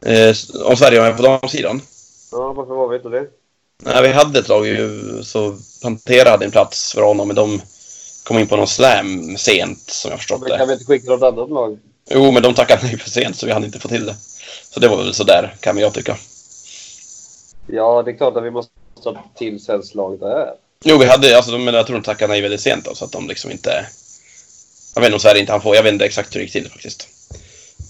Eh, 0.03 0.37
om 0.65 0.77
Sverige 0.77 1.01
var 1.01 1.09
med 1.09 1.17
på 1.17 1.23
damsidan? 1.23 1.83
Ja, 2.39 2.53
varför 2.53 2.75
var 2.75 2.89
vi 2.89 2.97
inte 2.97 3.09
det? 3.09 3.27
Nej, 3.83 4.03
vi 4.03 4.09
hade 4.09 4.39
ett 4.39 4.49
lag 4.49 4.67
ju, 4.67 5.03
så 5.23 5.57
Pantera 5.83 6.31
hade 6.31 6.45
en 6.45 6.51
plats 6.51 6.93
för 6.93 7.03
honom, 7.03 7.27
men 7.29 7.37
de 7.37 7.63
kom 8.25 8.39
in 8.39 8.47
på 8.47 8.57
någon 8.57 8.67
slam 8.67 9.37
sent, 9.39 9.79
som 9.91 10.11
jag 10.11 10.19
förstått 10.21 10.41
Men 10.41 10.49
kan 10.51 10.59
det. 10.59 10.67
vi 10.67 10.73
inte 10.73 10.85
skicka 10.85 11.11
något 11.11 11.23
annat 11.23 11.51
lag? 11.51 11.79
Jo, 12.11 12.31
men 12.31 12.43
de 12.43 12.55
tackade 12.55 12.83
nej 12.83 12.99
för 12.99 13.11
sent, 13.11 13.37
så 13.37 13.47
vi 13.47 13.53
hade 13.53 13.67
inte 13.67 13.79
fått 13.79 13.91
till 13.91 14.07
det. 14.07 14.15
Så 14.71 14.81
det 14.81 14.89
var 14.89 14.97
väl 14.97 15.15
sådär, 15.15 15.55
kan 15.61 15.79
jag 15.79 15.93
tycka. 15.95 16.17
Ja, 17.67 18.03
det 18.03 18.11
är 18.11 18.17
klart 18.17 18.37
att 18.37 18.45
vi 18.45 18.51
måste 18.51 18.73
ta 19.03 19.25
till 19.39 19.61
svenskt 19.65 19.95
lag 19.95 20.21
där. 20.21 20.51
Jo, 20.85 20.99
vi 20.99 21.07
hade, 21.07 21.37
alltså, 21.37 21.59
men 21.59 21.75
jag 21.75 21.87
tror 21.87 21.97
de 21.97 22.03
tackade 22.03 22.33
nej 22.33 22.43
väldigt 22.43 22.61
sent 22.61 22.85
då, 22.85 22.95
så 22.95 23.05
att 23.05 23.13
de 23.13 23.29
liksom 23.29 23.51
inte... 23.51 23.87
Jag 24.95 25.01
vet 25.01 25.09
inte 25.09 25.15
om 25.15 25.21
Sverige 25.21 25.41
inte 25.41 25.53
han 25.53 25.61
får, 25.63 25.77
jag 25.77 25.83
vet 25.83 25.93
inte 25.93 26.05
exakt 26.05 26.35
hur 26.35 26.41
det 26.41 26.45
gick 26.45 26.53
till 26.53 26.71
faktiskt. 26.71 27.09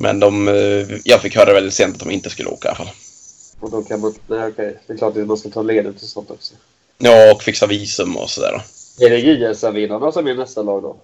Men 0.01 0.21
de, 0.21 0.49
eh, 0.49 0.99
jag 1.05 1.21
fick 1.21 1.37
höra 1.37 1.53
väldigt 1.53 1.75
sent 1.75 1.95
att 1.95 2.01
de 2.01 2.11
inte 2.11 2.31
skulle 2.31 2.49
åka 2.49 2.69
i 2.69 2.71
alla 2.71 2.77
fall. 2.77 2.89
Och 3.61 3.71
då 3.71 3.83
kan 3.83 4.01
man... 4.01 4.15
Nej, 4.27 4.49
okej. 4.49 4.79
Det 4.87 4.93
är 4.93 4.97
klart 4.97 5.17
att 5.17 5.27
man 5.27 5.39
ska 5.39 5.49
ta 5.49 5.63
ledigt 5.63 6.03
och 6.03 6.09
sånt 6.09 6.31
också. 6.31 6.55
Ja, 6.99 7.33
och 7.33 7.43
fixa 7.43 7.67
visum 7.67 8.17
och 8.17 8.31
sådär. 8.31 8.63
Är 9.01 9.11
det 9.11 9.19
JSM-vinnarna 9.19 10.13
som 10.13 10.27
är 10.27 10.35
nästa 10.35 10.63
lag 10.63 10.83
då? 10.83 10.97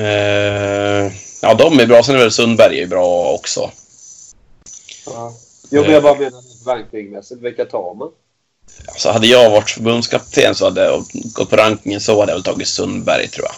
Eh, 0.00 1.12
ja, 1.42 1.54
de 1.54 1.80
är 1.80 1.86
bra. 1.86 2.02
Sen 2.02 2.14
är 2.14 2.18
väl 2.18 2.32
Sundberg 2.32 2.80
är 2.80 2.86
bra 2.86 3.32
också. 3.32 3.70
Ja. 5.06 5.34
Jo, 5.70 5.82
men 5.82 5.90
jag 5.90 6.02
bara 6.02 6.14
menar 6.14 6.42
rankingmässigt. 6.66 7.42
Vilka 7.42 7.64
tar 7.64 7.94
man? 7.94 8.10
Alltså, 8.86 9.10
hade 9.10 9.26
jag 9.26 9.50
varit 9.50 9.70
förbundskapten 9.70 10.54
så 10.54 10.64
hade 10.64 10.84
jag 10.84 11.04
gått 11.12 11.50
på 11.50 11.56
rankingen 11.56 12.00
så 12.00 12.20
hade 12.20 12.32
jag 12.32 12.36
väl 12.36 12.44
tagit 12.44 12.68
Sundberg 12.68 13.28
tror 13.28 13.46
jag. 13.46 13.54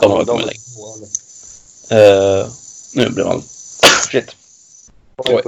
De 0.00 0.10
har 0.10 0.18
väl 0.18 0.26
kommit 0.26 0.46
längre. 0.46 0.60
Eh, 1.90 2.46
nu 2.92 3.10
blev 3.10 3.26
man... 3.26 3.42
Shit. 4.10 4.36
Oj. 5.16 5.42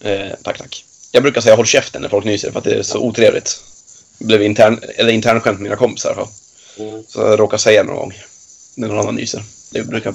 Eh, 0.00 0.32
tack, 0.42 0.58
tack. 0.58 0.84
Jag 1.12 1.22
brukar 1.22 1.40
säga 1.40 1.56
håll 1.56 1.66
käften 1.66 2.02
när 2.02 2.08
folk 2.08 2.24
nyser 2.24 2.50
för 2.50 2.58
att 2.58 2.64
det 2.64 2.74
är 2.74 2.82
så 2.82 2.98
otrevligt. 2.98 3.62
Det 4.18 4.24
blev 4.24 4.42
intern, 4.42 4.80
eller 4.96 5.12
internskämt 5.12 5.58
med 5.58 5.62
mina 5.62 5.76
kompisar 5.76 6.10
i 6.10 6.12
alla 6.12 6.24
fall. 6.24 6.34
Mm. 6.78 7.04
Så 7.08 7.20
jag 7.20 7.40
råkar 7.40 7.58
säga 7.58 7.82
någon 7.82 7.96
gång. 7.96 8.12
När 8.74 8.88
någon 8.88 8.98
annan 8.98 9.14
nyser. 9.14 9.42
Det 9.70 9.82
brukar... 9.82 10.14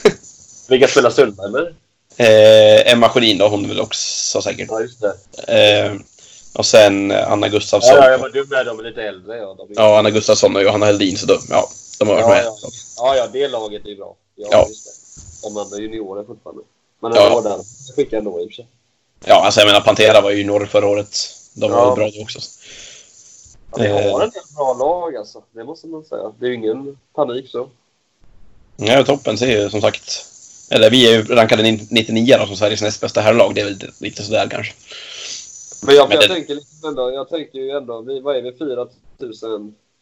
Vilka 0.68 0.88
spelar 0.88 1.10
Sundberg 1.10 1.50
med? 1.52 1.74
eh, 2.16 2.92
Emma 2.92 3.08
Sjödin 3.08 3.38
då, 3.38 3.48
hon 3.48 3.68
väl 3.68 3.80
också 3.80 4.42
säkert. 4.42 4.68
Ja, 4.70 4.80
just 4.80 5.00
det. 5.00 5.82
Eh, 5.86 5.92
och 6.52 6.66
sen 6.66 7.10
Anna 7.12 7.48
Gustafsson. 7.48 7.94
Ja, 7.96 8.04
ja, 8.04 8.10
jag 8.10 8.18
var 8.18 8.28
dum 8.28 8.48
där. 8.48 8.64
De 8.64 8.78
är 8.78 8.82
lite 8.82 9.02
äldre. 9.02 9.36
Ja, 9.36 9.54
de 9.58 9.70
är... 9.70 9.74
Ja, 9.76 9.98
Anna 9.98 10.10
Gustafsson 10.10 10.56
och 10.56 10.62
Johanna 10.62 10.86
Heldin, 10.86 11.16
så 11.18 11.26
då, 11.26 11.38
ja, 11.50 11.70
de 11.98 12.08
har 12.08 12.14
varit 12.14 12.24
Ja, 12.26 12.28
med. 12.34 12.44
ja. 12.44 12.54
ja, 12.96 13.16
ja, 13.16 13.26
det 13.32 13.48
laget 13.48 13.86
är 13.86 13.96
bra. 13.96 14.16
Ja, 14.36 14.48
Ja. 14.50 14.66
just 14.68 14.84
det. 14.84 14.90
De 15.48 15.56
andra 15.56 15.76
juniorer 15.78 16.24
fortfarande. 16.24 16.62
Men 17.02 17.12
Ja. 17.14 17.22
ja. 17.22 17.34
var 17.34 17.42
där. 17.42 17.50
Jag 17.86 17.94
skickade 17.96 18.16
ändå 18.18 18.40
i 18.40 18.44
och 18.44 18.48
för 18.48 18.54
sig. 18.54 18.66
Ja, 19.24 19.44
alltså 19.44 19.60
jag 19.60 19.66
menar 19.66 19.80
Pantera 19.80 20.20
var 20.20 20.30
ju 20.30 20.44
norr 20.44 20.66
förra 20.66 20.86
året. 20.86 21.16
De 21.54 21.70
var 21.70 21.78
Ja. 21.78 21.94
bra 21.94 22.10
då 22.10 22.22
också. 22.22 22.38
Ja, 23.72 23.78
vi 23.78 23.86
Eh. 23.86 24.12
har 24.12 24.20
en 24.24 24.30
del 24.30 24.42
bra 24.56 24.74
lag 24.74 25.16
alltså. 25.16 25.42
Det 25.52 25.64
måste 25.64 25.86
man 25.86 26.04
säga. 26.04 26.32
Det 26.40 26.46
är 26.46 26.50
ju 26.50 26.54
ingen 26.54 26.98
panik 27.14 27.48
så. 27.50 27.68
Ja, 28.76 29.04
toppen 29.04 29.38
ser 29.38 29.62
ju 29.62 29.70
som 29.70 29.80
sagt... 29.80 30.24
Eller 30.70 30.90
vi 30.90 31.08
är 31.08 31.12
ju 31.12 31.22
rankade 31.24 31.62
99 31.90 32.36
då, 32.38 32.46
som 32.46 32.56
Sveriges 32.56 32.82
näst 32.82 33.00
bästa 33.00 33.20
herrlag. 33.20 33.54
Det 33.54 33.60
är 33.60 33.64
väl 33.64 33.78
lite, 34.00 34.22
sådär 34.22 34.48
kanske. 34.50 34.72
Men 35.86 35.94
jag, 35.94 36.08
Men 36.08 36.14
jag, 36.20 36.28
det- 36.28 36.34
tänker 36.34 36.54
liksom 36.54 36.88
ändå, 36.88 37.12
jag 37.12 37.28
tänker 37.28 37.58
ju 37.58 37.70
ändå, 37.70 38.00
vi, 38.00 38.20
vad 38.20 38.36
är 38.36 38.42
vi, 38.42 38.52
4 38.58 38.86
000 39.18 39.34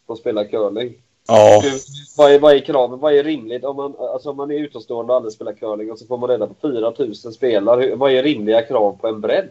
som 0.06 0.16
spelar 0.18 0.44
curling? 0.44 0.94
Ja, 1.28 1.60
Hur, 1.64 1.80
vad, 2.16 2.32
är, 2.32 2.38
vad 2.38 2.54
är 2.54 2.58
kraven? 2.60 2.98
Vad 3.00 3.14
är 3.14 3.24
rimligt? 3.24 3.64
Om 3.64 3.76
man, 3.76 3.94
alltså 4.12 4.30
om 4.30 4.36
man 4.36 4.50
är 4.50 4.54
utomstående 4.54 5.12
och 5.12 5.16
aldrig 5.16 5.32
spelar 5.32 5.52
curling 5.52 5.92
och 5.92 5.98
så 5.98 6.06
får 6.06 6.18
man 6.18 6.30
reda 6.30 6.46
på 6.46 6.54
4 6.62 6.92
000 6.98 7.14
spelare. 7.14 7.80
Hur, 7.82 7.96
vad 7.96 8.12
är 8.12 8.22
rimliga 8.22 8.62
krav 8.62 8.98
på 9.00 9.08
en 9.08 9.20
bredd? 9.20 9.48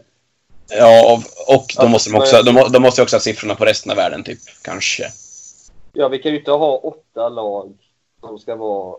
ja 0.70 1.12
och, 1.12 1.54
och 1.56 1.64
då 1.80 1.88
måste 1.88 2.10
de 2.10 2.16
också, 2.18 2.42
de, 2.42 2.52
må- 2.52 2.68
de 2.68 2.82
måste 2.82 3.02
också 3.02 3.16
ha 3.16 3.20
siffrorna 3.20 3.54
på 3.54 3.64
resten 3.64 3.90
av 3.90 3.96
världen, 3.96 4.22
typ. 4.24 4.38
Kanske. 4.62 5.04
Ja, 5.92 6.08
vi 6.08 6.18
kan 6.18 6.32
ju 6.32 6.38
inte 6.38 6.50
ha 6.50 6.76
åtta 6.76 7.28
lag 7.28 7.72
som 8.20 8.38
ska 8.38 8.56
vara 8.56 8.96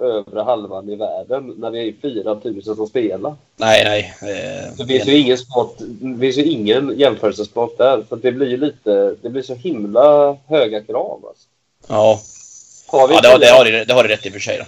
övre 0.00 0.40
halvan 0.40 0.88
i 0.88 0.96
världen 0.96 1.54
när 1.58 1.70
vi 1.70 1.88
är 1.88 1.92
4 2.02 2.40
000 2.44 2.62
som 2.62 2.86
spelar. 2.86 3.34
Nej, 3.56 3.84
nej. 3.84 4.14
Eh, 4.32 4.72
Det 4.78 4.86
finns 4.86 5.06
ju 5.08 5.16
ingen 5.18 5.38
sport, 5.38 5.76
det 5.78 6.18
finns 6.20 6.38
ju 6.38 6.44
ingen 6.44 6.98
jämförelsesport 6.98 7.78
där. 7.78 8.02
För 8.08 8.16
det 8.16 8.32
blir 8.32 8.48
ju 8.48 8.56
lite, 8.56 9.14
det 9.22 9.28
blir 9.28 9.42
så 9.42 9.54
himla 9.54 10.36
höga 10.46 10.80
krav. 10.84 11.24
Alltså. 11.28 11.46
Ja, 11.90 12.20
Har 12.86 13.08
vi 13.08 13.14
ja 13.14 13.20
det, 13.20 13.28
har, 13.28 13.38
det, 13.38 13.46
har, 13.50 13.64
du- 13.64 13.84
det 13.84 13.92
har 13.94 14.02
du 14.02 14.08
rätt 14.08 14.26
i 14.26 14.28
och 14.28 14.32
för 14.32 14.40
sig. 14.40 14.58
Då. 14.58 14.64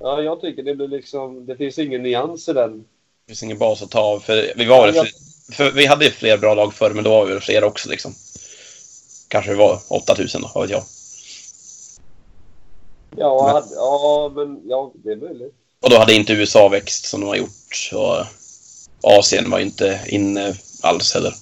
Ja, 0.00 0.22
jag 0.22 0.40
tycker 0.40 0.62
det 0.62 0.74
blir 0.74 0.88
liksom, 0.88 1.46
det 1.46 1.56
finns 1.56 1.78
ingen 1.78 2.02
nyans 2.02 2.48
i 2.48 2.52
den. 2.52 2.78
Det 2.78 2.84
finns 3.28 3.42
ingen 3.42 3.58
bas 3.58 3.82
att 3.82 3.90
ta 3.90 4.00
av. 4.00 4.20
För 4.20 4.52
vi, 4.56 4.64
var 4.64 4.86
Ja, 4.86 4.92
fler, 4.92 5.12
för 5.56 5.70
vi 5.70 5.86
hade 5.86 6.04
ju 6.04 6.10
fler 6.10 6.38
bra 6.38 6.54
lag 6.54 6.74
förr, 6.74 6.90
men 6.90 7.04
då 7.04 7.10
var 7.10 7.24
vi 7.26 7.40
fler 7.40 7.64
också. 7.64 7.88
Liksom. 7.88 8.14
Kanske 9.28 9.50
det 9.50 9.56
var 9.56 9.80
8000 9.88 10.42
då, 10.42 10.50
vad 10.54 10.62
vet 10.62 10.70
jag. 10.70 10.84
Ja, 13.16 13.42
Men- 13.44 13.54
hade- 13.54 13.74
ja, 13.74 14.32
men 14.34 14.60
ja, 14.68 14.92
det 15.04 15.12
är 15.12 15.16
möjligt. 15.16 15.54
Och 15.82 15.90
då 15.90 15.96
hade 15.98 16.14
inte 16.14 16.32
USA 16.32 16.68
växt 16.68 17.04
som 17.04 17.20
de 17.20 17.26
har 17.26 17.36
gjort. 17.36 17.90
Och 17.92 18.26
Asien 19.18 19.50
var 19.50 19.58
ju 19.58 19.64
inte 19.64 20.00
inne 20.06 20.54
alls 20.82 21.14
heller. 21.14 21.34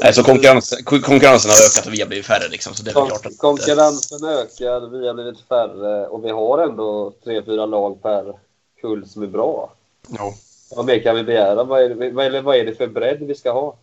Nej, 0.00 0.14
så 0.14 0.24
konkurrens, 0.24 0.74
konkurrensen 0.84 1.50
har 1.50 1.58
ökat 1.66 1.86
och 1.86 1.92
vi 1.94 2.00
har 2.00 2.08
blivit 2.08 2.26
färre 2.26 2.48
liksom. 2.48 2.74
Så 2.74 2.82
det 2.82 2.90
är 2.90 2.94
Kon- 2.94 3.06
klart 3.08 3.26
att... 3.26 3.38
konkurrensen 3.38 4.24
ökar, 4.24 4.80
vi 4.98 5.06
har 5.06 5.14
blivit 5.14 5.40
färre 5.48 6.06
och 6.06 6.24
vi 6.24 6.30
har 6.30 6.58
ändå 6.58 7.12
tre, 7.24 7.42
fyra 7.44 7.66
lag 7.66 8.02
per 8.02 8.34
kull 8.80 9.08
som 9.08 9.22
är 9.22 9.26
bra. 9.26 9.72
Ja, 10.08 10.34
Vad 10.70 10.84
mer 10.84 11.02
kan 11.02 11.16
vi 11.16 11.22
begära? 11.22 11.64
Vad 11.64 11.82
är, 11.82 11.88
det, 11.88 12.10
vad, 12.10 12.42
vad 12.44 12.56
är 12.56 12.64
det 12.64 12.74
för 12.74 12.86
bredd 12.86 13.18
vi 13.22 13.34
ska 13.34 13.52
ha? 13.52 13.76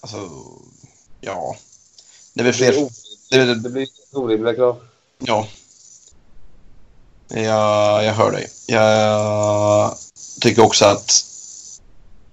alltså... 0.00 0.16
Ja. 1.20 1.56
Det 2.34 2.42
väl 2.42 2.52
fler... 2.52 2.88
Det 3.30 3.38
väl- 3.38 3.62
Det 3.62 3.68
blir 3.70 3.88
orimliga 4.12 4.54
krav. 4.54 4.76
ja. 5.18 5.48
Jag, 7.28 8.04
jag 8.04 8.12
hör 8.12 8.30
dig. 8.32 8.48
Jag 8.66 9.94
tycker 10.40 10.62
också 10.64 10.84
att 10.84 11.24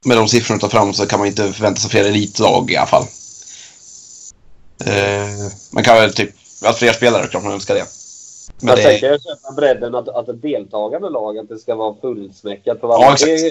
med 0.05 0.17
de 0.17 0.27
siffrorna 0.27 0.57
du 0.57 0.61
tar 0.61 0.69
fram 0.69 0.93
så 0.93 1.05
kan 1.05 1.19
man 1.19 1.27
inte 1.27 1.53
förvänta 1.53 1.81
sig 1.81 1.89
fler 1.89 2.03
elitlag 2.05 2.71
i 2.71 2.75
alla 2.77 2.87
fall. 2.87 3.05
Eh, 4.85 5.29
man 5.71 5.83
kan 5.83 5.95
väl 5.95 6.13
typ... 6.13 6.29
Att 6.65 6.77
fler 6.77 6.93
spelare, 6.93 7.27
klart 7.27 7.43
man 7.43 7.53
önskar 7.53 7.75
det. 7.75 7.85
Men 8.61 8.65
Men 8.65 8.75
det, 8.75 8.99
kan 8.99 9.09
jag 9.09 9.21
köpa 9.23 9.51
bredden 9.55 9.95
att, 9.95 10.07
att 10.09 10.29
ett 10.29 10.41
deltagande 10.41 11.09
lag, 11.09 11.37
att 11.37 11.49
det 11.49 11.59
ska 11.59 11.75
vara 11.75 11.95
fullsmäckat 12.01 12.81
på 12.81 12.87
Ja, 12.87 12.97
varje. 12.97 13.13
exakt. 13.13 13.41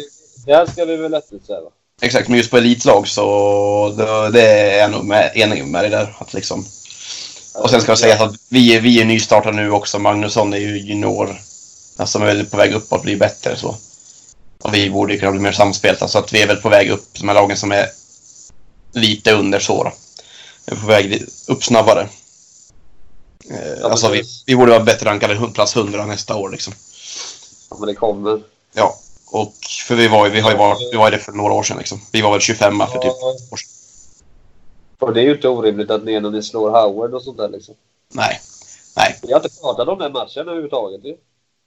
det, 0.47 0.53
där 0.53 0.67
ska 0.67 0.85
vi 0.85 0.97
väl 0.97 1.15
eftersträva. 1.15 1.69
Exakt, 2.03 2.29
men 2.29 2.39
just 2.39 2.51
på 2.51 2.57
elitlag 2.57 3.09
så 3.09 3.95
det, 3.97 4.31
det 4.31 4.43
är 4.51 4.79
jag 4.79 4.91
nog 4.91 5.05
med, 5.05 5.33
enig 5.35 5.65
med 5.65 5.83
dig 5.85 5.91
där. 5.91 6.17
Att 6.19 6.35
liksom, 6.35 6.65
och 7.55 7.71
sen 7.71 7.81
ska 7.81 7.91
jag 7.91 7.99
säga 7.99 8.23
att 8.25 8.35
vi, 8.49 8.77
är- 8.77 8.81
vi 8.81 9.01
är 9.01 9.05
nystartade 9.05 9.57
nu 9.57 9.71
också. 9.71 9.99
Magnusson 9.99 10.53
är 10.53 10.59
ju 10.59 10.79
junior. 10.79 11.29
Alltså, 11.97 12.13
som 12.19 12.23
är 12.23 12.27
väl 12.27 12.47
på 12.47 12.57
väg 12.57 12.73
uppåt 12.75 13.03
bli 13.03 13.17
bättre 13.17 13.57
så. 13.57 13.77
Och 14.63 14.75
vi 14.75 14.91
borde 14.91 15.17
kunna 15.19 15.31
bli 15.33 15.41
mer 15.41 15.53
samspelta. 15.53 16.09
Så 16.09 16.19
att 16.19 16.33
vi 16.33 16.43
är 16.43 16.47
väl 16.47 16.57
på 16.57 16.69
väg 16.69 16.91
upp, 16.91 17.19
de 17.21 17.29
här 17.29 17.35
lagen 17.35 17.57
som 17.57 17.73
är 17.73 17.87
lite 18.93 19.33
under 19.33 19.59
så 19.59 19.85
då. 19.85 19.93
Vi 20.67 20.77
är 20.77 20.81
på 20.81 20.87
väg 20.87 21.25
upp 21.49 21.65
snabbare. 21.65 22.09
Eh, 23.51 23.79
Ja, 23.81 23.91
alltså 23.91 24.09
vi, 24.11 24.23
vi 24.47 24.57
borde 24.57 24.71
vara 24.71 24.83
bättre 24.85 25.11
rankade 25.11 25.49
plats 25.55 25.77
100 25.77 26.07
nästa 26.07 26.37
år 26.37 26.51
liksom. 26.51 26.73
Ja, 27.71 27.77
men 27.79 27.89
det 27.89 27.95
kommer. 27.95 28.41
Ja, 28.73 28.97
och 29.31 29.55
för 29.87 29.95
vi 29.95 30.09
var 30.09 30.29
vi 30.29 30.41
har 30.41 30.57
varit, 30.57 30.93
vi 30.93 30.97
var 30.97 31.11
ju 31.11 31.17
det 31.17 31.23
för 31.23 31.33
några 31.33 31.53
år 31.55 31.63
sedan 31.63 31.79
liksom. 31.79 32.01
Vi 32.13 32.21
var 32.23 32.33
väl 32.33 32.41
25 32.41 32.79
för 32.79 32.99
typ 32.99 33.05
Ja. 33.05 33.37
Och 34.99 35.15
det 35.15 35.21
är 35.21 35.25
ju 35.25 35.35
inte 35.35 35.49
orimligt 35.49 35.91
att 35.91 36.05
ni 36.05 36.21
när 36.21 36.31
ni 36.31 36.43
slår 36.43 36.71
Howard 36.71 37.15
och 37.15 37.23
sånt 37.23 37.39
där 37.39 37.49
liksom. 37.49 37.75
Nej. 38.13 38.41
Nej. 38.97 39.19
Vi 39.23 39.33
har 39.33 39.41
inte 39.41 39.61
pratat 39.61 39.89
om 39.89 39.99
den 39.99 40.13
matchen 40.13 40.41
överhuvudtaget 40.41 41.05
ju. 41.05 41.17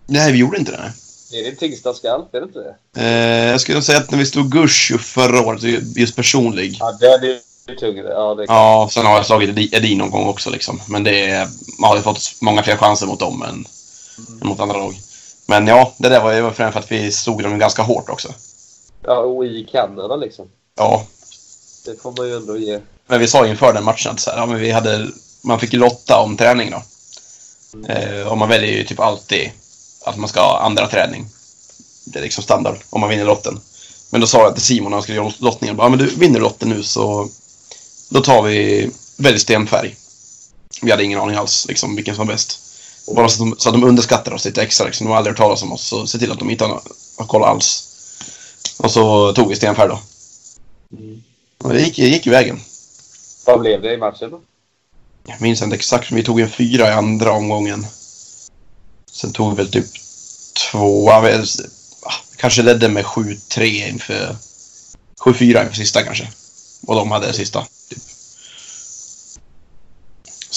Nej, 0.07 0.31
vi 0.31 0.37
gjorde 0.37 0.57
inte 0.57 0.71
det. 0.71 0.93
Det 1.31 1.39
är 1.39 1.43
din 1.43 1.55
tyngsta 1.55 1.93
skalp, 1.93 2.35
är 2.35 2.39
det 2.39 2.45
inte 2.45 2.59
det? 2.59 3.01
Eh, 3.01 3.49
jag 3.51 3.61
skulle 3.61 3.81
säga 3.81 3.97
att 3.97 4.11
när 4.11 4.17
vi 4.17 4.25
stod 4.25 4.51
Gush 4.51 4.97
förra 4.97 5.41
året, 5.41 5.63
just 5.97 6.15
personlig. 6.15 6.77
Ja, 6.79 6.91
den 6.99 7.23
är 7.67 7.75
tyngre. 7.79 8.07
Ja, 8.09 8.35
det 8.35 8.45
Ja, 8.47 8.89
sen 8.91 9.05
har 9.05 9.15
jag 9.15 9.25
slagit 9.25 9.49
Edi- 9.49 9.75
Edin 9.75 9.97
någon 9.97 10.11
gång 10.11 10.27
också 10.27 10.49
liksom. 10.49 10.81
Men 10.87 11.03
det 11.03 11.29
är, 11.29 11.47
man 11.79 11.89
har 11.89 11.97
ju 11.97 12.03
fått 12.03 12.31
många 12.41 12.63
fler 12.63 12.77
chanser 12.77 13.05
mot 13.07 13.19
dem 13.19 13.41
än, 13.41 13.65
än 14.41 14.47
mot 14.47 14.59
andra 14.59 14.77
lag. 14.77 14.99
Men 15.47 15.67
ja, 15.67 15.93
det 15.97 16.09
där 16.09 16.21
var 16.23 16.33
ju 16.33 16.51
främst 16.51 16.73
för 16.73 16.79
att 16.79 16.91
vi 16.91 17.11
slog 17.11 17.43
dem 17.43 17.59
ganska 17.59 17.81
hårt 17.81 18.09
också. 18.09 18.29
ja, 19.05 19.17
och 19.17 19.45
i 19.45 19.67
Kanada 19.71 20.15
liksom. 20.15 20.47
Ja, 20.77 21.05
Det 21.85 22.01
får 22.01 22.13
man 22.17 22.27
ju 22.27 22.35
ändå 22.35 22.57
ge. 22.57 22.79
men 23.07 23.19
vi 23.19 23.27
sa 23.27 23.47
inför 23.47 23.73
den 23.73 23.83
matchen 23.83 24.11
att 24.11 24.19
så 24.19 24.29
här, 24.31 24.37
ja, 24.37 24.45
men 24.45 24.59
vi 24.59 24.71
hade, 24.71 25.07
man 25.43 25.59
fick 25.59 25.73
lotta 25.73 26.19
om 26.19 26.37
träning 26.37 26.71
då. 26.71 26.81
Eh, 27.93 28.27
och 28.27 28.37
man 28.37 28.49
väljer 28.49 28.71
ju 28.71 28.83
typ 28.83 28.99
alltid 28.99 29.51
att 30.05 30.17
man 30.17 30.29
ska 30.29 30.41
ha 30.41 30.59
andra 30.59 30.87
träning. 30.87 31.25
Det 32.05 32.19
är 32.19 32.23
liksom 32.23 32.43
standard 32.43 32.77
om 32.89 33.01
man 33.01 33.09
vinner 33.09 33.25
lotten. 33.25 33.59
Men 34.09 34.21
då 34.21 34.27
sa 34.27 34.43
jag 34.43 34.53
till 34.53 34.63
Simon 34.63 34.91
när 34.91 34.95
han 34.95 35.03
skulle 35.03 35.17
göra 35.17 35.33
lottningen, 35.37 35.77
ja 35.77 35.89
men 35.89 35.99
du 35.99 36.05
vinner 36.05 36.39
lotten 36.39 36.69
nu 36.69 36.83
så 36.83 37.29
då 38.09 38.21
tar 38.21 38.41
vi 38.41 38.89
välj 39.17 39.39
stenfärg. 39.39 39.95
Vi 40.81 40.91
hade 40.91 41.03
ingen 41.03 41.19
aning 41.19 41.35
alls 41.35 41.65
liksom 41.67 41.95
vilken 41.95 42.15
som 42.15 42.27
var 42.27 42.33
bäst. 42.33 42.59
Bara 43.15 43.29
så 43.29 43.43
att 43.43 43.49
de, 43.49 43.55
så 43.59 43.69
att 43.69 43.75
de 43.75 43.83
underskattar 43.83 44.33
oss 44.33 44.45
lite 44.45 44.61
extra 44.61 44.85
liksom. 44.85 45.05
De 45.05 45.11
har 45.11 45.17
aldrig 45.17 45.31
hört 45.31 45.37
talas 45.37 45.63
om 45.63 45.71
oss. 45.71 45.87
Så 45.87 46.07
se 46.07 46.19
till 46.19 46.31
att 46.31 46.39
de 46.39 46.49
inte 46.49 46.65
har, 46.65 46.81
har 47.17 47.25
koll 47.25 47.43
alls. 47.43 47.87
Och 48.77 48.91
så 48.91 49.33
tog 49.33 49.49
vi 49.49 49.55
stenfärg 49.55 49.89
då. 49.89 49.99
Och 51.63 51.73
det 51.73 51.81
gick, 51.81 51.97
gick 51.97 52.25
ju 52.25 52.31
vägen. 52.31 52.59
Vad 53.45 53.59
blev 53.59 53.81
det 53.81 53.93
i 53.93 53.97
matchen 53.97 54.31
då? 54.31 54.39
Jag 55.27 55.41
minns 55.41 55.61
inte 55.61 55.75
exakt, 55.75 56.11
men 56.11 56.17
vi 56.17 56.23
tog 56.23 56.39
en 56.39 56.49
fyra 56.49 56.87
i 56.87 56.91
andra 56.91 57.31
omgången. 57.31 57.85
Sen 59.11 59.31
tog 59.33 59.49
vi 59.49 59.55
väl 59.55 59.71
typ 59.71 59.85
två, 60.71 61.11
kanske 62.37 62.61
ledde 62.61 62.89
med 62.89 63.05
7-3 63.05 63.61
inför... 63.89 64.35
7-4 65.25 65.61
inför 65.63 65.75
sista 65.75 66.03
kanske. 66.03 66.31
Och 66.87 66.95
de 66.95 67.11
hade 67.11 67.33
sista. 67.33 67.65
Typ. 67.89 67.99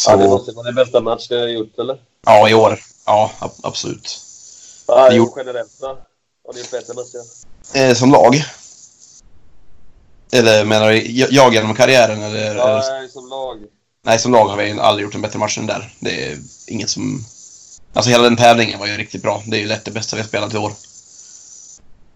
Ja, 0.07 0.17
det 0.17 0.23
Så, 0.25 0.29
måste 0.29 0.53
vara 0.53 0.65
den 0.67 0.75
bästa 0.75 1.01
match 1.01 1.27
ni 1.31 1.37
har 1.41 1.49
gjort, 1.49 1.79
eller? 1.79 1.97
ja, 2.27 2.49
i 2.49 2.55
år. 2.55 2.81
Ja, 3.07 3.31
ab- 3.39 3.61
absolut. 3.63 4.21
Ja, 4.87 5.09
Det 5.09 5.17
jo. 5.17 5.23
gjorde- 5.25 5.41
generellt 5.41 5.81
då? 5.81 5.87
Har 6.47 6.53
ni 6.55 6.61
gjort 6.61 6.71
bättre 6.71 6.95
matcher? 6.95 7.23
Eh, 7.75 7.95
som 7.97 8.11
lag? 8.13 8.45
Eller 10.33 10.65
menar 10.65 10.91
du 10.91 10.99
jag 11.11 11.55
genom 11.55 11.75
karriären? 11.75 12.23
Eller, 12.23 12.51
eller, 12.51 12.57
Ja, 12.57 12.83
nej, 12.91 13.09
som 13.09 13.29
lag. 13.29 13.57
nej, 14.03 14.19
som 14.19 14.33
lag 14.33 14.49
har 14.49 14.57
vi 14.57 14.73
aldrig 14.73 15.05
gjort 15.05 15.15
en 15.15 15.21
bättre 15.23 15.39
match 15.39 15.59
än 15.59 15.67
där. 15.67 15.95
Det 16.01 16.27
är 16.33 16.39
inget 16.67 16.91
som... 16.91 17.25
Alltså 17.95 18.11
hela 18.11 18.25
den 18.25 18.37
tävlingen 18.37 18.79
var 18.79 18.87
ju 18.87 18.97
riktigt 18.97 19.23
bra. 19.23 19.43
Det 19.47 19.57
är 19.57 19.61
ju 19.61 19.67
lätt 19.67 19.85
det 19.85 19.91
bästa 19.91 20.17
vi 20.17 20.23
har 20.23 20.29
spelat 20.29 20.55
i 20.55 20.59
år. 20.59 20.73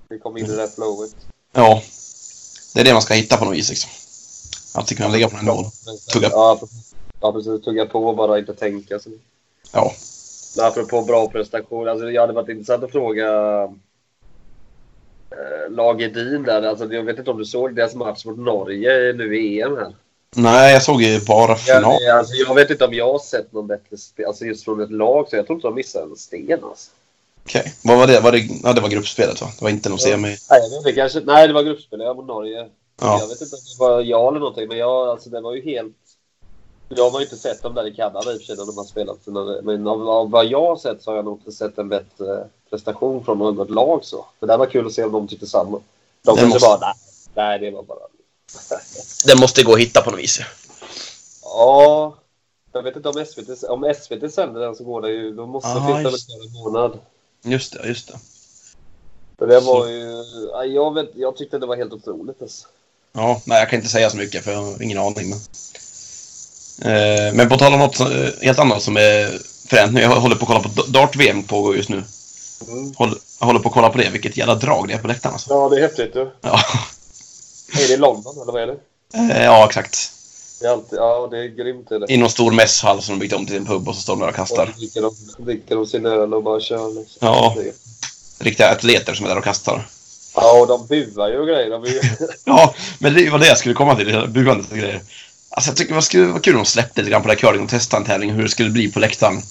Vi 0.08 0.18
kom 0.18 0.36
in 0.36 0.44
i 0.44 0.48
det 0.48 0.56
där 0.56 0.66
flowet. 0.66 1.16
Ja. 1.52 1.82
Det 2.74 2.80
är 2.80 2.84
det 2.84 2.92
man 2.92 3.02
ska 3.02 3.14
hitta 3.14 3.36
på 3.36 3.44
något 3.44 3.54
vis 3.54 3.68
liksom. 3.68 3.90
Alltid 4.74 4.96
kunna 4.96 5.10
ligga 5.10 5.28
på 5.28 5.36
den 5.36 5.44
nivån. 5.44 5.64
Tugga. 6.12 6.30
Precis. 6.30 6.94
ja, 7.20 7.32
precis. 7.32 7.64
Tugga 7.64 7.86
på 7.86 8.06
och 8.06 8.16
bara 8.16 8.38
inte 8.38 8.54
tänka. 8.54 8.98
Så. 8.98 9.10
Ja. 9.72 9.92
Apropå 10.60 11.02
bra 11.02 11.28
prestation. 11.28 11.88
Alltså, 11.88 12.10
jag 12.10 12.20
hade 12.20 12.32
varit 12.32 12.48
intressant 12.48 12.84
att 12.84 12.92
fråga 12.92 13.28
eh, 15.30 15.70
Lag 15.70 16.02
Edin 16.02 16.42
där. 16.42 16.62
Alltså, 16.62 16.92
jag 16.92 17.02
vet 17.02 17.18
inte 17.18 17.30
om 17.30 17.38
du 17.38 17.44
såg 17.44 17.74
deras 17.74 17.94
match 17.94 18.24
mot 18.24 18.38
Norge 18.38 19.12
nu 19.12 19.36
i 19.38 19.60
EM 19.60 19.76
här. 19.76 19.94
Nej, 20.36 20.72
jag 20.72 20.82
såg 20.82 21.02
ju 21.02 21.20
bara 21.20 21.56
final. 21.56 21.96
Jag, 22.02 22.18
alltså, 22.18 22.34
jag 22.34 22.54
vet 22.54 22.70
inte 22.70 22.84
om 22.84 22.94
jag 22.94 23.12
har 23.12 23.18
sett 23.18 23.52
någon 23.52 23.66
bättre 23.66 23.96
spel. 23.96 24.26
Alltså 24.26 24.44
just 24.44 24.64
från 24.64 24.80
ett 24.80 24.90
lag. 24.90 25.26
Så 25.30 25.36
jag 25.36 25.46
tror 25.46 25.56
inte 25.56 25.68
de 25.68 25.74
missade 25.74 26.04
en 26.04 26.16
sten 26.16 26.64
alltså. 26.64 26.90
Okej. 27.44 27.74
Vad 27.84 27.98
var 27.98 28.06
det? 28.06 28.20
Var 28.20 28.32
det? 28.32 28.38
Ja, 28.62 28.72
det 28.72 28.80
var 28.80 28.88
gruppspelet 28.88 29.40
va? 29.40 29.46
Det 29.58 29.64
var 29.64 29.70
inte 29.70 29.88
någon 29.88 29.98
semi. 29.98 30.28
Nej, 30.28 30.38
jag 30.50 30.70
vet 30.70 30.78
inte, 30.78 30.92
kanske, 30.92 31.20
nej, 31.20 31.48
det 31.48 31.54
var 31.54 31.62
gruppspel. 31.62 32.00
Jag 32.00 32.16
mot 32.16 32.26
Norge. 32.26 32.68
Ja. 33.00 33.18
Jag 33.20 33.28
vet 33.28 33.40
inte 33.40 33.56
om 33.56 33.60
det 33.78 33.84
var 33.84 34.00
jag 34.02 34.28
eller 34.28 34.40
någonting, 34.40 34.68
men 34.68 34.78
jag, 34.78 35.08
alltså, 35.08 35.30
det 35.30 35.40
var 35.40 35.54
ju 35.54 35.62
helt... 35.62 35.94
Jag 36.88 37.10
har 37.10 37.20
ju 37.20 37.24
inte 37.24 37.36
sett 37.36 37.62
dem 37.62 37.74
där 37.74 37.86
i 37.86 37.94
Kanada 37.94 38.32
i 38.32 38.36
och 38.36 38.40
för 38.40 38.46
sig 38.46 38.56
när 38.56 38.66
de 38.66 38.76
har 38.76 38.84
spelat. 38.84 39.18
Men 39.64 39.86
av, 39.86 40.08
av 40.08 40.30
vad 40.30 40.46
jag 40.46 40.66
har 40.66 40.76
sett 40.76 41.02
så 41.02 41.10
har 41.10 41.16
jag 41.16 41.24
nog 41.24 41.38
inte 41.38 41.52
sett 41.52 41.78
en 41.78 41.88
bättre 41.88 42.44
prestation 42.70 43.24
från 43.24 43.38
något 43.38 43.70
lag. 43.70 44.00
Så. 44.04 44.24
Det 44.40 44.46
där 44.46 44.58
var 44.58 44.66
kul 44.66 44.86
att 44.86 44.92
se 44.92 45.04
om 45.04 45.12
de 45.12 45.28
tyckte 45.28 45.46
samma. 45.46 45.80
De 46.24 46.36
kanske 46.36 46.46
måste- 46.46 46.68
bara, 46.68 46.78
nej, 46.80 46.94
nej, 47.34 47.58
det 47.58 47.70
var 47.76 47.82
bara... 47.82 47.98
Den 49.26 49.38
måste 49.40 49.62
gå 49.62 49.72
att 49.74 49.80
hitta 49.80 50.00
på 50.02 50.10
något 50.10 50.20
vis. 50.20 50.40
Ja, 51.42 52.16
jag 52.72 52.82
vet 52.82 52.96
inte 52.96 53.08
om 53.08 53.24
SVT, 53.26 53.64
om 53.68 53.94
SVT 54.02 54.30
sänder 54.34 54.60
den 54.60 54.76
så 54.76 54.84
går 54.84 55.02
det 55.02 55.10
ju, 55.10 55.32
då 55.34 55.46
måste 55.46 55.68
Ah, 55.68 55.74
det 55.88 55.96
finnas 55.96 56.12
just- 56.12 56.28
en 56.30 56.52
månad. 56.52 56.98
Just 57.44 57.72
det, 57.72 57.88
just 57.88 58.08
det. 58.08 58.18
För 59.38 59.46
det 59.46 59.60
Så- 59.60 59.74
var 59.74 59.86
ju, 59.88 60.24
ja, 60.52 60.64
jag, 60.64 60.94
vet, 60.94 61.10
jag 61.14 61.36
tyckte 61.36 61.58
det 61.58 61.66
var 61.66 61.76
helt 61.76 61.92
otroligt. 61.92 62.42
Alltså. 62.42 62.66
Ja, 63.12 63.40
nej 63.44 63.58
jag 63.58 63.70
kan 63.70 63.76
inte 63.76 63.88
säga 63.90 64.10
så 64.10 64.16
mycket 64.16 64.44
för 64.44 64.52
jag 64.52 64.62
har 64.62 64.82
ingen 64.82 64.98
aning. 64.98 65.30
Men, 65.30 65.38
eh, 66.92 67.34
men 67.34 67.48
på 67.48 67.56
tal 67.56 67.72
om 67.72 67.78
något 67.78 68.00
eh, 68.00 68.06
helt 68.40 68.58
annat 68.58 68.82
som 68.82 68.96
är 68.96 69.38
fränt 69.68 69.92
nu. 69.92 70.00
Jag 70.00 70.08
håller 70.20 70.36
på 70.36 70.42
att 70.42 70.48
kolla 70.48 70.60
på 70.60 70.82
Dart-VM 70.88 71.42
pågår 71.42 71.76
just 71.76 71.88
nu. 71.88 72.04
Mm. 72.68 72.94
Håller, 72.94 73.18
jag 73.40 73.46
håller 73.46 73.60
på 73.60 73.68
att 73.68 73.74
kolla 73.74 73.88
på 73.90 73.98
det. 73.98 74.10
Vilket 74.10 74.36
jävla 74.36 74.54
drag 74.54 74.88
det 74.88 74.94
är 74.94 74.98
på 74.98 75.08
läktaren 75.08 75.32
alltså. 75.32 75.50
Ja, 75.54 75.68
det 75.68 75.76
är 75.76 75.80
häftigt 75.80 76.12
du. 76.14 76.30
Ja, 76.40 76.60
Är 77.84 77.88
det 77.88 77.96
London 77.96 78.34
eller 78.42 78.52
vad 78.52 78.62
är 78.62 78.66
det? 78.66 78.76
eh, 79.34 79.44
ja 79.44 79.66
exakt. 79.66 80.12
Det 80.60 80.66
är 80.66 80.70
alltid, 80.72 80.98
ja, 80.98 81.28
det 81.30 81.38
är 81.38 81.46
grymt. 81.48 81.90
Är 81.90 81.98
det. 81.98 82.12
I 82.12 82.16
någon 82.16 82.30
stor 82.30 82.52
mässhall 82.52 83.02
som 83.02 83.14
de 83.14 83.18
byggt 83.20 83.34
om 83.34 83.46
till 83.46 83.56
en 83.56 83.66
pub 83.66 83.88
och 83.88 83.94
så 83.94 84.00
står 84.00 84.12
de 84.12 84.20
där 84.20 84.26
och 84.26 84.30
Och 84.30 84.36
kastar. 84.36 84.66
så 84.66 84.78
dricker 84.78 85.02
de, 85.02 85.14
dricker 85.44 85.74
de 85.76 85.86
sin 85.86 86.06
öl 86.06 86.34
och 86.34 86.42
bara 86.42 86.60
kör. 86.60 86.88
Liksom. 86.88 87.18
Ja. 87.20 87.56
Riktiga 88.38 88.70
atleter 88.70 89.14
som 89.14 89.24
är 89.26 89.30
där 89.30 89.38
och 89.38 89.44
kastar. 89.44 89.88
ja, 90.34 90.60
och 90.60 90.66
de 90.66 90.86
buar 90.86 91.28
ju 91.28 91.38
och 91.38 91.46
grejer. 91.46 91.70
De 91.70 91.84
ju... 91.84 92.00
Ja, 92.44 92.74
men 92.98 93.14
det 93.14 93.30
var 93.30 93.38
det 93.38 93.46
jag 93.46 93.58
skulle 93.58 93.74
komma 93.74 93.94
till. 93.96 94.26
Buandet 94.28 94.70
och 94.70 94.78
grejer. 94.78 95.00
Alltså 95.50 95.70
jag 95.70 95.76
tycker 95.76 95.94
det 95.94 96.02
skulle 96.02 96.26
vara 96.26 96.40
kul 96.40 96.54
om 96.54 96.62
de 96.62 96.68
släppte 96.68 97.00
lite 97.00 97.10
grann 97.10 97.22
på 97.22 97.28
det 97.28 97.34
här 97.34 97.40
curling 97.40 97.62
och 97.64 98.06
tävling 98.06 98.30
hur 98.30 98.42
det 98.42 98.48
skulle 98.48 98.70
bli 98.70 98.92
på 98.92 98.98
läktaren. 98.98 99.42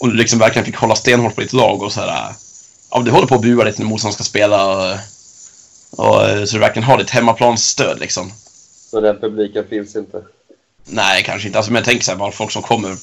Och 0.00 0.08
du 0.08 0.14
liksom 0.14 0.38
verkligen 0.38 0.66
fick 0.66 0.76
hålla 0.76 0.94
stenhårt 0.94 1.34
på 1.34 1.40
ditt 1.40 1.52
lag 1.52 1.82
och 1.82 1.92
så 1.92 2.00
här. 2.00 2.32
Ja, 2.90 2.98
du 2.98 3.10
håller 3.10 3.26
på 3.26 3.34
att 3.34 3.40
bua 3.42 3.64
lite 3.64 3.82
när 3.82 3.88
motståndaren 3.88 4.14
ska 4.14 4.24
spela. 4.24 4.66
Och, 4.66 4.98
och, 5.90 6.48
så 6.48 6.54
du 6.56 6.58
verkligen 6.58 6.84
har 6.88 6.98
ditt 6.98 7.10
hemmaplansstöd 7.10 7.98
liksom. 8.00 8.32
Så 8.90 9.00
den 9.00 9.20
publiken 9.20 9.64
finns 9.68 9.96
inte. 9.96 10.22
Nej, 10.84 11.22
kanske 11.24 11.48
inte. 11.48 11.58
Alltså, 11.58 11.72
men 11.72 11.82
tänk 11.84 12.02
så 12.02 12.10
här, 12.10 12.18
bara 12.18 12.32
folk 12.32 12.50
som 12.50 12.62
kommer 12.62 12.88
Ja, 12.88 12.96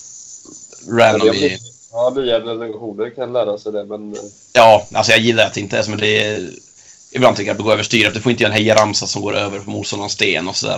random 1.04 1.28
det 1.28 1.38
i... 1.38 1.58
ja, 1.92 2.10
nya 2.16 2.40
generationer 2.40 3.16
kan 3.16 3.34
lära 3.34 3.58
sig 3.58 3.72
det, 3.72 3.86
men... 3.86 4.14
eh, 4.14 4.20
Ja, 4.54 4.88
alltså 4.94 5.12
jag 5.12 5.22
gillar 5.22 5.46
att 5.46 5.54
det 5.54 5.60
inte 5.62 5.78
är 5.78 5.84
som 5.84 5.98
det 5.98 6.24
är... 6.26 6.50
Ibland 7.12 7.36
tycker 7.36 7.48
jag 7.48 7.54
att 7.54 7.58
det 7.58 7.64
går 7.64 7.74
överstyr. 7.74 8.12
Du 8.14 8.22
får 8.22 8.32
inte 8.32 8.44
göra 8.44 8.54
en 8.54 8.60
hejaramsa 8.60 9.08
som 9.08 9.22
går 9.22 9.36
över 9.36 9.60
på 9.60 9.70
motståndarens 9.70 10.14
sten 10.14 10.48
och 10.48 10.56
sådär. 10.56 10.78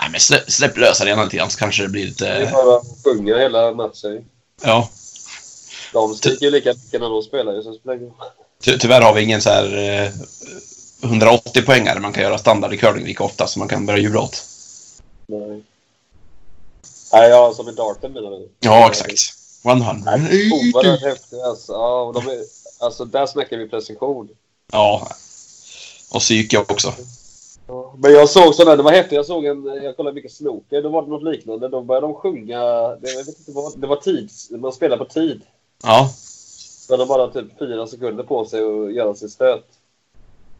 Nej, 0.00 0.10
men 0.10 0.20
släpp, 0.20 0.50
släpp 0.50 0.76
lös 0.76 1.00
arenan 1.00 1.24
lite 1.24 1.36
grann 1.36 1.50
så 1.50 1.58
kanske 1.58 1.82
det 1.82 1.88
blir 1.88 2.12
Det 2.18 2.26
är 2.28 2.40
lite... 2.40 2.52
bara 2.52 2.76
att 2.76 2.84
sjunga 3.04 3.38
hela 3.38 3.72
matchen. 3.72 4.24
Ja. 4.62 4.88
De 5.92 6.14
skriker 6.14 6.44
ju 6.44 6.50
lika 6.50 6.68
mycket 6.68 7.00
när 7.00 7.08
de 7.08 7.22
spelar 7.22 7.52
ju, 7.52 7.62
så 7.62 7.70
det 7.70 7.78
spelar 7.78 7.96
roll. 7.96 8.12
Ty 8.64 8.78
tyvärr 8.78 9.00
har 9.00 9.14
vi 9.14 9.22
ingen 9.22 9.42
så 9.42 9.50
här 9.50 9.78
eh, 9.78 10.10
180 11.02 11.62
poängare 11.62 12.00
man 12.00 12.12
kan 12.12 12.22
göra 12.22 12.38
standard 12.38 12.72
i 12.72 12.76
curling 12.76 13.04
lika 13.04 13.24
ofta 13.24 13.46
som 13.46 13.60
man 13.60 13.68
kan 13.68 13.86
börja 13.86 13.98
jubla 13.98 14.20
åt. 14.20 14.44
Nej. 15.26 15.62
Nej, 17.12 17.30
ja, 17.30 17.52
som 17.54 17.68
i 17.68 17.72
darten 17.72 18.12
menar 18.12 18.30
du? 18.30 18.48
Ja, 18.60 18.88
exakt. 18.88 19.20
100. 19.64 19.90
Oerhört 20.74 21.02
häftigt 21.02 21.42
alltså. 21.42 21.72
Ja, 21.72 22.02
och 22.02 22.14
de 22.14 22.26
är, 22.28 22.40
alltså 22.80 23.04
där 23.04 23.26
snackar 23.26 23.56
vi 23.56 23.68
precision. 23.68 24.28
Ja. 24.72 25.08
Och 26.14 26.20
psyke 26.20 26.58
också. 26.58 26.92
Ja, 27.66 27.94
Men 27.98 28.12
jag 28.12 28.28
såg 28.28 28.54
sådana, 28.54 28.76
det 28.76 28.82
var 28.82 28.92
häftigt. 28.92 29.12
Jag 29.12 29.26
såg 29.26 29.44
en, 29.44 29.64
jag 29.64 29.96
kollade 29.96 30.14
mycket 30.14 30.32
snooker, 30.32 30.82
då 30.82 30.88
var 30.88 31.02
det 31.02 31.08
något 31.08 31.34
liknande. 31.34 31.68
Då 31.68 31.82
började 31.82 32.06
de 32.06 32.14
sjunga, 32.14 32.60
det, 33.00 33.10
jag 33.10 33.24
vet 33.24 33.38
inte 33.38 33.52
vad, 33.52 33.80
det 33.80 33.86
var 33.86 33.96
tid, 33.96 34.30
man 34.50 34.72
spelar 34.72 34.96
på 34.96 35.04
tid. 35.04 35.42
Ja. 35.82 36.10
Så 36.88 36.96
de 36.96 37.08
bara 37.08 37.28
typ 37.28 37.58
fyra 37.58 37.86
sekunder 37.86 38.24
på 38.24 38.44
sig 38.44 38.60
att 38.60 38.94
göra 38.94 39.14
sin 39.14 39.28
stöt. 39.28 39.64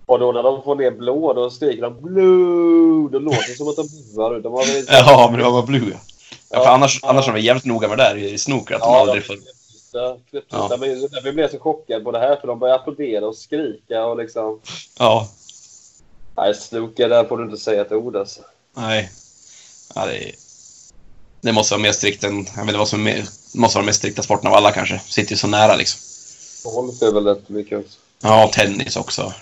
Och 0.07 0.19
då 0.19 0.33
när 0.33 0.43
de 0.43 0.63
får 0.63 0.75
ner 0.75 0.91
blå, 0.91 1.33
då 1.33 1.51
skriker 1.51 1.83
de 1.83 2.03
blue. 2.03 3.09
Då 3.13 3.19
låter 3.19 3.49
det 3.49 3.57
som 3.57 3.69
att 3.69 3.77
de 3.77 3.89
buar. 4.15 4.41
De 4.41 4.53
har 4.53 4.67
väl- 4.67 4.85
Ja, 4.89 5.29
men 5.31 5.39
det 5.39 5.45
var 5.45 5.53
bara 5.53 5.63
blue. 5.67 5.99
Ja, 6.51 6.59
för 6.59 6.65
Ja. 6.65 6.71
annars, 6.71 7.01
annars 7.03 7.29
är 7.29 7.33
de 7.33 7.41
jävligt 7.41 7.65
noga 7.65 7.89
med 7.89 7.99
det 7.99 8.05
där 8.05 8.17
i 8.17 8.39
snooker. 8.39 8.75
Att 8.75 8.81
de 8.81 8.87
Ja, 8.93 9.01
aldrig 9.01 9.23
de- 9.23 9.27
får... 9.27 9.37
Ja, 9.93 10.17
Ja. 10.31 10.41
ja. 10.51 10.77
Men 10.81 11.01
därför 11.01 11.33
blev 11.33 11.51
så 11.51 11.59
chockad 11.59 12.05
på 12.05 12.11
det 12.13 12.19
här, 12.19 12.37
för 12.37 12.47
de 12.47 12.59
började 12.59 12.81
applådera 12.81 13.27
och 13.27 13.37
skrika 13.37 14.05
och 14.07 14.17
liksom... 14.19 14.61
Ja. 14.99 15.29
Nej, 16.37 16.55
snooker, 16.55 17.09
där 17.09 17.25
får 17.25 17.39
du 17.39 17.45
inte 17.45 17.57
säga 17.57 17.81
ett 17.83 17.93
ord 17.93 18.17
alltså. 18.17 18.41
Nej. 18.77 19.11
Ja, 19.95 20.07
det, 20.07 20.17
är- 20.29 20.35
det 21.41 21.53
måste 21.53 21.75
vara 21.75 21.83
mer 21.83 21.93
strikt 21.93 22.25
än... 22.25 22.37
Jag 22.37 22.43
vet 22.55 22.61
inte 22.63 22.77
vad 22.79 22.89
som 22.89 23.01
är 23.01 23.05
mer, 23.05 23.17
det 23.53 23.59
måste 23.59 23.77
vara 23.77 23.83
den 23.83 23.87
mest 23.87 23.99
strikta 23.99 24.23
sporten 24.23 24.47
av 24.49 24.55
alla 24.55 24.73
kanske. 24.73 24.99
Sitter 25.09 25.31
ju 25.31 25.37
så 25.37 25.47
nära 25.47 25.77
liksom. 25.77 26.01
Golf 26.73 27.03
är 27.03 27.13
väl 27.13 27.27
rätt 27.27 27.49
mycket 27.49 27.79
också. 27.79 27.99
Ja, 28.23 28.51
tennis 28.55 28.97
också. 28.97 29.33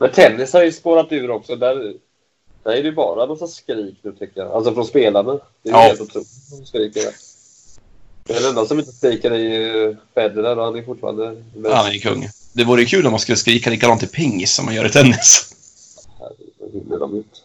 Men 0.00 0.12
tennis 0.12 0.52
har 0.52 0.62
ju 0.64 0.72
spårat 0.72 1.12
ur 1.12 1.30
också. 1.30 1.56
Där, 1.56 1.74
där 2.64 2.70
är 2.70 2.76
det 2.82 2.88
ju 2.88 2.92
bara 2.94 3.26
massa 3.26 3.46
skrik 3.46 3.96
nu 4.02 4.12
tycker 4.12 4.40
jag. 4.40 4.52
Alltså 4.52 4.74
från 4.74 4.84
spelarna. 4.86 5.32
Det 5.62 5.68
är 5.68 5.72
Ja. 5.72 5.78
helt 5.80 6.00
otroligt. 6.00 6.28
De 6.60 6.66
skriker 6.66 7.00
där. 7.00 7.14
Den 8.24 8.44
enda 8.48 8.66
som 8.66 8.78
inte 8.78 8.92
skriker 8.92 9.30
är 9.30 9.38
ju 9.38 9.96
Federer 10.14 10.58
och 10.58 10.64
han 10.64 10.76
är 10.76 10.82
fortfarande 10.82 11.42
bäst. 11.56 11.74
Han 11.74 11.86
är 11.92 11.98
kung. 11.98 12.28
Det 12.52 12.64
vore 12.64 12.84
kul 12.84 13.06
om 13.06 13.10
man 13.12 13.20
skulle 13.20 13.36
skrika 13.36 13.70
likadant 13.70 14.02
i 14.02 14.06
pingis 14.06 14.52
som 14.54 14.64
man 14.64 14.74
gör 14.74 14.86
i 14.86 14.90
tennis. 14.90 15.54
Hur 16.90 16.98
de 16.98 17.16
ut? 17.18 17.42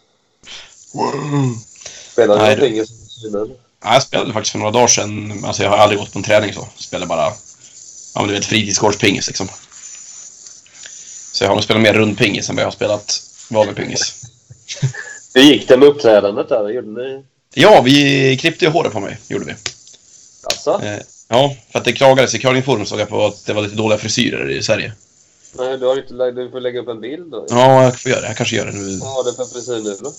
Spelar 2.12 2.38
Nej, 2.38 2.56
du 2.56 2.62
det- 2.62 2.68
någonting 2.70 2.82
i 2.84 3.22
Kina? 3.22 3.40
Ja, 3.84 3.94
jag 3.94 4.04
spelade 4.04 4.34
faktiskt 4.34 4.52
för 4.52 4.60
några 4.60 4.72
dagar 4.72 4.88
sedan. 4.88 5.42
Alltså 5.46 5.64
jag 5.64 5.70
har 5.70 5.78
aldrig 5.78 6.00
gått 6.00 6.12
på 6.14 6.20
en 6.20 6.24
träning 6.24 6.54
så. 6.54 6.60
Jag 6.76 6.84
spelade 6.84 7.08
bara, 7.10 7.22
ja 8.16 8.22
men 8.22 8.28
du 8.28 8.34
vet 8.34 8.46
fritidsgårdspingis 8.46 9.28
liksom. 9.28 9.48
Så 11.36 11.44
jag 11.44 11.50
har 11.50 11.56
nog 11.56 11.64
spelat 11.64 11.82
mer 11.82 11.94
rundpingis 11.94 12.50
än 12.50 12.56
vad 12.56 12.62
jag 12.64 12.68
har 12.68 12.72
spelat 12.72 13.22
vanlig 13.50 13.76
pingis. 13.76 14.22
Hur 15.34 15.42
gick 15.42 15.68
det 15.68 15.78
med 15.78 15.88
uppträdandet 15.88 16.50
där? 16.50 16.70
Gjorde 16.70 17.04
ni? 17.04 17.24
Ja, 17.54 17.82
vi 17.82 18.38
klippte 18.38 18.66
ju 18.66 18.72
håret 18.72 18.94
på 18.94 19.00
mig, 19.00 19.18
gjorde 19.28 19.46
vi. 19.46 19.54
Alltså? 20.44 20.82
Eh, 20.84 21.00
ja, 21.28 21.56
för 21.72 21.80
att 21.80 21.86
det 21.86 21.94
klagades 21.94 22.36
i 22.36 22.40
curlingforum 22.40 22.86
såg 22.86 23.00
jag 23.00 23.10
på 23.10 23.26
att 23.26 23.46
det 23.46 23.54
var 23.54 23.62
lite 23.62 23.76
dåliga 23.76 23.98
frisyrer 23.98 24.50
i 24.50 24.64
Sverige. 24.64 24.94
Nej, 25.58 25.78
du, 25.78 25.86
har 25.86 25.98
inte, 25.98 26.14
lagt- 26.14 26.36
du 26.36 26.52
får 26.52 26.60
lägga 26.60 26.80
upp 26.80 26.88
en 26.88 27.02
bild 27.02 27.32
då. 27.32 27.46
Ja, 27.50 27.84
jag 27.84 28.00
får 28.00 28.12
göra 28.12 28.22
det. 28.22 28.28
Jag 28.28 28.38
kanske 28.38 28.56
gör 28.56 28.66
det 28.66 28.72
nu. 28.72 28.98
Vad 28.98 29.10
har 29.10 29.24
du 29.24 29.34
för 29.34 29.46
frisyr 29.46 29.82
nu 29.84 29.98
då? 30.02 30.12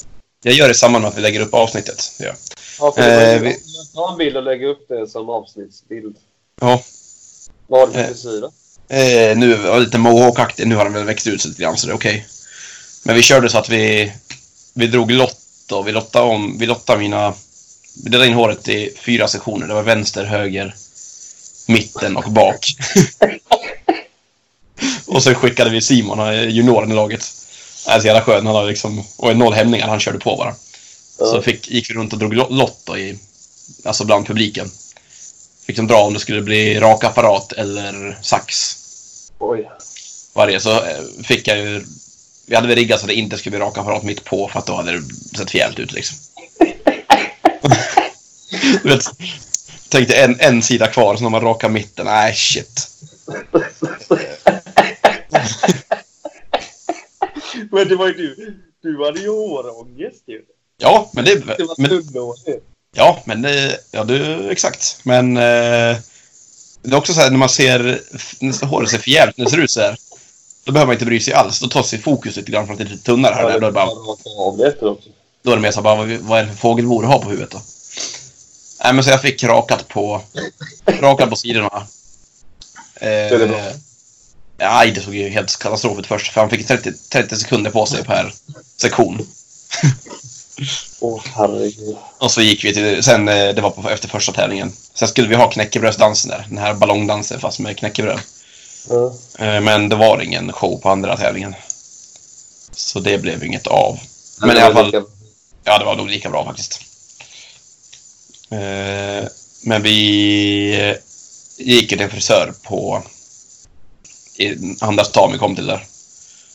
Jag 0.43 0.55
gör 0.55 0.65
det 0.69 0.73
i 0.73 0.75
samband 0.75 1.03
med 1.03 1.09
att 1.09 1.19
vi 1.19 1.23
lägger 1.23 1.41
upp 1.41 1.55
avsnittet. 1.55 2.13
Ja. 2.19 2.33
Ja, 2.81 2.93
för 2.93 3.03
Eh, 3.03 3.33
eh, 3.35 3.43
vi- 3.43 3.57
Ta 3.95 4.13
en 4.13 4.19
bild 4.19 4.37
och 4.37 4.43
lägga 4.43 4.67
upp 4.69 4.89
det 4.89 5.07
som 5.11 5.29
avsnittsbild. 5.31 6.17
ja. 6.61 6.83
Vad 7.67 7.81
har 7.81 7.87
du 7.87 7.93
för 7.93 8.01
Eh. 8.01 8.07
frisyr 8.07 8.41
då? 8.41 8.51
Eh, 8.89 9.37
nu 9.37 9.55
var 9.55 9.81
lite 9.81 9.99
mohawkaktig. 9.99 10.67
Nu 10.67 10.77
har 10.77 10.85
den 10.85 10.93
väl 10.93 11.05
växt 11.05 11.27
ut 11.27 11.43
sig 11.43 11.49
lite 11.49 11.63
grann 11.63 11.77
så 11.77 11.87
det 11.87 11.93
är 11.93 11.97
okej. 11.97 12.27
Men 13.03 13.17
vi 13.17 13.23
körde 13.23 13.51
så 13.51 13.59
att 13.59 13.69
vi, 13.69 14.13
vi 14.75 14.87
drog 14.87 15.11
lott 15.11 15.73
och 15.73 15.89
vi 15.89 15.93
lottade 15.93 16.25
om, 16.25 16.59
vi 16.59 16.67
lottade 16.67 16.99
mina, 16.99 17.35
vi 18.05 18.11
delade 18.11 18.29
in 18.31 18.35
håret 18.35 18.69
i 18.69 18.91
fyra 19.01 19.29
sektioner. 19.29 19.67
Det 19.67 19.75
var 19.75 19.83
vänster, 19.83 20.25
höger, 20.25 20.75
mitten 21.67 22.17
och 22.17 22.31
bak. 22.33 22.67
och 25.07 25.23
sen 25.23 25.35
skickade 25.35 25.71
vi 25.71 25.83
Simon, 25.83 26.35
junioren 26.51 26.93
i 26.93 26.95
laget. 26.95 27.33
Han 27.87 27.97
är 27.97 28.01
så 28.01 28.07
jävla 28.07 28.23
skön, 28.23 28.47
han 28.47 28.55
har 28.55 28.67
liksom, 28.67 29.05
och 29.17 29.31
är 29.31 29.35
noll 29.35 29.55
hämningar, 29.55 29.89
han 29.89 30.01
körde 30.01 30.19
på 30.19 30.37
bara. 30.37 30.55
Så 31.19 31.43
fick, 31.43 31.71
gick 31.71 31.91
vi 31.91 31.95
runt 31.95 32.13
och 32.13 32.19
drog 32.19 32.35
lo- 32.35 32.51
lott 32.51 32.81
då 32.85 32.99
i 32.99 33.19
alltså 33.85 34.05
bland 34.05 34.27
publiken. 34.27 34.71
De 35.67 35.87
dra 35.87 35.97
om 35.97 36.15
det 36.15 36.21
skulle 36.21 36.43
bli 36.43 36.81
rak 36.81 37.05
apparat 37.05 37.53
eller 37.53 38.19
sax. 38.23 38.77
Oj. 39.39 39.71
Varje 40.35 40.61
så 40.61 40.71
eh, 40.71 41.03
fick 41.23 41.49
jag 41.49 41.59
ju... 41.59 41.85
Vi 42.47 42.55
hade 42.55 42.69
väl 42.69 42.77
riggat 42.77 43.01
så 43.01 43.05
att 43.05 43.09
det 43.09 43.15
inte 43.15 43.39
skulle 43.39 43.57
bli 43.57 43.67
rak 43.67 43.79
apparat 43.79 44.03
mitt 44.03 44.25
på 44.25 44.49
för 44.49 44.59
att 44.59 44.67
då 44.67 44.75
hade 44.75 44.93
det 44.93 45.03
sett 45.39 45.51
för 45.51 45.59
jävligt 45.59 45.79
ut 45.79 45.93
liksom. 45.93 46.19
du 48.83 48.89
vet, 48.89 49.05
tänkte 49.89 50.17
en, 50.17 50.41
en 50.41 50.63
sida 50.63 50.87
kvar, 50.87 51.17
så 51.17 51.23
när 51.23 51.31
man 51.31 51.41
rakar 51.41 51.69
mitten, 51.69 52.07
nej 52.07 52.35
shit. 52.35 52.89
Men 57.71 57.89
det 57.89 57.97
var 57.97 58.07
ju 58.07 58.13
du. 58.13 58.63
Du 58.83 59.05
hade 59.05 59.21
ju 59.21 59.29
hårångest 59.29 60.23
ju. 60.27 60.43
Ja, 60.79 61.11
men 61.13 61.25
det... 61.25 61.35
Det 61.35 61.65
var 61.65 61.89
tunnhårigt. 61.89 62.65
Ja, 62.97 63.23
men 63.25 63.43
det... 63.43 63.79
Ja, 63.91 64.05
du, 64.05 64.51
exakt. 64.51 64.99
Men... 65.03 65.37
Eh, 65.37 65.97
det 66.83 66.93
är 66.93 66.97
också 66.97 67.15
så 67.15 67.21
här 67.21 67.31
när 67.31 67.39
man 67.39 67.49
ser... 67.49 68.01
När 68.41 68.67
håret 68.67 68.91
ser 68.91 68.99
för 68.99 69.11
jävligt 69.11 69.37
när 69.37 69.45
det 69.45 69.51
ser 69.51 69.59
ut 69.59 69.71
så 69.71 69.81
här. 69.81 69.97
Då 70.65 70.73
behöver 70.73 70.87
man 70.87 70.95
inte 70.95 71.05
bry 71.05 71.21
sig 71.21 71.35
alls. 71.35 71.61
Då 71.61 71.67
tar 71.67 71.83
sig 71.83 71.99
fokus 71.99 72.37
lite 72.37 72.53
grann 72.53 72.67
för 72.67 72.73
att 72.73 72.79
det 72.79 72.85
är 72.85 72.89
lite 72.89 73.05
tunnare 73.05 73.35
här. 73.35 73.43
där. 73.43 73.61
Då 73.61 73.67
är 73.67 73.71
det 73.71 73.73
bara... 73.73 73.87
Då 75.43 75.51
är 75.51 75.57
det 75.57 75.63
mer 75.63 75.71
så 75.71 75.77
här, 75.77 75.83
bara, 75.83 75.97
vad, 75.97 76.09
vad 76.09 76.39
är 76.39 76.43
det 76.43 76.49
för 76.49 76.57
fågelbo 76.57 77.01
du 77.01 77.07
har 77.07 77.19
på 77.19 77.29
huvudet 77.29 77.51
då? 77.51 77.63
Nej, 78.85 78.93
men 78.93 79.05
så 79.05 79.11
jag 79.11 79.23
fick 79.23 79.45
rakat 79.45 79.89
på, 79.89 80.23
rakat 80.87 81.31
på 81.31 81.37
sidorna. 81.37 81.87
Eh, 82.95 83.09
är 83.09 83.39
det 83.39 83.47
bra? 83.47 83.73
Nej, 84.59 84.91
det 84.91 85.01
såg 85.01 85.15
ju 85.15 85.29
helt 85.29 85.59
katastrof 85.59 85.99
ut 85.99 86.07
först. 86.07 86.33
För 86.33 86.41
han 86.41 86.51
fick 86.51 86.67
30, 86.67 86.93
30 86.93 87.37
sekunder 87.37 87.71
på 87.71 87.87
sig 87.87 88.05
per 88.05 88.33
sektion. 88.77 89.27
Åh 91.01 91.21
herregud. 91.35 91.97
Och 92.19 92.31
så 92.31 92.41
gick 92.41 92.65
vi 92.65 92.75
till, 92.75 93.03
sen, 93.03 93.29
eh, 93.29 93.55
det 93.55 93.61
var 93.61 93.71
på, 93.71 93.91
efter 93.91 94.09
första 94.09 94.33
tävlingen. 94.33 94.73
Sen 94.95 95.09
skulle 95.09 95.29
vi 95.29 95.35
ha 95.35 95.51
knäckebrödsdansen 95.51 96.31
där. 96.31 96.47
Den 96.49 96.59
här 96.59 96.75
ballongdansen 96.75 97.41
fast 97.41 97.59
med 97.59 97.79
knäckebröd. 97.79 98.21
Eh, 99.39 99.61
men 99.61 99.89
det 99.89 99.97
var 99.97 100.21
ingen 100.23 100.53
show 100.53 100.81
på 100.81 100.91
andra 100.91 101.17
tävlingen. 101.17 101.55
Så 102.73 103.01
det 103.01 103.19
blev 103.19 103.45
inget 103.45 103.67
av. 103.67 103.99
Men 104.41 104.49
det 104.49 104.61
i 104.61 104.65
alla 104.65 104.75
fall, 104.75 104.87
lika- 104.87 105.05
Ja, 105.65 105.79
det 105.79 105.85
var 105.85 105.97
nog 105.97 106.09
lika 106.11 106.31
bra 106.31 106.45
faktiskt. 106.45 106.81
Eh, 108.51 109.29
men 109.63 109.83
vi 109.83 110.93
gick 111.59 111.89
till 111.89 112.01
en 112.01 112.11
frisör 112.11 112.55
på 112.63 113.03
andra 114.81 115.05
stan 115.05 115.33
vi 115.33 115.39
kom 115.39 115.55
till 115.57 115.67
där. 115.67 115.87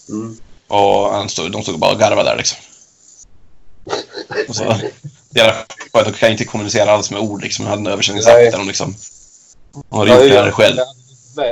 Mm. 0.10 0.38
Och 0.68 1.10
han 1.14 1.30
stod, 1.30 1.52
de 1.52 1.64
stod 1.64 1.80
bara 1.80 1.92
och 1.94 2.00
garvade 2.00 2.30
där 2.30 2.38
liksom. 2.38 2.58
Och 4.50 4.56
så, 4.56 4.76
det 5.30 5.40
är 5.40 5.66
skönt 5.94 6.08
att 6.08 6.18
kan 6.18 6.32
inte 6.32 6.46
kommunicera 6.46 6.92
alls 6.92 7.12
med 7.12 7.20
ord 7.20 7.42
liksom. 7.44 7.66
Jag 7.66 7.70
hade 7.70 7.82
en 7.82 7.88
översättningsapp 7.88 8.36
där 8.36 8.58
de 8.58 8.68
liksom... 8.68 8.96
Har 9.90 10.06
du 10.06 10.12
gjort 10.12 10.22
det 10.22 10.42
här 10.42 10.52
själv? 10.52 10.78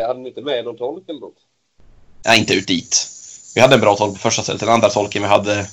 Hade 0.07 0.19
ni 0.19 0.29
inte 0.29 0.41
med 0.41 0.65
någon 0.65 0.77
tolk 0.77 1.09
eller 1.09 1.19
något? 1.19 1.37
Nej, 2.25 2.39
inte 2.39 2.53
ut 2.53 2.67
dit. 2.67 3.07
Vi 3.55 3.61
hade 3.61 3.75
en 3.75 3.81
bra 3.81 3.95
tolk 3.95 4.13
på 4.13 4.19
första 4.19 4.43
stället. 4.43 4.59
Den 4.59 4.69
andra 4.69 4.89
tolken 4.89 5.21
vi 5.21 5.27
hade... 5.27 5.67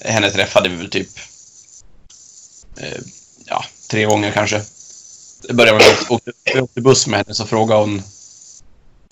Henne 0.00 0.30
träffade 0.30 0.68
vi 0.68 0.76
väl 0.76 0.90
typ... 0.90 1.08
Eh, 2.76 2.98
ja, 3.46 3.64
tre 3.90 4.04
gånger 4.04 4.30
kanske. 4.30 4.62
Det 5.42 5.54
började 5.54 5.78
med 5.78 5.86
att 5.86 6.10
vi 6.10 6.14
åkte, 6.14 6.32
vi 6.54 6.60
åkte 6.60 6.80
buss 6.80 7.06
med 7.06 7.18
henne 7.18 7.34
så 7.34 7.46
frågade 7.46 7.80
hon... 7.80 8.02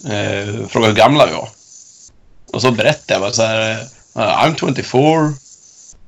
Eh, 0.04 0.66
frågade 0.68 0.92
hur 0.92 0.98
gamla 0.98 1.26
vi 1.26 1.32
var. 1.32 1.48
Och 2.52 2.62
så 2.62 2.70
berättade 2.70 3.12
jag 3.12 3.20
bara 3.20 3.32
så 3.32 3.42
här... 3.42 3.70
eh, 4.14 4.20
I'm 4.20 4.56
24. 4.60 5.34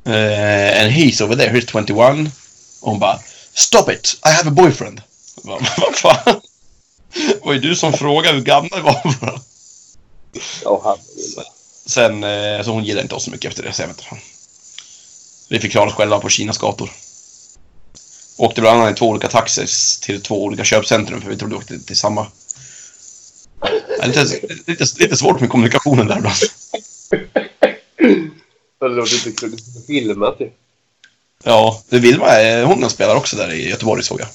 Eh, 0.07 0.83
and 0.83 0.93
he's 0.93 1.25
over 1.25 1.37
there, 1.37 1.51
he's 1.51 1.67
21. 1.67 2.31
Och 2.81 2.91
hon 2.91 2.99
bara... 2.99 3.21
Stop 3.55 3.93
it! 3.93 4.21
I 4.27 4.29
have 4.29 4.49
a 4.49 4.53
boyfriend. 4.53 5.03
Bara, 5.43 5.59
Vad 5.79 5.97
fan? 5.97 6.41
Det 7.15 7.45
var 7.45 7.53
ju 7.53 7.61
du 7.61 7.77
som 7.77 7.93
frågade 7.93 8.37
hur 8.37 8.45
gamla 8.45 8.77
vi 8.77 8.83
var. 8.83 9.41
Ja, 10.65 10.81
herregud. 10.85 11.45
Sen, 11.87 12.25
eh, 12.25 12.63
så 12.65 12.71
hon 12.71 12.85
gillade 12.85 13.03
inte 13.03 13.15
oss 13.15 13.25
så 13.25 13.31
mycket 13.31 13.49
efter 13.49 13.63
det, 13.63 13.73
så 13.73 13.83
jag 13.83 13.89
vet 13.89 13.99
inte. 13.99 14.23
Vi 15.49 15.61
fick 15.61 15.73
klara 15.73 15.89
oss 15.89 15.95
själva 15.95 16.21
på 16.21 16.29
Kinas 16.29 16.59
gator. 16.59 16.91
Åkte 18.37 18.61
bland 18.61 18.81
annat 18.81 18.97
i 18.97 18.99
två 18.99 19.09
olika 19.09 19.29
taxis 19.29 20.01
till 20.01 20.23
två 20.23 20.45
olika 20.45 20.65
köpcentrum 20.65 21.21
för 21.21 21.31
vi 21.31 21.37
trodde 21.37 21.55
vi 21.55 21.59
åkte 21.59 21.79
till 21.79 21.97
samma. 21.97 22.27
Lite, 24.05 24.25
lite, 24.67 24.85
lite 24.99 25.17
svårt 25.17 25.41
med 25.41 25.51
kommunikationen 25.51 26.07
där 26.07 26.19
ibland. 26.19 26.37
Inte 28.85 29.33
kul. 29.41 29.51
Du 29.51 29.57
skulle 29.57 29.85
filma 29.87 30.33
typ. 30.33 30.53
Ja, 31.45 31.83
det 31.89 31.99
Vilma, 31.99 32.41
eh, 32.41 32.67
hon 32.67 32.91
spelar 32.91 33.17
också 33.17 33.37
där 33.37 33.53
i 33.53 33.69
Göteborg 33.69 34.03
såg 34.03 34.21
jag. 34.21 34.29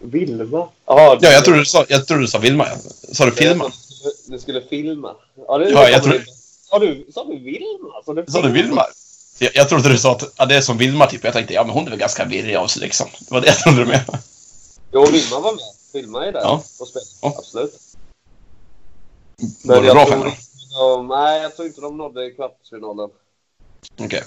Vilma? 0.10 0.68
Ja, 0.86 1.18
Ja, 1.20 1.30
jag 1.32 1.44
trodde 1.44 1.58
du 1.60 1.64
sa, 1.64 1.84
jag 1.88 2.06
trodde 2.06 2.22
du 2.22 2.28
sa 2.28 2.38
Vilma. 2.38 2.66
Sa 3.12 3.24
du 3.24 3.32
filma? 3.32 3.70
Du 4.26 4.38
skulle 4.38 4.60
filma. 4.70 5.14
Ja, 5.48 5.58
det 5.58 5.70
Ja, 5.70 5.88
jag 5.88 6.02
tror- 6.02 6.24
Sa 6.70 6.78
du, 6.78 7.06
sa 7.14 7.24
du 7.24 7.38
Vilma? 7.38 8.02
Sa 8.04 8.14
du, 8.14 8.24
Sa 8.28 8.42
du 8.42 8.52
Vilma? 8.52 8.84
Jag, 9.38 9.50
jag 9.54 9.68
trodde 9.68 9.88
du 9.88 9.98
sa 9.98 10.12
att 10.12 10.32
ja, 10.36 10.46
det 10.46 10.56
är 10.56 10.60
som 10.60 10.78
Vilma 10.78 11.06
typ. 11.06 11.24
Jag 11.24 11.32
tänkte, 11.32 11.54
ja 11.54 11.64
men 11.64 11.72
hon 11.72 11.86
är 11.86 11.90
väl 11.90 11.98
ganska 11.98 12.24
virrig 12.24 12.54
av 12.56 12.66
sig 12.66 12.80
liksom. 12.82 13.06
Det 13.20 13.34
var 13.34 13.40
det 13.40 13.46
jag 13.46 13.58
trodde 13.58 13.78
du 13.78 13.84
menade. 13.86 14.18
Jo, 14.92 15.06
Vilma 15.06 15.40
var 15.40 15.52
med. 15.52 15.62
Vilma 15.92 16.26
är 16.26 16.32
där 16.32 16.40
Ja. 16.40 16.62
och 16.78 16.88
spelar. 16.88 17.06
Ja. 17.22 17.34
Absolut. 17.38 17.74
Var 19.64 19.82
det 19.82 19.92
bra 19.92 20.06
för 20.06 20.16
henne? 20.16 20.32
Nej, 21.08 21.42
jag 21.42 21.56
tror 21.56 21.68
inte 21.68 21.80
de 21.80 21.96
nådde 21.96 22.30
kvartsfinalen. 22.30 23.10
Okej. 24.00 24.22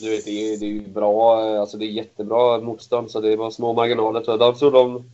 Du 0.00 0.10
vet, 0.10 0.24
det 0.24 0.30
är, 0.30 0.56
det 0.56 0.66
är 0.66 0.70
ju 0.70 0.86
bra. 0.88 1.40
Alltså 1.60 1.76
det 1.76 1.84
är 1.84 1.88
jättebra 1.88 2.60
motstånd, 2.60 3.10
så 3.10 3.20
det 3.20 3.36
var 3.36 3.50
små 3.50 3.72
marginaler. 3.72 4.22
Så 4.22 4.36
de, 4.36 4.54
så 4.56 4.70
de, 4.70 5.12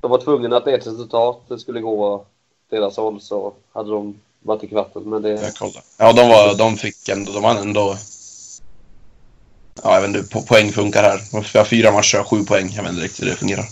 de 0.00 0.10
var 0.10 0.18
tvungna 0.18 0.56
att 0.56 0.66
ett 0.66 0.86
resultat 0.86 1.40
skulle 1.58 1.80
gå 1.80 2.24
deras 2.70 2.96
håll, 2.96 3.20
så 3.20 3.52
hade 3.72 3.90
de 3.90 4.20
varit 4.40 4.64
i 4.64 4.68
kvarten. 4.68 5.02
Men 5.02 5.22
det... 5.22 5.30
Jag 5.30 5.54
kollar. 5.54 5.82
Ja, 5.98 6.12
de, 6.12 6.28
var, 6.28 6.54
de 6.58 6.76
fick 6.76 7.08
ändå, 7.08 7.32
de 7.32 7.42
vann 7.42 7.56
ändå... 7.56 7.96
Ja, 9.82 9.94
jag 9.94 10.00
vet 10.00 10.08
inte 10.08 10.18
hur 10.18 10.40
po- 10.40 10.48
poäng 10.48 10.72
funkar 10.72 11.02
här. 11.02 11.20
Vi 11.52 11.58
har 11.58 11.64
fyra 11.64 11.92
matcher 11.92 12.24
sju 12.24 12.44
poäng. 12.44 12.68
Jag 12.76 12.82
vet 12.82 12.92
inte 12.92 13.04
riktigt 13.04 13.24
hur 13.24 13.30
det 13.30 13.36
fungerar. 13.36 13.64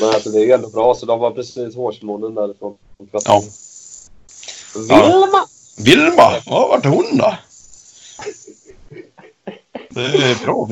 Men 0.00 0.08
alltså 0.08 0.30
det 0.30 0.38
är 0.38 0.44
ju 0.44 0.52
ändå 0.52 0.68
bra, 0.68 0.94
så 0.94 1.06
de 1.06 1.20
var 1.20 1.30
precis 1.30 1.76
hårsmånen 1.76 2.34
därifrån. 2.34 2.76
kvarten. 3.10 3.32
Ja. 3.32 3.42
Vilma! 4.74 5.46
Vilma! 5.76 6.32
Ja, 6.46 6.66
vart 6.68 6.84
är 6.84 6.88
hon 6.88 7.16
då? 7.18 7.34
Det 9.90 10.00
är 10.04 10.44
bra 10.44 10.66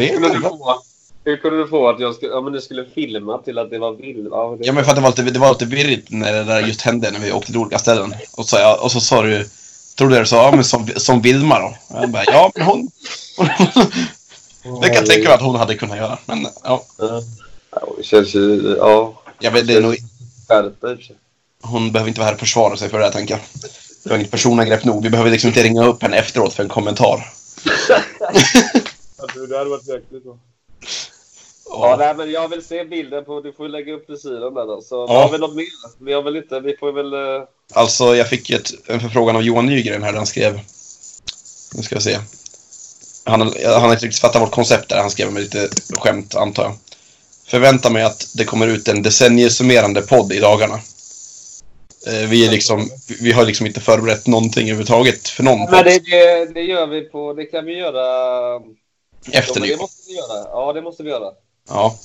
få, 0.51 0.83
hur 1.25 1.37
kunde 1.37 1.59
du 1.59 1.69
få 1.69 1.89
att 1.89 2.01
jag 2.01 2.15
skulle, 2.15 2.33
ja, 2.33 2.41
men 2.41 2.53
du 2.53 2.61
skulle 2.61 2.85
filma 2.95 3.39
till 3.39 3.59
att 3.59 3.71
det 3.71 3.79
var 3.79 3.93
Vilma? 3.93 4.29
Ja, 4.37 4.51
men 4.51 4.59
det- 4.59 4.65
Ja, 4.67 4.73
men 4.73 4.85
för 4.85 4.91
att 4.91 4.97
det 4.97 5.03
var 5.03 5.11
lite, 5.11 5.23
det 5.23 5.39
var 5.39 5.51
lite 5.53 5.65
virrigt 5.65 6.11
när 6.11 6.33
det 6.33 6.45
där 6.45 6.61
just 6.67 6.81
hände, 6.83 7.11
när 7.11 7.21
vi 7.21 7.33
åkte 7.33 7.47
till 7.53 7.61
olika 7.61 7.79
ställen. 7.79 8.15
Och 8.37 8.47
så, 8.49 8.57
ja, 8.57 8.79
och 8.83 8.93
så 8.93 9.01
sa 9.01 9.23
du... 9.23 9.49
Trodde 9.99 10.19
du 10.21 10.27
sa, 10.27 10.37
ja 10.45 10.53
men 10.55 10.65
som, 10.65 10.87
som 10.97 11.21
Vilma 11.23 11.59
då? 11.61 11.67
Och 11.97 12.03
jag 12.03 12.11
bara, 12.11 12.25
ja 12.27 12.51
men 12.55 12.67
hon... 12.67 12.89
det 14.81 14.87
kan 14.89 14.95
jag 14.95 15.07
tänka 15.07 15.29
mig 15.29 15.35
att 15.35 15.43
hon 15.43 15.57
hade 15.57 15.75
kunnat 15.75 15.97
göra. 15.97 16.19
Men 16.27 16.47
ja, 16.65 16.85
Ja, 17.71 17.83
det 17.99 18.03
känns 18.05 18.35
ju... 18.35 18.77
Ja. 18.79 19.23
jag 19.41 19.51
vet, 19.51 19.67
det 19.67 19.75
är 19.75 19.81
nog, 19.81 19.97
hon 21.63 21.93
behöver 21.93 22.09
inte 22.09 22.21
vara 22.21 22.27
här 22.29 22.35
och 22.35 22.41
försvara 22.41 22.77
sig 22.77 22.89
för 22.89 22.99
det 22.99 23.05
här, 23.05 23.13
tänker 23.13 23.35
jag. 23.35 23.43
Det 24.05 24.11
var 24.11 24.17
inget 24.17 24.31
personangrepp 24.31 24.85
nog. 24.85 25.03
Vi 25.03 25.11
behöver 25.11 25.31
liksom 25.31 25.49
inte 25.49 25.63
ringa 25.63 25.85
upp 25.87 26.03
henne 26.03 26.17
efteråt 26.17 26.53
för 26.55 26.63
en 26.63 26.69
kommentar. 26.69 27.33
Ja, 29.19 29.27
du, 29.35 29.47
det 29.47 29.59
hade 29.59 29.71
varit 29.71 29.89
verkligt 29.89 30.25
bra. 30.25 30.39
Ja, 31.71 31.97
nej, 31.99 32.15
men 32.17 32.31
jag 32.31 32.49
vill 32.49 32.65
se 32.65 32.85
bilden 32.85 33.25
på... 33.25 33.41
Du 33.41 33.53
får 33.53 33.69
lägga 33.69 33.93
upp 33.93 34.07
frisyren 34.07 34.55
där 34.55 34.67
då. 34.67 34.83
Så 34.83 35.07
Ja. 35.09 35.23
har 35.23 35.33
vi 35.33 35.39
något 35.39 35.55
mer? 35.57 35.67
Vi 36.05 36.13
har 36.13 36.23
väl 36.23 36.37
inte... 36.37 36.61
Vi 36.61 36.77
får 36.77 36.93
väl... 36.93 37.13
eh, 37.13 37.49
alltså 37.73 38.17
jag 38.17 38.29
fick 38.29 38.51
ett, 38.51 38.71
en 38.87 39.01
förfrågan 39.01 39.37
av 39.37 39.43
Johan 39.43 39.67
Nygren 39.67 40.03
här 40.03 40.13
han 40.13 40.27
skrev... 40.27 40.61
Nu 41.75 41.83
ska 41.83 41.95
jag 41.95 42.03
se. 42.03 42.19
Han, 43.25 43.41
han 43.65 43.83
har 43.83 43.93
inte 43.93 44.07
riktigt 44.07 44.21
fattat 44.21 44.43
vårt 44.43 44.51
koncept 44.51 44.89
där. 44.89 45.01
Han 45.01 45.11
skrev 45.11 45.33
med 45.33 45.43
lite 45.43 45.69
skämt, 45.99 46.35
antar 46.35 46.63
jag. 46.63 46.75
Förväntar 47.47 47.91
mig 47.91 48.03
att 48.03 48.27
det 48.35 48.45
kommer 48.45 48.67
ut 48.67 48.89
en 48.89 49.03
decenniesummerande 49.03 50.03
podd 50.03 50.33
i 50.33 50.41
dagarna. 50.41 50.81
Eh, 52.07 52.29
Vi, 52.29 52.47
är 52.47 52.51
liksom, 52.51 52.91
vi 53.21 53.33
har 53.33 53.45
liksom 53.45 53.67
inte 53.67 53.81
förberett 53.81 54.27
någonting 54.27 54.63
överhuvudtaget 54.63 55.29
för 55.29 55.43
någon 55.43 55.59
Men 55.61 55.69
podd 55.69 55.85
det, 55.85 55.99
det, 55.99 56.55
det 56.55 56.63
gör 56.63 56.87
vi 56.87 57.01
på... 57.03 57.33
Det 57.33 57.45
kan 57.45 57.65
vi 57.65 57.79
göra... 57.79 58.57
efter 59.33 59.61
ja, 59.61 59.67
det 59.67 59.77
måste 59.77 60.03
vi 60.09 60.15
göra. 60.17 60.45
Ja, 60.53 60.73
det 60.73 60.83
måste 60.83 61.03
vi 61.03 61.11
göra. 61.11 61.33
Ja. 61.69 61.99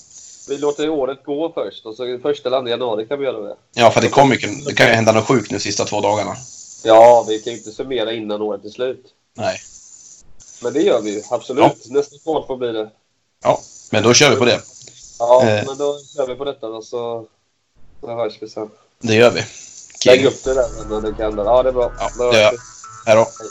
Vi 0.49 0.57
låter 0.57 0.89
året 0.89 1.23
gå 1.25 1.51
först 1.53 1.85
och 1.85 1.95
så 1.95 2.19
första 2.21 2.49
eller 2.49 2.57
andra 2.57 2.71
januari 2.71 3.05
kan 3.07 3.19
vi 3.19 3.25
göra 3.25 3.39
det. 3.47 3.55
ja, 3.73 3.91
för 3.91 4.01
det, 4.01 4.09
kommer, 4.09 4.37
det 4.65 4.73
kan 4.73 4.87
ju 4.87 4.93
hända 4.93 5.11
något 5.11 5.27
sjukt 5.27 5.51
nu 5.51 5.59
sista 5.59 5.85
två 5.85 6.01
dagarna. 6.01 6.35
Ja, 6.83 7.25
vi 7.27 7.39
kan 7.39 7.53
ju 7.53 7.59
inte 7.59 7.71
summera 7.71 8.13
innan 8.13 8.41
året 8.41 8.65
är 8.65 8.69
slut. 8.69 9.05
Nej. 9.37 9.57
Men 10.63 10.73
det 10.73 10.81
gör 10.81 11.01
vi 11.01 11.11
ju. 11.15 11.21
Absolut. 11.29 11.89
Nästa 11.89 12.15
podd 12.25 12.47
får 12.47 12.57
bli 12.57 12.71
det. 12.71 12.89
Ja, 13.43 13.61
men 13.91 14.03
då 14.03 14.13
kör 14.13 14.29
vi 14.29 14.35
på 14.35 14.45
det. 14.45 14.61
Ja, 15.19 15.43
Eh. 15.47 15.63
men 15.67 15.77
då 15.77 15.99
kör 16.15 16.27
vi 16.27 16.35
på 16.35 16.45
detta 16.45 16.67
då 16.67 16.81
så, 16.81 17.25
så 18.01 18.07
hörs 18.15 18.33
vi 18.41 18.49
sen. 18.49 18.69
Det 19.01 19.15
gör 19.15 19.31
vi. 19.31 19.43
Lägg 20.05 20.25
upp 20.25 20.43
det 20.43 20.53
där 20.53 20.67
när 20.89 21.01
du 21.01 21.13
kan. 21.13 21.37
Ja, 21.37 21.63
det 21.63 21.69
är 21.69 21.73
bra. 21.73 21.91
Ja, 21.99 22.09
det 22.17 22.37
gör 22.37 22.43
jag. 22.43 22.53
Hej 23.05 23.15
då. 23.15 23.21
Hej. 23.39 23.49